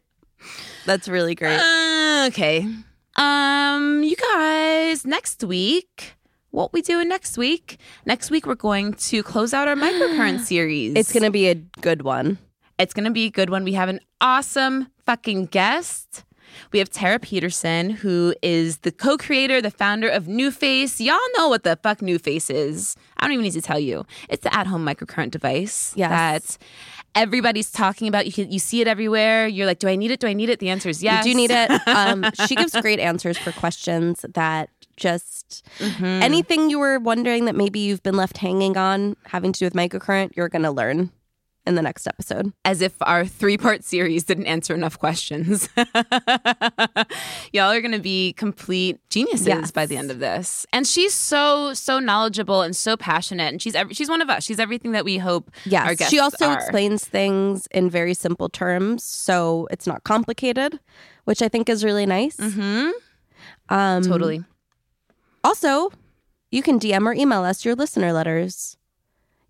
That's 0.85 1.07
really 1.07 1.35
great. 1.35 1.59
Uh, 1.59 2.27
okay. 2.29 2.67
Um, 3.15 4.03
you 4.03 4.15
guys, 4.15 5.05
next 5.05 5.43
week, 5.43 6.15
what 6.51 6.71
we 6.73 6.81
doing 6.81 7.09
next 7.09 7.37
week? 7.37 7.77
Next 8.05 8.31
week 8.31 8.45
we're 8.45 8.55
going 8.55 8.93
to 8.93 9.21
close 9.23 9.53
out 9.53 9.67
our 9.67 9.75
microcurrent 9.75 10.39
series. 10.45 10.93
It's 10.95 11.11
gonna 11.11 11.31
be 11.31 11.47
a 11.49 11.55
good 11.55 12.01
one. 12.03 12.37
it's 12.79 12.93
gonna 12.93 13.11
be 13.11 13.25
a 13.25 13.29
good 13.31 13.49
one. 13.49 13.63
We 13.63 13.73
have 13.73 13.89
an 13.89 13.99
awesome 14.21 14.87
fucking 15.05 15.47
guest. 15.47 16.23
We 16.71 16.79
have 16.79 16.89
Tera 16.89 17.19
Peterson, 17.19 17.89
who 17.89 18.33
is 18.41 18.77
the 18.79 18.91
co-creator, 18.91 19.61
the 19.61 19.71
founder 19.71 20.09
of 20.09 20.25
NuFACE. 20.25 20.99
Y'all 21.03 21.17
know 21.37 21.47
what 21.49 21.63
the 21.63 21.77
fuck 21.83 21.99
NuFACE 21.99 22.49
is. 22.53 22.95
I 23.17 23.25
don't 23.25 23.33
even 23.33 23.43
need 23.43 23.51
to 23.53 23.61
tell 23.61 23.79
you. 23.79 24.05
It's 24.29 24.43
the 24.43 24.53
at-home 24.55 24.85
microcurrent 24.85 25.31
device 25.31 25.93
Yes. 25.95 26.09
that 26.09 26.57
everybody's 27.15 27.71
talking 27.71 28.07
about. 28.07 28.25
You 28.25 28.31
can 28.33 28.51
you 28.51 28.59
see 28.59 28.81
it 28.81 28.87
everywhere. 28.87 29.47
You're 29.47 29.67
like, 29.67 29.79
do 29.79 29.87
I 29.87 29.95
need 29.95 30.11
it? 30.11 30.19
Do 30.19 30.27
I 30.27 30.33
need 30.33 30.49
it? 30.49 30.59
The 30.59 30.69
answer 30.69 30.89
is 30.89 31.03
yes. 31.03 31.25
You 31.25 31.33
do 31.33 31.37
need 31.37 31.51
it. 31.51 31.71
Um, 31.87 32.25
she 32.47 32.55
gives 32.55 32.75
great 32.81 32.99
answers 32.99 33.37
for 33.37 33.51
questions 33.51 34.25
that 34.33 34.69
just 34.97 35.63
Mm-hmm. 35.79 36.05
anything 36.05 36.69
you 36.69 36.79
were 36.79 36.99
wondering 36.99 37.45
that 37.45 37.55
maybe 37.55 37.79
you've 37.79 38.01
been 38.03 38.15
left 38.15 38.37
hanging 38.37 38.75
on 38.77 39.15
having 39.25 39.51
to 39.53 39.59
do 39.59 39.65
with 39.65 39.73
microcurrent, 39.73 40.35
you're 40.35 40.49
gonna 40.49 40.71
learn 40.71 41.11
in 41.65 41.75
the 41.75 41.81
next 41.81 42.07
episode. 42.07 42.51
as 42.65 42.81
if 42.81 42.93
our 43.01 43.25
three 43.25 43.57
part 43.57 43.83
series 43.83 44.23
didn't 44.23 44.45
answer 44.47 44.73
enough 44.73 44.99
questions. 44.99 45.69
Y'all 47.53 47.71
are 47.71 47.81
going 47.81 47.91
to 47.93 47.99
be 47.99 48.33
complete 48.33 48.99
geniuses 49.09 49.47
Yes. 49.47 49.71
by 49.71 49.85
the 49.85 49.95
end 49.97 50.11
of 50.11 50.19
this. 50.19 50.65
And 50.73 50.85
she's 50.87 51.13
so 51.13 51.73
so 51.73 51.99
knowledgeable 51.99 52.61
and 52.61 52.75
so 52.75 52.97
passionate 52.97 53.51
and 53.51 53.61
she's 53.61 53.75
every, 53.75 53.93
she's 53.93 54.09
one 54.09 54.21
of 54.21 54.29
us. 54.29 54.43
She's 54.43 54.59
everything 54.59 54.91
that 54.91 55.05
we 55.05 55.17
hope 55.17 55.51
our 55.73 55.95
guests 55.95 56.09
She 56.09 56.19
also 56.19 56.47
are. 56.47 56.55
explains 56.55 57.05
things 57.05 57.67
in 57.71 57.89
very 57.89 58.13
simple 58.13 58.49
terms, 58.49 59.03
so 59.03 59.67
it's 59.71 59.87
not 59.87 60.03
complicated, 60.03 60.79
which 61.25 61.41
I 61.41 61.47
think 61.49 61.69
is 61.69 61.83
really 61.83 62.05
nice. 62.05 62.37
Mm-hmm. 62.37 62.89
Um, 63.69 64.03
Totally. 64.03 64.43
Also, 65.43 65.91
you 66.51 66.61
can 66.63 66.79
DM 66.79 67.05
or 67.05 67.13
email 67.13 67.43
us 67.43 67.65
your 67.65 67.75
listener 67.75 68.11
letters. 68.13 68.77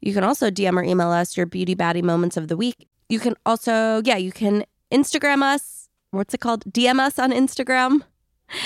You 0.03 0.13
can 0.13 0.25
also 0.25 0.51
DM 0.51 0.75
or 0.77 0.83
email 0.83 1.11
us 1.11 1.37
your 1.37 1.45
beauty 1.45 1.77
baddie 1.77 2.03
moments 2.03 2.35
of 2.35 2.49
the 2.49 2.57
week. 2.57 2.89
You 3.07 3.19
can 3.19 3.35
also, 3.45 4.01
yeah, 4.03 4.17
you 4.17 4.33
can 4.33 4.65
Instagram 4.91 5.41
us. 5.41 5.87
What's 6.11 6.33
it 6.33 6.41
called? 6.41 6.65
DM 6.65 6.99
us 6.99 7.17
on 7.17 7.31
Instagram 7.31 8.01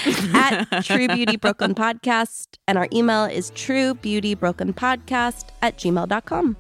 at 0.33 0.83
True 0.83 1.07
Beauty 1.07 1.37
Brooklyn 1.37 1.75
Podcast. 1.75 2.57
And 2.67 2.75
our 2.75 2.87
email 2.91 3.25
is 3.25 3.51
truebeautybrooklynpodcast 3.51 5.45
at 5.61 5.77
gmail.com. 5.77 6.57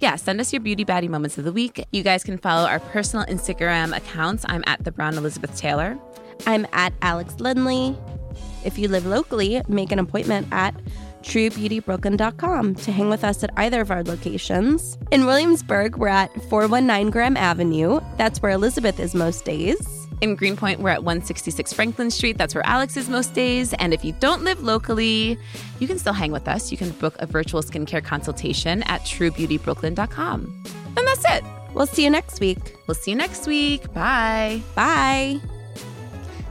Yeah, 0.00 0.16
send 0.16 0.42
us 0.42 0.52
your 0.52 0.60
beauty 0.60 0.84
baddie 0.84 1.08
moments 1.08 1.38
of 1.38 1.44
the 1.44 1.52
week. 1.52 1.82
You 1.92 2.02
guys 2.02 2.22
can 2.22 2.36
follow 2.36 2.68
our 2.68 2.80
personal 2.80 3.24
Instagram 3.24 3.96
accounts. 3.96 4.44
I'm 4.46 4.62
at 4.66 4.84
the 4.84 4.92
Brown 4.92 5.16
Elizabeth 5.16 5.56
Taylor. 5.56 5.98
I'm 6.46 6.66
at 6.74 6.92
Alex 7.00 7.40
Lindley. 7.40 7.96
If 8.62 8.78
you 8.78 8.88
live 8.88 9.06
locally, 9.06 9.62
make 9.68 9.90
an 9.90 9.98
appointment 9.98 10.48
at 10.52 10.74
truebeautybrooklyn.com 11.22 12.74
to 12.74 12.92
hang 12.92 13.08
with 13.08 13.24
us 13.24 13.42
at 13.44 13.50
either 13.56 13.80
of 13.80 13.90
our 13.90 14.02
locations. 14.02 14.98
In 15.10 15.26
Williamsburg, 15.26 15.96
we're 15.96 16.08
at 16.08 16.32
419 16.48 17.10
Graham 17.10 17.36
Avenue. 17.36 18.00
That's 18.16 18.40
where 18.40 18.52
Elizabeth 18.52 19.00
is 19.00 19.14
most 19.14 19.44
days. 19.44 20.06
In 20.20 20.34
Greenpoint, 20.34 20.80
we're 20.80 20.90
at 20.90 21.04
166 21.04 21.72
Franklin 21.72 22.10
Street. 22.10 22.38
That's 22.38 22.54
where 22.54 22.66
Alex 22.66 22.96
is 22.96 23.08
most 23.08 23.34
days. 23.34 23.72
And 23.74 23.94
if 23.94 24.04
you 24.04 24.12
don't 24.18 24.42
live 24.42 24.62
locally, 24.62 25.38
you 25.78 25.86
can 25.86 25.98
still 25.98 26.12
hang 26.12 26.32
with 26.32 26.48
us. 26.48 26.72
You 26.72 26.76
can 26.76 26.90
book 26.90 27.14
a 27.20 27.26
virtual 27.26 27.62
skincare 27.62 28.04
consultation 28.04 28.82
at 28.84 29.02
truebeautybrooklyn.com. 29.02 30.64
And 30.96 31.06
that's 31.06 31.24
it. 31.28 31.44
We'll 31.74 31.86
see 31.86 32.04
you 32.04 32.10
next 32.10 32.40
week. 32.40 32.76
We'll 32.86 32.94
see 32.94 33.12
you 33.12 33.16
next 33.16 33.46
week. 33.46 33.92
Bye. 33.92 34.60
Bye. 34.74 35.40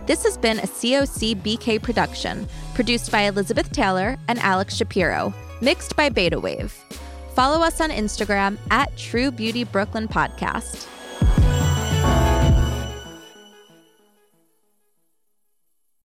This 0.07 0.23
has 0.23 0.37
been 0.37 0.59
a 0.59 0.61
COC 0.61 1.35
BK 1.43 1.83
production, 1.83 2.47
produced 2.73 3.11
by 3.11 3.23
Elizabeth 3.23 3.69
Taylor 3.73 4.17
and 4.29 4.39
Alex 4.39 4.73
Shapiro, 4.73 5.33
mixed 5.59 5.97
by 5.97 6.07
Beta 6.07 6.39
Wave. 6.39 6.71
Follow 7.35 7.61
us 7.61 7.81
on 7.81 7.89
Instagram 7.89 8.57
at 8.71 8.95
True 8.95 9.31
Beauty 9.31 9.65
Brooklyn 9.65 10.07
Podcast. 10.07 10.87